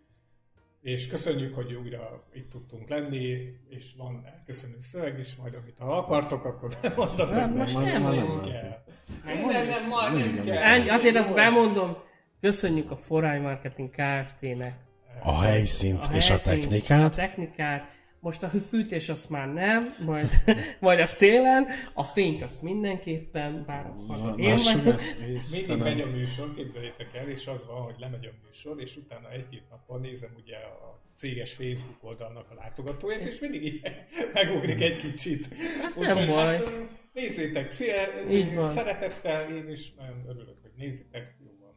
És 0.82 1.08
köszönjük, 1.08 1.56
hogy 1.56 1.74
újra 1.74 2.24
itt 2.34 2.50
tudtunk 2.50 2.90
lenni, 2.90 3.54
és 3.70 3.94
van 3.98 4.24
elköszönő 4.26 4.76
szöveg 4.80 5.20
is, 5.20 5.36
majd 5.36 5.54
amit 5.54 5.78
ha 5.78 5.98
akartok, 5.98 6.46
akkor 6.46 6.78
mondatok 6.96 7.30
Nem, 7.36 7.50
meg. 7.50 7.58
most 7.58 7.74
nem 7.74 8.02
nem. 8.02 8.14
Nem, 8.16 9.46
nem, 9.48 9.68
nem, 9.68 9.88
majd 9.88 10.14
nem 10.14 10.46
kell. 10.46 10.90
Azért 10.90 11.16
azt 11.16 11.34
bemondom, 11.34 11.98
köszönjük 12.42 12.92
a 12.92 12.96
Forány 12.96 13.42
Marketing 13.42 13.90
Kft-nek 13.90 14.80
A 15.20 15.42
helyszínt 15.42 16.06
a 16.06 16.16
és 16.16 16.30
a 16.30 16.34
helyszínt, 16.34 16.60
technikát. 16.60 17.12
A 17.12 17.16
technikát. 17.16 18.00
Most 18.22 18.44
a 18.44 18.48
fűtés 18.48 19.10
azt 19.10 19.30
már 19.30 19.54
nem, 19.54 19.96
majd, 20.06 20.30
majd 20.80 21.00
az 21.00 21.16
télen, 21.16 21.68
a 21.94 22.04
fényt 22.04 22.42
azt 22.42 22.62
mindenképpen, 22.62 23.64
bár 23.66 23.86
az 23.86 24.04
majd 24.04 24.40
én 24.40 24.56
vagyok. 24.74 25.02
Mindig 25.20 25.42
Istenem. 25.52 25.80
megy 25.80 26.02
a 26.02 26.06
műsor, 26.06 26.56
képzeljétek 26.56 27.14
el, 27.14 27.28
és 27.28 27.48
az 27.48 27.66
van, 27.66 27.82
hogy 27.82 27.96
lemegy 28.00 28.26
a 28.26 28.32
műsor, 28.46 28.82
és 28.82 28.96
utána 28.96 29.32
egy-két 29.32 29.64
nappal 29.70 30.00
nézem 30.00 30.30
ugye 30.38 30.56
a 30.56 31.02
céges 31.16 31.54
Facebook 31.54 31.98
oldalnak 32.04 32.52
a 32.52 32.54
látogatóját, 32.54 33.22
és 33.22 33.40
mindig 33.40 33.66
így 33.66 33.82
megugrik 34.34 34.82
egy 34.82 34.96
kicsit. 34.96 35.48
Ez 35.86 35.98
Úgyhogy 35.98 36.16
nem 36.16 36.28
baj. 36.28 36.56
Hát, 36.56 36.72
nézzétek, 37.14 37.70
szia, 37.70 37.96
Így 38.32 38.54
van. 38.54 38.74
szeretettel, 38.74 39.56
én 39.56 39.70
is 39.70 39.94
nagyon 39.94 40.26
örülök, 40.28 40.62
hogy 40.62 40.72
nézitek, 40.76 41.36
jó 41.40 41.52
van. 41.60 41.74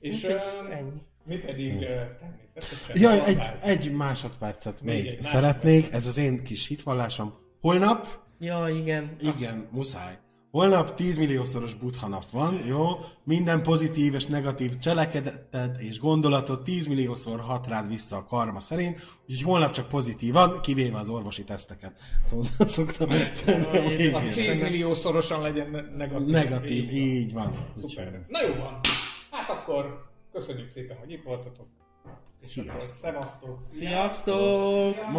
És 0.00 0.14
Úgyhogy 0.14 0.40
uh, 0.64 0.76
ennyi. 0.76 1.00
Mi 1.28 1.36
pedig 1.36 1.72
uh, 1.74 1.80
természetesen... 1.80 2.96
Jaj, 3.00 3.20
egy, 3.26 3.38
egy 3.62 3.92
másodpercet 3.92 4.82
Még 4.82 4.94
még, 5.04 5.06
egy 5.12 5.22
szeretnék, 5.22 5.92
ez 5.92 6.06
az 6.06 6.18
én 6.18 6.42
kis 6.42 6.66
hitvallásom. 6.66 7.34
Holnap, 7.60 8.06
Ja, 8.40 8.68
igen. 8.68 9.16
igen, 9.20 9.68
muszáj. 9.72 10.18
Holnap 10.50 10.94
10 10.94 11.16
milliószoros 11.18 11.74
buddha 11.74 12.08
nap 12.08 12.24
van, 12.30 12.60
jó? 12.66 12.88
Minden 13.24 13.62
pozitív 13.62 14.14
és 14.14 14.26
negatív 14.26 14.78
cselekedeted 14.78 15.76
és 15.80 15.98
gondolatot 15.98 16.64
10 16.64 16.86
milliószor 16.86 17.40
hat 17.40 17.66
rád 17.66 17.88
vissza 17.88 18.16
a 18.16 18.24
karma 18.24 18.60
szerint, 18.60 19.00
úgyhogy 19.28 19.42
holnap 19.42 19.70
csak 19.70 19.88
pozitívan, 19.88 20.60
kivéve 20.60 20.98
az 20.98 21.08
orvosi 21.08 21.44
teszteket. 21.44 21.92
Hát 22.22 22.30
hozzá 22.30 22.64
szoktam 22.66 23.08
tenni. 23.44 24.06
Az 24.12 24.26
10 24.26 24.60
milliószorosan 24.60 25.42
legyen 25.42 25.70
ne- 25.70 25.96
negatív. 25.96 26.28
Negatív, 26.28 26.92
Így 26.92 26.92
van. 26.92 27.02
így 27.16 27.32
van. 27.32 27.66
Szuper. 27.74 28.24
Na 28.28 28.42
jó 28.42 28.54
van. 28.54 28.80
Hát 29.30 29.48
akkor 29.50 30.07
köszönjük 30.38 30.68
szépen, 30.68 30.96
hogy 30.96 31.10
itt 31.10 31.22
voltatok. 31.22 31.66
Sziasztok. 32.40 32.80
Szevasztok. 32.80 33.60
Sziasztok! 33.68 35.12